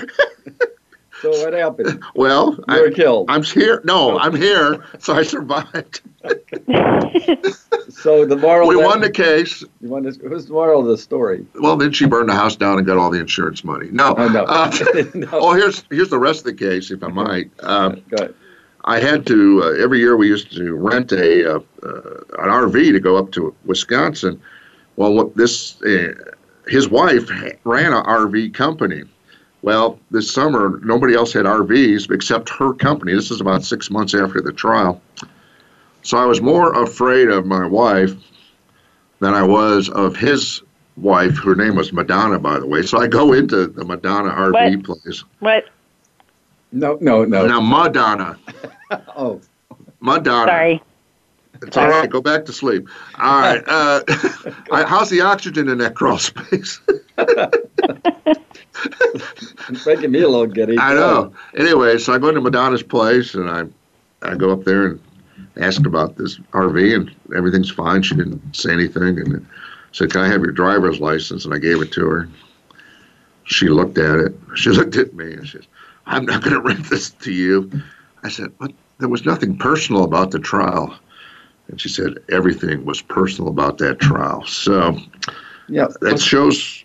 So 1.23 1.31
what 1.31 1.55
happened? 1.55 2.05
Well, 2.15 2.59
you 2.69 2.81
were 2.83 2.89
I, 2.89 2.93
killed. 2.93 3.31
I'm 3.31 3.43
here. 3.43 3.81
No, 3.85 4.19
I'm 4.19 4.37
here, 4.37 4.85
so 4.99 5.15
I 5.15 5.23
survived. 5.23 6.03
so 7.89 8.27
the 8.27 8.37
moral. 8.39 8.69
We 8.69 8.77
won 8.77 9.01
the 9.01 9.11
case. 9.11 9.63
You 9.81 9.89
won 9.89 10.03
this. 10.03 10.19
Who's 10.19 10.45
the 10.45 10.53
moral 10.53 10.83
of 10.83 10.89
the 10.89 10.99
story? 10.99 11.47
Well, 11.55 11.79
then 11.79 11.93
she 11.93 12.05
burned 12.05 12.29
the 12.29 12.35
house 12.35 12.55
down 12.55 12.77
and 12.77 12.87
got 12.87 12.99
all 12.99 13.11
the 13.11 13.19
insurance 13.19 13.65
money. 13.65 13.89
No. 13.91 14.15
Oh, 14.17 14.29
no. 14.29 14.45
Uh, 14.45 14.71
no. 15.15 15.29
Oh, 15.33 15.55
here's 15.55 15.85
here's 15.91 16.11
the 16.11 16.19
rest 16.19 16.41
of 16.41 16.45
the 16.45 16.55
case, 16.55 16.91
if 16.91 17.03
I 17.03 17.09
might. 17.09 17.51
Uh, 17.61 17.89
Go 18.11 18.17
ahead. 18.19 18.35
I 18.87 19.01
had 19.01 19.27
to 19.27 19.63
uh, 19.65 19.83
every 19.83 19.99
year 19.99 20.17
we 20.17 20.29
used 20.29 20.55
to 20.57 20.75
rent 20.75 21.13
a 21.13 21.57
uh, 21.57 21.59
uh, 21.83 21.91
an 22.39 22.49
RV 22.49 22.93
to 22.93 23.01
go 23.01 23.17
up 23.17 23.33
to 23.33 23.55
Wisconsin. 23.65 24.41
Well, 24.97 25.13
what 25.13 25.37
this 25.37 25.81
uh, 25.83 26.15
his 26.69 26.89
wife 26.89 27.29
ran 27.65 27.93
an 27.93 28.05
RV 28.05 28.55
company 28.55 29.05
well, 29.67 29.99
this 30.13 30.33
summer, 30.33 30.79
nobody 30.85 31.15
else 31.15 31.33
had 31.33 31.45
RVs 31.45 32.09
except 32.13 32.49
her 32.51 32.73
company. 32.73 33.15
This 33.15 33.33
is 33.33 33.41
about 33.41 33.65
six 33.65 33.91
months 33.91 34.15
after 34.15 34.41
the 34.41 34.53
trial. 34.53 35.03
So 36.03 36.19
I 36.19 36.25
was 36.25 36.41
more 36.41 36.85
afraid 36.85 37.31
of 37.31 37.47
my 37.47 37.67
wife 37.67 38.13
than 39.19 39.35
I 39.35 39.43
was 39.43 39.89
of 39.89 40.15
his 40.15 40.63
wife. 40.97 41.37
Her 41.39 41.57
name 41.57 41.75
was 41.75 41.93
Madonna, 41.93 42.39
by 42.39 42.61
the 42.61 42.67
way. 42.67 42.83
So 42.83 42.99
I 42.99 43.09
go 43.09 43.33
into 43.33 43.67
the 43.67 43.85
Madonna 43.85 44.31
RV 44.31 44.87
what? 44.87 45.03
place. 45.03 45.25
What? 45.41 45.65
No, 46.73 46.99
no, 47.01 47.25
no. 47.25 47.47
Now, 47.47 47.61
Madonna. 47.61 48.39
oh. 49.17 49.41
Madonna. 50.01 50.51
Sorry. 50.51 50.83
It's 51.63 51.77
all 51.77 51.89
right. 51.89 52.09
Go 52.09 52.21
back 52.21 52.45
to 52.47 52.53
sleep. 52.53 52.89
All 53.19 53.41
right. 53.41 53.63
Uh, 53.67 54.03
how's 54.87 55.11
the 55.11 55.23
oxygen 55.23 55.69
in 55.69 55.79
that 55.79 55.95
crawl 55.95 56.19
space? 56.19 56.81
it's 59.69 59.87
making 59.87 60.11
me 60.11 60.21
a 60.21 60.29
little 60.29 60.47
giddy. 60.47 60.79
I 60.79 60.95
know. 60.95 61.33
Anyway, 61.57 61.99
so 61.99 62.13
I 62.13 62.19
go 62.19 62.29
into 62.29 62.43
Madonna's 62.43 62.83
place 62.83 63.35
and 63.35 63.49
I, 63.49 63.65
I 64.23 64.35
go 64.35 64.51
up 64.51 64.65
there 64.65 64.87
and 64.87 65.01
ask 65.57 65.87
about 65.87 66.17
this 66.17 66.39
RV 66.53 66.95
and 66.95 67.15
everything's 67.35 67.71
fine. 67.71 68.03
She 68.03 68.17
didn't 68.17 68.55
say 68.55 68.73
anything 68.73 69.19
and 69.19 69.47
said, 69.93 70.11
"Can 70.11 70.21
I 70.21 70.29
have 70.29 70.43
your 70.43 70.53
driver's 70.53 71.01
license?" 71.01 71.47
And 71.47 71.55
I 71.55 71.59
gave 71.59 71.81
it 71.81 71.91
to 71.93 72.07
her. 72.07 72.29
She 73.45 73.69
looked 73.69 73.97
at 73.97 74.19
it. 74.19 74.35
She 74.57 74.71
looked 74.71 74.97
at 74.97 75.15
me 75.15 75.33
and 75.33 75.47
she 75.47 75.59
says, 75.59 75.67
"I'm 76.07 76.25
not 76.25 76.43
going 76.43 76.55
to 76.61 76.61
rent 76.61 76.89
this 76.89 77.11
to 77.11 77.33
you." 77.33 77.71
I 78.23 78.29
said, 78.29 78.53
"But 78.59 78.73
there 78.99 79.09
was 79.09 79.25
nothing 79.25 79.59
personal 79.59 80.05
about 80.05 80.31
the 80.31 80.39
trial." 80.39 80.97
And 81.69 81.81
she 81.81 81.89
said 81.89 82.15
everything 82.31 82.85
was 82.85 83.03
personal 83.03 83.51
about 83.51 83.79
that 83.79 83.99
trial. 83.99 84.45
So 84.47 84.99
yeah, 85.69 85.89
that 86.01 86.21
shows 86.21 86.85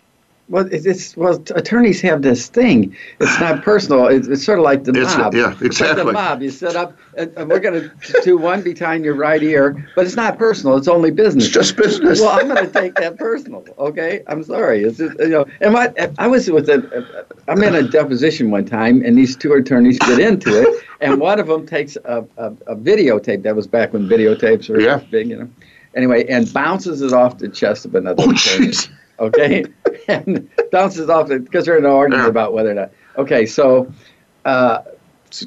well, 0.52 0.68
it's 0.70 1.16
well, 1.16 1.42
attorneys 1.56 2.02
have 2.02 2.20
this 2.20 2.48
thing. 2.48 2.94
It's 3.20 3.40
not 3.40 3.62
personal. 3.62 4.06
It's, 4.08 4.28
it's 4.28 4.44
sort 4.44 4.58
of 4.58 4.64
like 4.66 4.84
the 4.84 4.92
it's, 4.92 5.16
mob. 5.16 5.34
Yeah, 5.34 5.56
exactly. 5.62 6.04
Like 6.04 6.06
the 6.06 6.12
mob. 6.12 6.42
You 6.42 6.50
set 6.50 6.76
up, 6.76 6.94
and, 7.16 7.32
and 7.38 7.48
we're 7.48 7.58
going 7.58 7.88
to 7.88 8.20
do 8.22 8.36
one 8.36 8.60
behind 8.60 9.02
your 9.02 9.14
right 9.14 9.42
ear, 9.42 9.88
but 9.96 10.04
it's 10.04 10.14
not 10.14 10.36
personal. 10.36 10.76
It's 10.76 10.88
only 10.88 11.10
business. 11.10 11.46
It's 11.46 11.54
just 11.54 11.74
business. 11.78 12.20
Well, 12.20 12.38
I'm 12.38 12.48
going 12.48 12.66
to 12.66 12.70
take 12.70 12.94
that 12.96 13.16
personal. 13.16 13.64
Okay, 13.78 14.22
I'm 14.26 14.44
sorry. 14.44 14.84
It's 14.84 14.98
just, 14.98 15.18
you 15.20 15.28
know, 15.30 15.46
and 15.62 15.72
what 15.72 15.98
I 16.18 16.26
was 16.26 16.50
with 16.50 16.68
a, 16.68 17.26
I'm 17.48 17.62
in 17.62 17.74
a 17.74 17.82
deposition 17.82 18.50
one 18.50 18.66
time, 18.66 19.02
and 19.02 19.16
these 19.16 19.34
two 19.34 19.54
attorneys 19.54 19.98
get 20.00 20.18
into 20.18 20.50
it, 20.50 20.84
and 21.00 21.18
one 21.18 21.40
of 21.40 21.46
them 21.46 21.66
takes 21.66 21.96
a, 22.04 22.26
a, 22.36 22.48
a 22.66 22.76
videotape. 22.76 23.42
That 23.42 23.56
was 23.56 23.66
back 23.66 23.94
when 23.94 24.06
videotapes 24.06 24.68
were 24.68 24.78
yeah. 24.78 24.98
big, 25.10 25.30
you 25.30 25.36
know. 25.38 25.48
Anyway, 25.94 26.26
and 26.26 26.52
bounces 26.52 27.00
it 27.00 27.14
off 27.14 27.38
the 27.38 27.48
chest 27.48 27.86
of 27.86 27.94
another 27.94 28.22
oh, 28.26 28.32
attorney. 28.32 28.72
Okay, 29.22 29.64
and 30.08 30.50
bounces 30.72 31.08
off 31.08 31.30
it 31.30 31.44
because 31.44 31.64
they're 31.64 31.78
in 31.78 31.84
an 31.84 31.90
argument 31.90 32.28
about 32.28 32.52
whether 32.52 32.70
or 32.70 32.74
not. 32.74 32.90
Okay, 33.16 33.46
so 33.46 33.90
uh, 34.44 34.82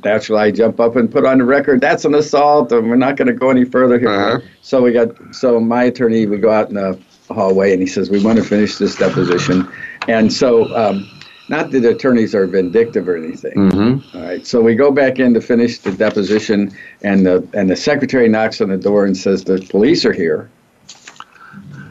naturally 0.04 0.42
I 0.42 0.52
jump 0.52 0.80
up 0.80 0.96
and 0.96 1.12
put 1.12 1.26
on 1.26 1.40
the 1.40 1.44
record 1.44 1.82
that's 1.82 2.06
an 2.06 2.16
assault, 2.16 2.72
and 2.72 2.90
we're 2.90 2.96
not 2.96 3.18
going 3.18 3.28
to 3.28 3.34
go 3.34 3.50
any 3.50 3.66
further 3.66 4.00
here. 4.00 4.10
Uh-huh. 4.10 4.40
So 4.62 4.82
we 4.82 4.94
got 4.94 5.10
so 5.36 5.60
my 5.60 5.84
attorney 5.84 6.26
would 6.26 6.42
go 6.42 6.52
out 6.52 6.70
in 6.70 6.76
the 6.76 7.00
hallway 7.30 7.74
and 7.74 7.82
he 7.82 7.88
says 7.88 8.10
we 8.10 8.24
want 8.24 8.38
to 8.38 8.44
finish 8.44 8.78
this 8.78 8.96
deposition, 8.96 9.70
and 10.08 10.32
so. 10.32 10.74
Um, 10.76 11.12
not 11.48 11.70
that 11.70 11.86
attorneys 11.86 12.34
are 12.34 12.48
vindictive 12.48 13.08
or 13.08 13.16
anything. 13.16 13.54
Mm-hmm. 13.54 14.18
All 14.18 14.24
right. 14.24 14.48
So 14.48 14.64
we 14.64 14.74
go 14.74 14.90
back 14.90 15.20
in 15.20 15.36
to 15.36 15.42
finish 15.42 15.78
the 15.78 15.92
deposition, 15.92 16.76
and 17.04 17.24
the 17.24 17.48
and 17.54 17.70
the 17.70 17.76
secretary 17.76 18.28
knocks 18.28 18.62
on 18.62 18.70
the 18.70 18.78
door 18.78 19.06
and 19.06 19.16
says 19.16 19.44
the 19.44 19.60
police 19.70 20.06
are 20.06 20.12
here. 20.12 20.50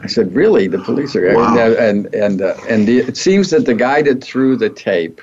I 0.03 0.07
said, 0.07 0.33
"Really? 0.35 0.67
The 0.67 0.79
police 0.79 1.15
are?" 1.15 1.33
Wow. 1.33 1.57
And 1.57 1.75
and 2.05 2.15
and, 2.15 2.41
uh, 2.41 2.55
and 2.67 2.87
the, 2.87 2.99
it 2.99 3.17
seems 3.17 3.49
that 3.51 3.65
the 3.65 3.73
guy 3.73 4.01
that 4.03 4.23
threw 4.23 4.55
the 4.55 4.69
tape 4.69 5.21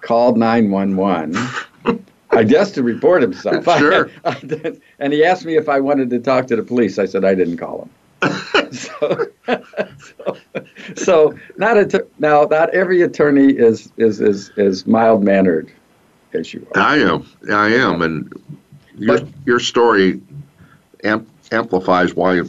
called 0.00 0.36
nine 0.38 0.70
one 0.70 0.96
one. 0.96 1.34
I 2.30 2.44
guess 2.44 2.70
to 2.72 2.82
report 2.82 3.22
himself. 3.22 3.64
Sure. 3.78 4.10
and 4.98 5.12
he 5.12 5.24
asked 5.24 5.44
me 5.44 5.56
if 5.56 5.68
I 5.68 5.80
wanted 5.80 6.10
to 6.10 6.18
talk 6.18 6.46
to 6.48 6.56
the 6.56 6.62
police. 6.62 6.98
I 6.98 7.06
said 7.06 7.24
I 7.24 7.34
didn't 7.34 7.56
call 7.56 7.82
him. 7.82 7.90
so, 8.72 9.26
so, 9.46 10.36
so, 10.96 11.34
not 11.56 11.78
a 11.78 12.06
now. 12.18 12.42
Not 12.44 12.70
every 12.74 13.02
attorney 13.02 13.52
is 13.52 13.92
is 13.96 14.20
is 14.20 14.50
is 14.56 14.86
mild 14.86 15.22
mannered, 15.22 15.72
as 16.32 16.52
you 16.52 16.66
are. 16.74 16.82
I 16.82 16.96
am. 16.98 17.26
I 17.50 17.68
am, 17.68 18.02
and 18.02 18.32
your 18.96 19.18
But- 19.20 19.28
your 19.46 19.60
story 19.60 20.20
amp, 21.04 21.28
amplifies 21.52 22.14
why 22.14 22.42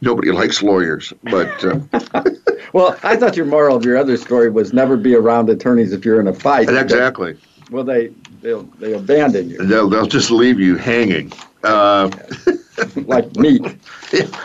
nobody 0.00 0.30
likes 0.40 0.62
lawyers. 0.62 1.12
But 1.24 1.64
uh, 1.64 1.80
Well, 2.72 2.98
I 3.02 3.16
thought 3.16 3.36
your 3.36 3.46
moral 3.46 3.76
of 3.76 3.84
your 3.84 3.96
other 3.96 4.16
story 4.16 4.50
was 4.50 4.72
never 4.72 4.96
be 4.96 5.14
around 5.14 5.48
attorneys 5.50 5.92
if 5.92 6.04
you're 6.04 6.20
in 6.20 6.28
a 6.28 6.34
fight. 6.34 6.68
exactly, 6.68 7.36
Well, 7.70 7.84
they 7.84 8.08
they'll 8.42 8.64
they 8.80 8.92
abandon 8.92 9.48
you 9.50 9.58
they'll 9.58 9.88
they'll 9.88 10.06
just 10.06 10.30
leave 10.30 10.58
you 10.60 10.76
hanging, 10.76 11.32
uh, 11.64 12.10
like 13.06 13.34
meat. 13.36 13.64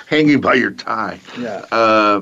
hanging 0.08 0.40
by 0.42 0.54
your 0.56 0.72
tie. 0.72 1.20
Yeah. 1.40 1.66
Uh, 1.72 2.22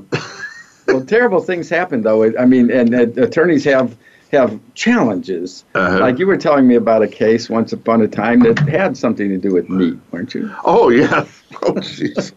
Well, 0.88 1.06
terrible 1.06 1.42
things 1.42 1.70
happen 1.70 2.02
though. 2.02 2.24
I 2.38 2.46
mean, 2.46 2.72
and, 2.72 2.94
and 2.96 3.16
attorneys 3.18 3.64
have 3.66 3.96
have 4.32 4.60
challenges. 4.76 5.66
Uh-huh. 5.74 6.00
Like 6.00 6.20
you 6.20 6.28
were 6.28 6.38
telling 6.38 6.68
me 6.68 6.76
about 6.76 7.02
a 7.02 7.08
case 7.08 7.50
once 7.50 7.74
upon 7.74 8.02
a 8.02 8.08
time 8.08 8.42
that 8.42 8.60
had 8.60 8.96
something 8.96 9.30
to 9.30 9.38
do 9.38 9.54
with 9.54 9.70
meat, 9.70 9.98
weren't 10.12 10.34
you? 10.34 10.54
Oh 10.64 10.90
yeah. 10.90 11.26
Oh 11.64 11.74
jeez. 11.74 12.32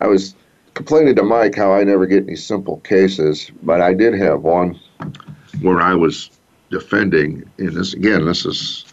I 0.00 0.06
was 0.06 0.34
complaining 0.72 1.14
to 1.16 1.22
Mike 1.22 1.54
how 1.54 1.72
I 1.72 1.84
never 1.84 2.06
get 2.06 2.22
any 2.22 2.34
simple 2.34 2.78
cases, 2.78 3.50
but 3.62 3.82
I 3.82 3.92
did 3.92 4.14
have 4.14 4.40
one 4.40 4.80
where 5.60 5.80
I 5.82 5.94
was 5.94 6.30
defending. 6.70 7.48
In 7.58 7.74
this 7.74 7.92
again, 7.92 8.24
this 8.24 8.46
is 8.46 8.86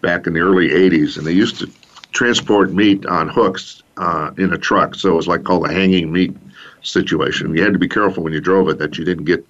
back 0.00 0.26
in 0.26 0.32
the 0.32 0.40
early 0.40 0.70
'80s, 0.70 1.18
and 1.18 1.26
they 1.26 1.32
used 1.32 1.58
to 1.58 1.70
transport 2.12 2.72
meat 2.72 3.04
on 3.04 3.28
hooks 3.28 3.82
uh, 3.98 4.30
in 4.38 4.54
a 4.54 4.58
truck, 4.58 4.94
so 4.94 5.10
it 5.10 5.16
was 5.16 5.28
like 5.28 5.44
called 5.44 5.66
a 5.66 5.72
hanging 5.72 6.10
meat 6.10 6.34
situation. 6.82 7.54
You 7.54 7.62
had 7.62 7.74
to 7.74 7.78
be 7.78 7.88
careful 7.88 8.22
when 8.22 8.32
you 8.32 8.40
drove 8.40 8.68
it 8.70 8.78
that 8.78 8.96
you 8.96 9.04
didn't 9.04 9.24
get 9.24 9.44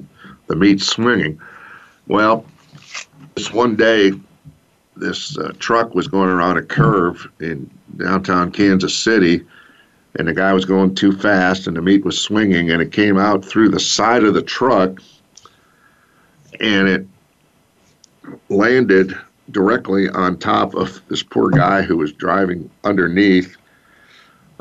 the 0.50 0.56
meat 0.56 0.80
swinging. 0.80 1.40
Well, 2.08 2.44
this 3.36 3.52
one 3.52 3.76
day, 3.76 4.12
this 4.96 5.38
uh, 5.38 5.52
truck 5.60 5.94
was 5.94 6.08
going 6.08 6.28
around 6.28 6.56
a 6.56 6.62
curve 6.62 7.30
in 7.38 7.70
downtown 7.96 8.50
Kansas 8.50 8.98
City, 8.98 9.46
and 10.18 10.26
the 10.26 10.34
guy 10.34 10.52
was 10.52 10.64
going 10.64 10.96
too 10.96 11.12
fast, 11.12 11.68
and 11.68 11.76
the 11.76 11.80
meat 11.80 12.04
was 12.04 12.20
swinging, 12.20 12.68
and 12.70 12.82
it 12.82 12.90
came 12.90 13.16
out 13.16 13.44
through 13.44 13.68
the 13.68 13.78
side 13.78 14.24
of 14.24 14.34
the 14.34 14.42
truck, 14.42 15.00
and 16.58 16.88
it 16.88 17.06
landed 18.48 19.16
directly 19.52 20.08
on 20.08 20.36
top 20.36 20.74
of 20.74 21.00
this 21.08 21.22
poor 21.22 21.48
guy 21.50 21.82
who 21.82 21.96
was 21.96 22.12
driving 22.12 22.68
underneath. 22.82 23.56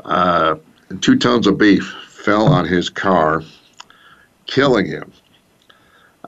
Uh, 0.04 0.54
two 1.00 1.18
tons 1.18 1.48
of 1.48 1.58
beef 1.58 1.84
fell 2.08 2.46
on 2.46 2.64
his 2.64 2.88
car, 2.88 3.42
killing 4.46 4.86
him. 4.86 5.12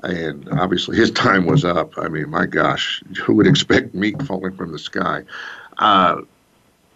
And 0.03 0.49
obviously, 0.51 0.97
his 0.97 1.11
time 1.13 1.47
was 1.47 1.65
up. 1.65 1.97
I 1.97 2.09
mean, 2.09 2.29
my 2.29 2.47
gosh, 2.47 3.03
who 3.25 3.35
would 3.35 3.47
expect 3.47 3.95
meat 3.95 4.21
falling 4.23 4.57
from 4.57 4.73
the 4.73 4.79
sky? 4.79 5.23
Uh, 5.79 6.23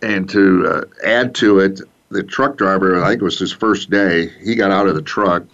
and 0.03 0.29
to 0.31 0.67
uh, 0.67 0.83
add 1.05 1.35
to 1.37 1.61
it, 1.61 1.81
the 2.11 2.23
truck 2.23 2.57
driver, 2.57 3.03
I 3.03 3.11
think 3.11 3.23
it 3.23 3.25
was 3.25 3.39
his 3.39 3.53
first 3.53 3.91
day, 3.91 4.29
he 4.43 4.55
got 4.55 4.71
out 4.71 4.87
of 4.87 4.95
the 4.95 5.03
truck 5.03 5.45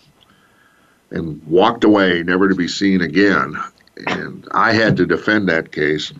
and 1.10 1.42
walked 1.46 1.84
away, 1.84 2.22
never 2.22 2.48
to 2.48 2.54
be 2.54 2.68
seen 2.68 3.02
again. 3.02 3.56
And 4.06 4.46
I 4.52 4.72
had 4.72 4.96
to 4.96 5.06
defend 5.06 5.48
that 5.48 5.72
case. 5.72 6.12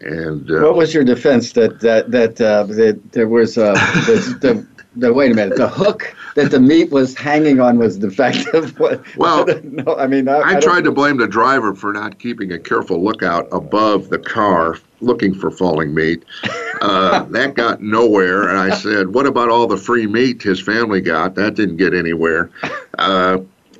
And 0.00 0.50
uh, 0.50 0.60
What 0.60 0.76
was 0.76 0.92
your 0.92 1.04
defense 1.04 1.52
that 1.52 1.80
that 1.80 2.10
that, 2.10 2.40
uh, 2.40 2.64
that 2.64 3.12
there 3.12 3.28
was 3.28 3.56
uh, 3.56 3.72
the, 3.72 4.38
the 4.40 4.66
the 4.96 5.12
wait 5.12 5.32
a 5.32 5.34
minute 5.34 5.56
the 5.56 5.68
hook 5.68 6.14
that 6.34 6.50
the 6.50 6.58
meat 6.60 6.90
was 6.90 7.14
hanging 7.16 7.60
on 7.60 7.78
was 7.78 7.96
defective? 7.98 8.78
Well, 9.16 9.46
no, 9.64 9.96
I 9.96 10.06
mean 10.06 10.28
I, 10.28 10.40
I 10.40 10.52
don't- 10.54 10.62
tried 10.62 10.84
to 10.84 10.92
blame 10.92 11.16
the 11.18 11.28
driver 11.28 11.74
for 11.74 11.92
not 11.92 12.18
keeping 12.18 12.52
a 12.52 12.58
careful 12.58 13.02
lookout 13.02 13.46
above 13.52 14.08
the 14.10 14.18
car 14.18 14.78
looking 15.00 15.34
for 15.34 15.50
falling 15.50 15.94
meat. 15.94 16.24
Uh, 16.80 17.22
that 17.30 17.54
got 17.54 17.80
nowhere, 17.80 18.48
and 18.48 18.58
I 18.58 18.76
said, 18.76 19.14
"What 19.14 19.26
about 19.26 19.48
all 19.48 19.66
the 19.66 19.76
free 19.76 20.06
meat 20.06 20.42
his 20.42 20.60
family 20.60 21.00
got? 21.00 21.34
That 21.36 21.54
didn't 21.54 21.76
get 21.76 21.94
anywhere." 21.94 22.50
Uh, 22.98 23.38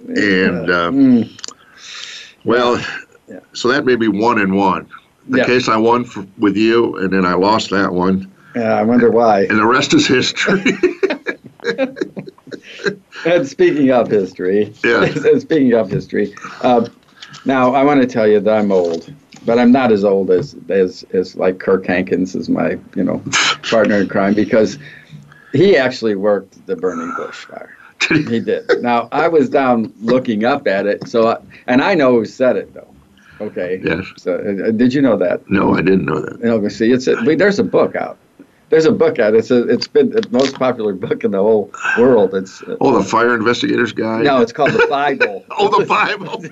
and 0.08 0.70
uh, 0.70 0.90
Mm, 0.90 1.30
well, 2.44 2.76
Yeah. 3.28 3.40
so 3.54 3.68
that 3.68 3.84
made 3.86 3.98
me 4.00 4.08
one 4.08 4.38
and 4.38 4.54
one. 4.54 4.86
The 5.28 5.38
Yeah. 5.38 5.46
case 5.46 5.68
I 5.68 5.76
won 5.78 6.04
for, 6.04 6.26
with 6.38 6.56
you, 6.56 6.96
and 6.98 7.10
then 7.10 7.24
I 7.24 7.32
lost 7.34 7.70
that 7.70 7.92
one, 7.94 8.30
yeah, 8.54 8.74
I 8.74 8.82
wonder 8.82 9.10
why. 9.10 9.44
and 9.44 9.58
the 9.58 9.64
rest 9.66 9.94
is 9.94 10.06
history. 10.06 10.62
And 13.26 13.46
speaking 13.48 13.90
of 13.90 14.08
history, 14.08 14.72
Yeah. 14.84 15.06
speaking 15.38 15.72
of 15.72 15.90
history, 15.90 16.34
uh, 16.62 16.86
now 17.44 17.72
I 17.74 17.82
want 17.84 18.00
to 18.02 18.06
tell 18.06 18.26
you 18.26 18.38
that 18.40 18.54
I'm 18.58 18.70
old, 18.70 19.12
but 19.46 19.58
I'm 19.58 19.72
not 19.72 19.90
as 19.92 20.04
old 20.04 20.30
as 20.30 20.54
as 20.68 21.04
as 21.12 21.36
like 21.36 21.58
Kirk 21.58 21.86
Hankins 21.86 22.34
is 22.34 22.48
my 22.48 22.78
you 22.94 23.04
know 23.04 23.22
partner 23.70 23.96
in 23.96 24.08
crime 24.08 24.34
because 24.34 24.78
he 25.52 25.76
actually 25.76 26.16
worked 26.16 26.66
the 26.66 26.76
burning 26.76 27.12
bush 27.16 27.44
fire. 27.46 27.76
He 28.10 28.40
did. 28.40 28.68
Now 28.82 29.08
I 29.12 29.28
was 29.28 29.48
down 29.48 29.92
looking 30.02 30.44
up 30.44 30.66
at 30.66 30.86
it, 30.86 31.08
so 31.08 31.28
I, 31.28 31.38
and 31.66 31.80
I 31.80 31.94
know 31.94 32.12
who 32.12 32.24
said 32.26 32.56
it 32.56 32.74
though. 32.74 32.92
Okay. 33.40 33.80
Yes. 33.82 34.04
So 34.18 34.34
uh, 34.36 34.70
did 34.70 34.92
you 34.92 35.00
know 35.00 35.16
that? 35.16 35.48
no, 35.50 35.74
I 35.74 35.80
didn't 35.80 36.04
know 36.04 36.20
that. 36.20 36.38
You 36.40 36.46
know, 36.46 36.68
see, 36.68 36.92
it's 36.92 37.06
a, 37.08 37.14
there's 37.14 37.58
a 37.58 37.64
book 37.64 37.96
out. 37.96 38.18
There's 38.74 38.86
a 38.86 38.90
book 38.92 39.20
out. 39.20 39.36
It's 39.36 39.52
a, 39.52 39.68
it's 39.68 39.86
been 39.86 40.10
the 40.10 40.26
most 40.32 40.56
popular 40.56 40.94
book 40.94 41.22
in 41.22 41.30
the 41.30 41.38
whole 41.38 41.70
world. 41.96 42.34
It's 42.34 42.60
uh, 42.64 42.76
Oh, 42.80 42.98
the 42.98 43.04
fire 43.08 43.32
investigators 43.36 43.92
guy. 43.92 44.22
no, 44.22 44.40
it's 44.40 44.50
called 44.50 44.72
the 44.72 44.84
Bible. 44.90 45.44
Oh, 45.56 45.78
the 45.78 45.86
Bible. 45.86 46.44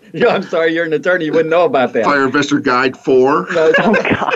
yeah, 0.14 0.28
I'm 0.34 0.42
sorry, 0.44 0.72
you're 0.72 0.86
an 0.86 0.94
attorney. 0.94 1.26
You 1.26 1.32
wouldn't 1.32 1.50
know 1.50 1.66
about 1.66 1.92
that. 1.92 2.06
Fire 2.06 2.24
Investigator 2.24 2.62
Guide 2.62 2.96
Four. 2.96 3.48
No, 3.52 3.70
Oh 3.80 3.92
God. 3.92 4.34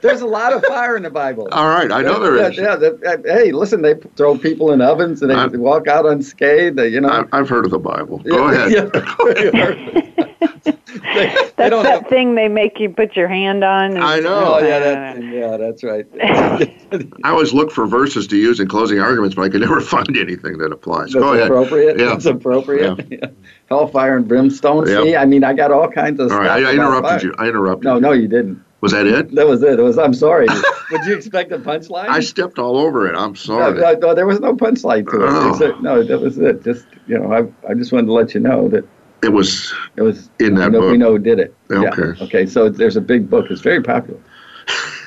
there's 0.00 0.20
a 0.20 0.26
lot 0.26 0.52
of 0.52 0.64
fire 0.64 0.96
in 0.96 1.04
the 1.04 1.10
Bible. 1.10 1.46
All 1.52 1.68
right, 1.68 1.92
I 1.92 2.02
know 2.02 2.18
there 2.20 2.38
is. 2.50 2.56
Yeah, 2.56 2.70
yeah, 2.70 2.74
the- 2.76 3.22
hey, 3.24 3.52
listen, 3.52 3.82
they 3.82 3.94
throw 4.16 4.36
people 4.36 4.72
in 4.72 4.80
ovens 4.80 5.22
and 5.22 5.30
they 5.30 5.36
I'm- 5.36 5.56
walk 5.60 5.86
out 5.86 6.06
unscathed. 6.06 6.76
They, 6.76 6.88
you 6.88 7.00
know. 7.00 7.08
I- 7.08 7.38
I've 7.38 7.48
heard 7.48 7.64
of 7.66 7.70
the 7.70 7.78
Bible. 7.78 8.18
Go 8.18 8.50
Yeah, 8.50 8.88
ahead. 8.88 10.27
Yeah. 10.68 10.76
they, 11.14 11.26
they 11.26 11.52
That's 11.56 11.70
don't 11.70 11.82
that 11.84 12.02
have. 12.02 12.08
thing 12.08 12.34
they 12.34 12.48
make 12.48 12.78
you 12.78 12.90
put 12.90 13.16
your 13.16 13.28
hand 13.28 13.64
on. 13.64 13.92
And, 13.96 14.04
I 14.04 14.20
know. 14.20 14.56
Oh 14.56 14.58
yeah, 14.58 14.78
that, 14.78 15.16
uh, 15.16 15.20
yeah, 15.20 15.56
that's 15.56 15.84
right. 15.84 16.06
I 17.24 17.30
always 17.30 17.52
look 17.52 17.70
for 17.70 17.86
verses 17.86 18.26
to 18.28 18.36
use 18.36 18.60
in 18.60 18.68
closing 18.68 19.00
arguments, 19.00 19.34
but 19.34 19.42
I 19.42 19.48
can 19.48 19.60
never 19.60 19.80
find 19.80 20.16
anything 20.16 20.58
that 20.58 20.72
applies. 20.72 21.12
That's 21.12 21.22
Go 21.22 21.34
ahead. 21.34 21.46
appropriate. 21.46 21.98
Yeah. 21.98 22.06
That's 22.06 22.26
appropriate. 22.26 23.06
Yeah. 23.10 23.28
Hellfire 23.68 24.16
and 24.16 24.26
brimstone. 24.26 24.86
Yep. 24.88 25.04
See, 25.04 25.16
I 25.16 25.24
mean, 25.26 25.44
I 25.44 25.52
got 25.52 25.70
all 25.70 25.90
kinds 25.90 26.20
of 26.20 26.24
All 26.24 26.38
stuff. 26.38 26.40
right, 26.40 26.64
I, 26.64 26.70
I 26.70 26.72
interrupted 26.72 27.20
fire. 27.20 27.24
you. 27.24 27.34
I 27.38 27.48
interrupted. 27.48 27.84
No, 27.84 27.94
you. 27.96 28.00
no, 28.00 28.12
you 28.12 28.28
didn't. 28.28 28.64
Was 28.80 28.92
that 28.92 29.06
it? 29.06 29.34
That 29.34 29.48
was 29.48 29.62
it. 29.64 29.80
It 29.80 29.82
was. 29.82 29.98
I'm 29.98 30.14
sorry. 30.14 30.46
Would 30.92 31.04
you 31.04 31.16
expect 31.16 31.50
a 31.50 31.58
punchline? 31.58 32.08
I 32.08 32.20
stepped 32.20 32.60
all 32.60 32.78
over 32.78 33.08
it. 33.08 33.16
I'm 33.16 33.34
sorry. 33.34 33.74
no, 33.78 33.92
no, 33.94 34.14
there 34.14 34.26
was 34.26 34.38
no 34.38 34.54
punchline 34.54 35.10
to 35.10 35.24
it. 35.24 35.74
Oh. 35.74 35.80
No, 35.80 36.04
that 36.04 36.20
was 36.20 36.38
it. 36.38 36.62
Just 36.62 36.86
you 37.08 37.18
know, 37.18 37.32
I, 37.32 37.68
I 37.68 37.74
just 37.74 37.90
wanted 37.90 38.06
to 38.06 38.12
let 38.12 38.34
you 38.34 38.40
know 38.40 38.68
that 38.68 38.84
It 39.22 39.30
was 39.30 39.74
it 39.96 40.02
was 40.02 40.30
In 40.38 40.54
that 40.56 40.66
I 40.66 40.68
know, 40.68 40.88
We 40.90 40.96
know 40.96 41.12
who 41.12 41.18
did 41.18 41.38
it. 41.38 41.54
Yeah. 41.70 41.90
Okay. 41.90 42.24
Okay. 42.24 42.46
So 42.46 42.68
there's 42.68 42.96
a 42.96 43.00
big 43.00 43.28
book. 43.28 43.46
It's 43.50 43.60
very 43.60 43.82
popular. 43.82 44.20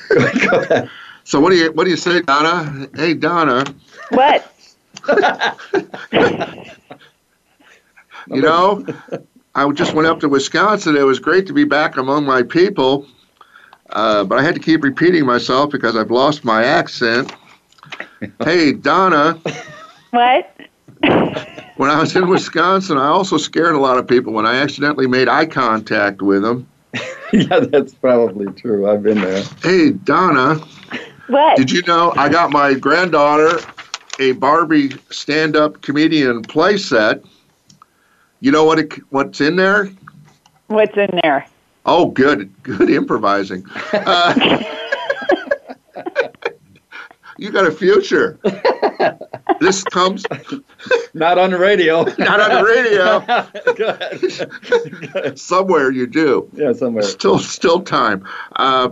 So. 1.23 1.39
What 1.39 1.51
do 1.51 1.55
you 1.55 1.71
What 1.71 1.85
do 1.85 1.91
you 1.91 1.97
say, 1.97 2.21
Donna? 2.21 2.89
Hey, 2.95 3.13
Donna. 3.13 3.63
What? 4.09 4.51
You 8.27 8.41
know, 8.41 8.85
I 9.55 9.69
just 9.71 9.93
went 9.93 10.07
up 10.07 10.19
to 10.21 10.29
Wisconsin. 10.29 10.95
It 10.95 11.03
was 11.03 11.19
great 11.19 11.47
to 11.47 11.53
be 11.53 11.63
back 11.63 11.97
among 11.97 12.25
my 12.25 12.43
people, 12.43 13.07
uh, 13.89 14.23
but 14.23 14.39
I 14.39 14.43
had 14.43 14.53
to 14.55 14.61
keep 14.61 14.83
repeating 14.83 15.25
myself 15.25 15.71
because 15.71 15.95
I've 15.95 16.11
lost 16.11 16.45
my 16.45 16.63
accent. 16.63 17.33
Hey, 18.43 18.73
Donna. 18.73 19.39
What? 20.11 20.55
When 21.77 21.89
I 21.89 21.99
was 21.99 22.15
in 22.15 22.27
Wisconsin, 22.27 22.97
I 22.99 23.07
also 23.07 23.37
scared 23.37 23.73
a 23.73 23.79
lot 23.79 23.97
of 23.97 24.07
people 24.07 24.33
when 24.33 24.45
I 24.45 24.57
accidentally 24.57 25.07
made 25.07 25.27
eye 25.27 25.47
contact 25.47 26.21
with 26.21 26.43
them. 26.43 26.67
yeah, 27.33 27.59
that's 27.61 27.95
probably 27.95 28.53
true. 28.53 28.87
I've 28.87 29.01
been 29.01 29.19
there. 29.19 29.41
Hey, 29.63 29.89
Donna, 29.91 30.59
What? 31.27 31.57
did 31.57 31.71
you 31.71 31.81
know 31.87 32.13
I 32.15 32.29
got 32.29 32.51
my 32.51 32.75
granddaughter 32.75 33.59
a 34.19 34.33
Barbie 34.33 34.91
stand-up 35.09 35.81
comedian 35.81 36.43
play 36.43 36.77
set? 36.77 37.23
You 38.41 38.51
know 38.51 38.63
what 38.65 38.77
it, 38.77 38.93
what's 39.09 39.41
in 39.41 39.55
there? 39.55 39.89
What's 40.67 40.95
in 40.95 41.09
there? 41.23 41.47
Oh, 41.87 42.09
good, 42.09 42.53
good 42.61 42.91
improvising. 42.91 43.65
Uh, 43.91 44.61
you 47.39 47.49
got 47.49 47.65
a 47.65 47.71
future. 47.71 48.37
This 49.61 49.83
comes 49.83 50.25
Not 51.13 51.37
on 51.37 51.51
the 51.51 51.59
radio. 51.59 52.03
not 52.17 52.39
on 52.39 52.49
the 52.49 52.63
radio. 52.65 53.19
Go 53.75 53.87
ahead. 53.87 54.21
Go 55.13 55.19
ahead. 55.19 55.39
Somewhere 55.39 55.91
you 55.91 56.07
do. 56.07 56.49
Yeah, 56.53 56.73
somewhere. 56.73 57.03
Still, 57.03 57.37
still 57.37 57.81
time. 57.81 58.27
Uh, 58.55 58.89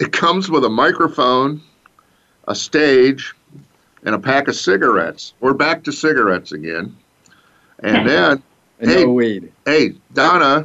it 0.00 0.12
comes 0.12 0.50
with 0.50 0.64
a 0.64 0.68
microphone, 0.68 1.62
a 2.48 2.54
stage, 2.56 3.32
and 4.02 4.14
a 4.14 4.18
pack 4.18 4.48
of 4.48 4.56
cigarettes. 4.56 5.34
We're 5.40 5.54
back 5.54 5.84
to 5.84 5.92
cigarettes 5.92 6.50
again. 6.52 6.96
And 7.84 8.08
then, 8.08 8.42
And 8.80 8.90
Hey. 8.90 9.04
no 9.04 9.12
weed. 9.12 9.52
hey, 9.64 9.92
Donna, 10.12 10.64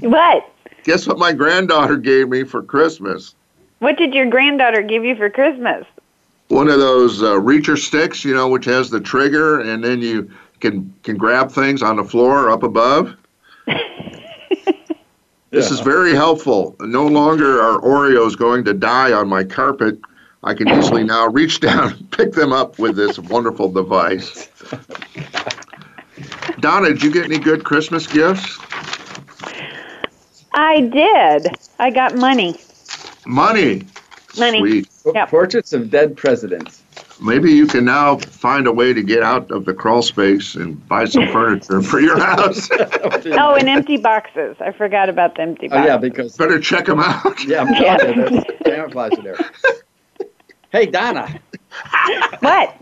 What? 0.00 0.50
guess 0.82 1.06
what 1.06 1.18
my 1.18 1.32
granddaughter 1.32 1.96
gave 1.96 2.28
me 2.28 2.42
for 2.42 2.62
Christmas? 2.62 3.34
What 3.78 3.96
did 3.96 4.14
your 4.14 4.26
granddaughter 4.28 4.82
give 4.82 5.04
you 5.04 5.14
for 5.14 5.30
Christmas? 5.30 5.84
One 6.48 6.68
of 6.68 6.78
those 6.78 7.22
uh, 7.22 7.32
reacher 7.34 7.76
sticks, 7.76 8.24
you 8.24 8.34
know, 8.34 8.48
which 8.48 8.64
has 8.64 8.90
the 8.90 9.00
trigger, 9.00 9.60
and 9.60 9.84
then 9.84 10.00
you 10.00 10.30
can 10.60 10.92
can 11.02 11.16
grab 11.16 11.52
things 11.52 11.82
on 11.82 11.96
the 11.96 12.04
floor 12.04 12.50
up 12.50 12.62
above. 12.62 13.14
This 15.50 15.70
is 15.70 15.80
very 15.80 16.14
helpful. 16.14 16.76
No 16.80 17.06
longer 17.06 17.62
are 17.62 17.80
Oreos 17.80 18.36
going 18.36 18.64
to 18.64 18.74
die 18.74 19.12
on 19.12 19.28
my 19.28 19.44
carpet. 19.44 19.98
I 20.44 20.52
can 20.54 20.68
easily 20.68 21.04
now 21.04 21.26
reach 21.28 21.60
down 21.68 21.92
and 21.92 22.10
pick 22.10 22.32
them 22.32 22.52
up 22.52 22.78
with 22.78 22.96
this 22.96 23.18
wonderful 23.18 23.70
device. 23.70 24.48
Donna, 26.60 26.88
did 26.88 27.02
you 27.02 27.10
get 27.10 27.24
any 27.24 27.38
good 27.38 27.64
Christmas 27.64 28.06
gifts? 28.06 28.58
I 30.52 30.80
did. 30.80 31.56
I 31.78 31.90
got 31.90 32.16
money. 32.16 32.60
Money. 33.24 33.86
Money. 34.36 34.58
Sweet. 34.58 34.88
Yep. 35.14 35.28
Portraits 35.30 35.72
of 35.72 35.90
dead 35.90 36.16
presidents. 36.16 36.82
Maybe 37.20 37.52
you 37.52 37.66
can 37.66 37.84
now 37.84 38.16
find 38.18 38.66
a 38.66 38.72
way 38.72 38.92
to 38.92 39.02
get 39.02 39.22
out 39.22 39.50
of 39.50 39.64
the 39.64 39.74
crawl 39.74 40.02
space 40.02 40.54
and 40.54 40.86
buy 40.88 41.04
some 41.06 41.26
furniture 41.32 41.82
for 41.82 42.00
your 42.00 42.18
house. 42.18 42.68
Oh, 43.40 43.54
and 43.54 43.68
empty 43.68 43.96
boxes. 43.96 44.56
I 44.60 44.72
forgot 44.72 45.08
about 45.08 45.34
the 45.36 45.42
empty 45.42 45.66
Oh 45.66 45.70
boxes. 45.70 45.86
yeah, 45.86 45.96
because 45.96 46.36
Better 46.36 46.58
check 46.60 46.86
them 46.86 47.00
out. 47.00 47.44
yeah, 47.46 47.62
I'm 47.62 47.68
Yeah. 47.74 47.96
telling 47.96 48.16
there's 48.18 48.44
camouflage 48.64 49.12
in 49.18 49.24
there. 49.24 49.38
Hey 50.70 50.86
Donna, 50.86 51.40
What? 52.40 52.74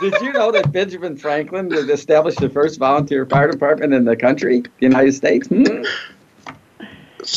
did 0.00 0.14
you 0.20 0.32
know 0.32 0.50
that 0.52 0.70
Benjamin 0.70 1.16
Franklin 1.16 1.72
established 1.72 2.40
the 2.40 2.50
first 2.50 2.78
volunteer 2.78 3.24
fire 3.26 3.50
department 3.50 3.94
in 3.94 4.04
the 4.04 4.16
country, 4.16 4.60
the 4.60 4.68
United 4.80 5.12
States? 5.12 5.48
Hmm? 5.48 5.64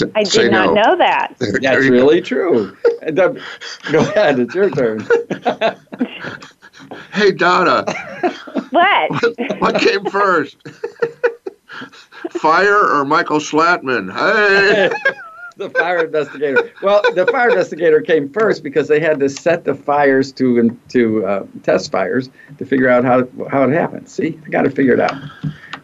S- 0.02 0.04
I 0.16 0.24
say 0.24 0.44
did 0.44 0.52
not 0.52 0.74
no. 0.74 0.82
know 0.82 0.96
that. 0.98 1.36
There 1.40 1.52
That's 1.62 1.84
you 1.86 1.90
go. 1.92 1.96
really 1.96 2.22
true. 2.22 2.76
And, 3.02 3.20
uh, 3.20 3.34
Go 3.92 4.00
ahead, 4.00 4.40
it's 4.40 4.56
your 4.56 4.70
turn. 4.70 5.06
Hey, 7.12 7.32
Donna, 7.32 7.86
What? 8.72 9.60
what 9.60 9.80
came 9.80 10.06
first? 10.06 10.58
Fire 12.32 12.78
or 12.88 13.06
Michael 13.06 13.40
Schlattman? 13.40 14.12
Hey. 14.12 14.90
the 15.58 15.70
fire 15.72 16.06
investigator. 16.06 16.72
Well, 16.82 17.02
the 17.14 17.26
fire 17.28 17.50
investigator 17.50 18.02
came 18.02 18.30
first 18.30 18.64
because 18.64 18.88
they 18.88 19.00
had 19.00 19.20
to 19.22 19.30
set 19.30 19.64
the 19.64 19.74
fires 19.76 20.32
to 20.34 20.78
to 20.90 21.26
uh, 21.26 21.46
test 21.64 21.92
fires 21.92 22.30
to 22.58 22.66
figure 22.66 22.90
out 22.90 23.06
how 23.06 23.28
how 23.50 23.64
it 23.64 23.74
happened. 23.74 24.10
See, 24.10 24.40
I 24.46 24.50
got 24.50 24.64
to 24.64 24.70
figure 24.72 24.94
it 24.94 25.00
out. 25.00 25.16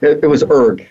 It, 0.01 0.23
it 0.23 0.27
was 0.27 0.43
Erg. 0.43 0.87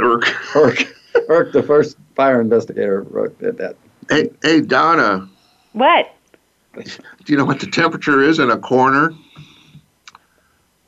Erg. 0.00 0.24
Erg. 0.54 0.86
Erg, 1.30 1.52
the 1.52 1.62
first 1.62 1.96
fire 2.14 2.40
investigator, 2.40 3.02
wrote 3.02 3.38
that. 3.40 3.58
that. 3.58 3.76
Hey, 4.08 4.30
hey, 4.42 4.60
Donna, 4.60 5.28
What? 5.72 6.12
do 6.74 6.82
you 7.32 7.36
know 7.38 7.44
what 7.44 7.58
the 7.60 7.66
temperature 7.66 8.22
is 8.22 8.38
in 8.38 8.50
a 8.50 8.58
corner? 8.58 9.12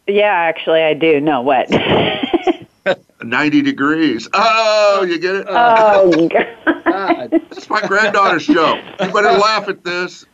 Yeah, 0.06 0.32
actually, 0.32 0.82
I 0.82 0.94
do. 0.94 1.20
No, 1.20 1.40
what? 1.42 1.68
90 3.22 3.62
degrees. 3.62 4.28
Oh, 4.32 5.04
you 5.08 5.18
get 5.18 5.34
it? 5.36 5.46
oh, 5.48 6.28
God. 6.32 6.84
God. 6.84 7.30
That's 7.50 7.68
my 7.68 7.80
granddaughter's 7.86 8.46
joke. 8.46 8.82
You 9.00 9.12
better 9.12 9.32
laugh 9.32 9.68
at 9.68 9.82
this. 9.84 10.24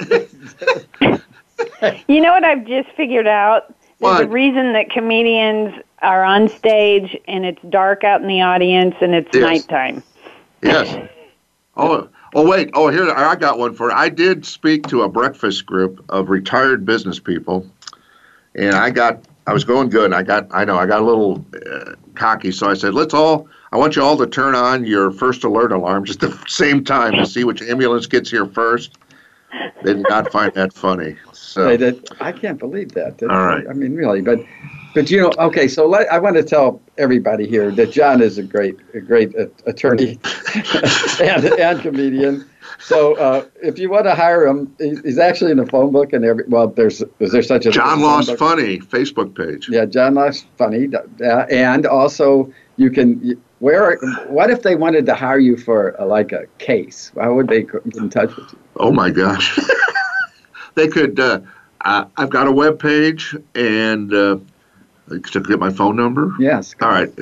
you 2.09 2.21
know 2.21 2.33
what 2.33 2.45
I've 2.45 2.67
just 2.67 2.89
figured 2.97 3.27
out? 3.27 3.75
There's 4.01 4.21
a 4.21 4.29
reason 4.29 4.73
that 4.75 4.91
comedians 4.91 5.75
are 6.05 6.23
on 6.23 6.49
stage 6.49 7.17
and 7.27 7.45
it's 7.45 7.63
dark 7.71 8.05
out 8.05 8.21
in 8.21 8.29
the 8.29 8.43
audience 8.43 8.95
and 9.01 9.15
it's 9.15 9.29
Yes. 9.33 9.43
nighttime. 9.43 10.03
Yes. 10.63 10.97
Oh, 11.77 12.09
oh, 12.37 12.49
wait. 12.49 12.71
Oh, 12.75 12.87
here 12.89 13.11
I 13.11 13.35
got 13.35 13.59
one 13.59 13.75
for. 13.75 13.91
I 13.91 14.09
did 14.09 14.47
speak 14.47 14.87
to 14.87 15.03
a 15.03 15.09
breakfast 15.09 15.67
group 15.67 16.05
of 16.09 16.29
retired 16.31 16.87
business 16.87 17.19
people, 17.19 17.67
and 18.55 18.77
I 18.77 18.91
got. 18.91 19.19
I 19.49 19.53
was 19.53 19.65
going 19.65 19.89
good. 19.89 20.05
And 20.05 20.15
I 20.15 20.23
got. 20.23 20.47
I 20.53 20.65
know. 20.65 20.77
I 20.77 20.87
got 20.87 21.03
a 21.03 21.05
little 21.05 21.45
uh, 21.69 21.95
cocky, 22.15 22.53
so 22.53 22.69
I 22.71 22.75
said, 22.75 22.95
"Let's 22.95 23.13
all. 23.13 23.49
I 23.73 23.77
want 23.77 23.97
you 23.97 24.03
all 24.05 24.17
to 24.19 24.27
turn 24.29 24.55
on 24.55 24.85
your 24.85 25.11
first 25.11 25.43
alert 25.43 25.73
alarms 25.73 26.13
at 26.13 26.21
the 26.21 26.39
same 26.47 26.85
time 26.85 27.11
to 27.15 27.27
see 27.27 27.43
which 27.43 27.61
ambulance 27.61 28.07
gets 28.07 28.31
here 28.31 28.47
first. 28.47 28.97
They 29.83 29.95
did 29.95 30.07
not 30.09 30.31
find 30.31 30.55
that 30.55 30.73
funny. 30.73 31.17
So 31.33 31.65
They 31.65 31.77
did. 31.77 32.09
I 32.21 32.31
can't 32.31 32.61
believe 32.61 32.93
that. 32.93 33.19
That's- 33.19 33.37
All 33.37 33.47
right. 33.49 33.67
I 33.69 33.73
mean, 33.73 33.97
really, 33.97 34.21
but 34.21 34.39
but 34.95 35.11
you 35.11 35.21
know, 35.21 35.33
okay. 35.39 35.69
So 35.69 35.87
let, 35.87 36.11
I 36.11 36.19
want 36.19 36.37
to 36.37 36.43
tell 36.43 36.81
everybody 36.99 37.47
here 37.47 37.71
that 37.73 37.91
John 37.91 38.23
is 38.23 38.39
a 38.39 38.43
great 38.43 38.77
a 38.95 39.01
great 39.01 39.35
uh, 39.37 39.47
attorney 39.67 40.19
and 41.21 41.45
and 41.45 41.81
comedian. 41.81 42.49
So 42.79 43.15
uh, 43.17 43.47
if 43.63 43.79
you 43.79 43.91
want 43.91 44.05
to 44.05 44.15
hire 44.15 44.47
him, 44.47 44.75
he's 44.79 45.19
actually 45.19 45.51
in 45.51 45.57
the 45.57 45.67
phone 45.67 45.93
book 45.93 46.13
and 46.13 46.25
every. 46.25 46.45
Well, 46.47 46.69
there's 46.69 47.03
is 47.19 47.33
there 47.33 47.43
such 47.43 47.67
a 47.67 47.71
John 47.71 48.01
Lost? 48.01 48.37
Funny 48.37 48.79
Facebook 48.79 49.37
page. 49.37 49.69
Yeah, 49.69 49.85
John 49.85 50.15
Lost 50.15 50.47
Funny, 50.57 50.89
uh, 50.95 51.27
and 51.51 51.87
also 51.87 52.53
you 52.77 52.91
can. 52.91 53.41
Where? 53.59 53.97
What 54.27 54.51
if 54.51 54.63
they 54.63 54.77
wanted 54.77 55.07
to 55.07 55.15
hire 55.15 55.39
you 55.39 55.57
for 55.57 56.01
uh, 56.01 56.07
like 56.07 56.33
a 56.33 56.47
case? 56.59 57.11
How 57.19 57.35
would 57.35 57.49
they 57.49 57.63
get 57.63 57.97
in 57.97 58.11
touch 58.11 58.37
with 58.37 58.53
you? 58.53 58.59
Oh 58.77 58.93
my 58.93 59.11
gosh. 59.11 59.59
they 60.75 60.89
could. 60.89 61.19
Uh, 61.19 61.41
I've 61.81 62.31
got 62.31 62.47
a 62.47 62.53
web 62.53 62.79
page 62.79 63.37
and 63.55 64.13
to 65.09 65.41
get 65.41 65.59
my 65.59 65.71
phone 65.71 65.97
number. 65.97 66.33
Yes. 66.39 66.75
All 66.81 66.89
right. 66.89 67.13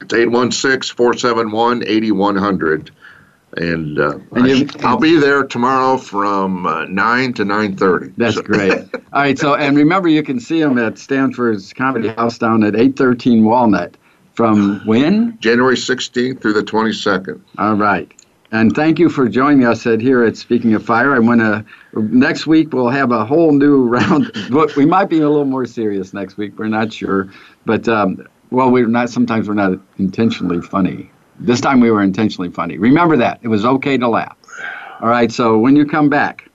It's 0.00 0.14
816 0.14 0.94
471 0.96 1.82
8100. 1.86 2.90
And, 3.56 3.98
uh, 3.98 4.18
And 4.32 4.46
you- 4.46 4.68
I'll 4.80 4.98
be 4.98 5.16
there 5.18 5.42
tomorrow 5.42 5.96
from 5.96 6.66
uh, 6.66 6.84
9 6.84 7.32
to 7.34 7.44
9.30. 7.44 8.12
That's 8.16 8.34
So- 8.36 8.42
great. 8.42 8.72
All 9.12 9.22
right. 9.22 9.38
So, 9.38 9.54
and 9.54 9.76
remember, 9.76 10.08
you 10.08 10.22
can 10.22 10.38
see 10.38 10.60
him 10.60 10.78
at 10.78 10.98
Stanford's 10.98 11.72
Comedy 11.72 12.08
House 12.08 12.38
down 12.38 12.62
at 12.62 12.74
813 12.76 13.44
Walnut 13.44 13.96
from 14.34 14.82
when? 14.84 15.36
January 15.40 15.76
16th 15.76 16.40
through 16.40 16.52
the 16.52 16.62
22nd. 16.62 17.40
All 17.56 17.74
right. 17.74 18.12
And 18.52 18.74
thank 18.74 18.98
you 18.98 19.08
for 19.08 19.28
joining 19.28 19.64
us 19.64 19.86
at 19.86 20.00
here 20.00 20.22
at 20.24 20.36
Speaking 20.36 20.74
of 20.74 20.84
Fire. 20.84 21.14
I 21.14 21.18
want 21.18 21.40
to, 21.40 21.64
next 21.94 22.46
week 22.46 22.72
we'll 22.72 22.88
have 22.88 23.10
a 23.12 23.24
whole 23.24 23.52
new 23.52 23.84
round. 23.88 24.30
But 24.50 24.74
we 24.76 24.86
might 24.86 25.08
be 25.08 25.20
a 25.20 25.28
little 25.28 25.44
more 25.44 25.66
serious 25.66 26.12
next 26.12 26.36
week. 26.36 26.58
We're 26.58 26.68
not 26.68 26.92
sure. 26.92 27.28
But, 27.64 27.88
um, 27.88 28.26
well, 28.50 28.70
we're 28.70 28.86
not, 28.86 29.10
sometimes 29.10 29.48
we're 29.48 29.54
not 29.54 29.78
intentionally 29.98 30.60
funny. 30.60 31.10
This 31.40 31.60
time 31.60 31.80
we 31.80 31.90
were 31.90 32.02
intentionally 32.02 32.50
funny. 32.50 32.78
Remember 32.78 33.16
that. 33.16 33.38
It 33.42 33.48
was 33.48 33.64
okay 33.64 33.96
to 33.96 34.08
laugh. 34.08 34.36
All 35.00 35.08
right. 35.08 35.30
So 35.30 35.58
when 35.58 35.76
you 35.76 35.86
come 35.86 36.08
back, 36.08 36.50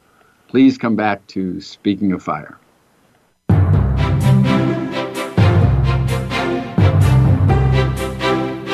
please 0.48 0.78
come 0.78 0.96
back 0.96 1.26
to 1.28 1.62
Speaking 1.62 2.12
of 2.12 2.22
Fire. 2.22 2.58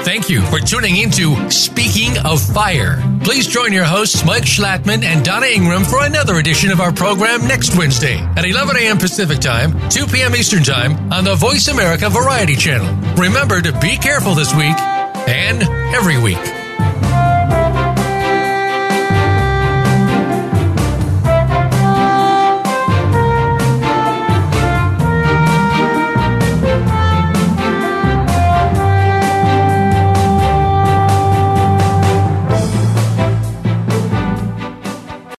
Thank 0.04 0.30
you 0.30 0.42
for 0.48 0.60
tuning 0.60 0.98
into 0.98 1.50
Speaking 1.52 2.18
of 2.26 2.42
Fire. 2.42 2.98
Please 3.24 3.48
join 3.48 3.74
your 3.74 3.84
hosts, 3.84 4.26
Mike 4.26 4.44
Schlattman 4.44 5.04
and 5.04 5.24
Donna 5.24 5.46
Ingram, 5.46 5.84
for 5.84 6.04
another 6.04 6.36
edition 6.38 6.72
of 6.72 6.80
our 6.80 6.92
program 6.92 7.48
next 7.48 7.78
Wednesday 7.78 8.18
at 8.36 8.46
11 8.46 8.76
a.m. 8.78 8.98
Pacific 8.98 9.40
Time, 9.40 9.78
2 9.90 10.08
p.m. 10.08 10.36
Eastern 10.36 10.64
Time 10.64 11.12
on 11.12 11.24
the 11.24 11.36
Voice 11.36 11.68
America 11.68 12.10
Variety 12.10 12.56
Channel. 12.56 12.92
Remember 13.16 13.62
to 13.62 13.78
be 13.80 13.98
careful 13.98 14.34
this 14.34 14.54
week 14.56 14.78
and 15.28 15.64
every 15.94 16.18
week. 16.22 16.59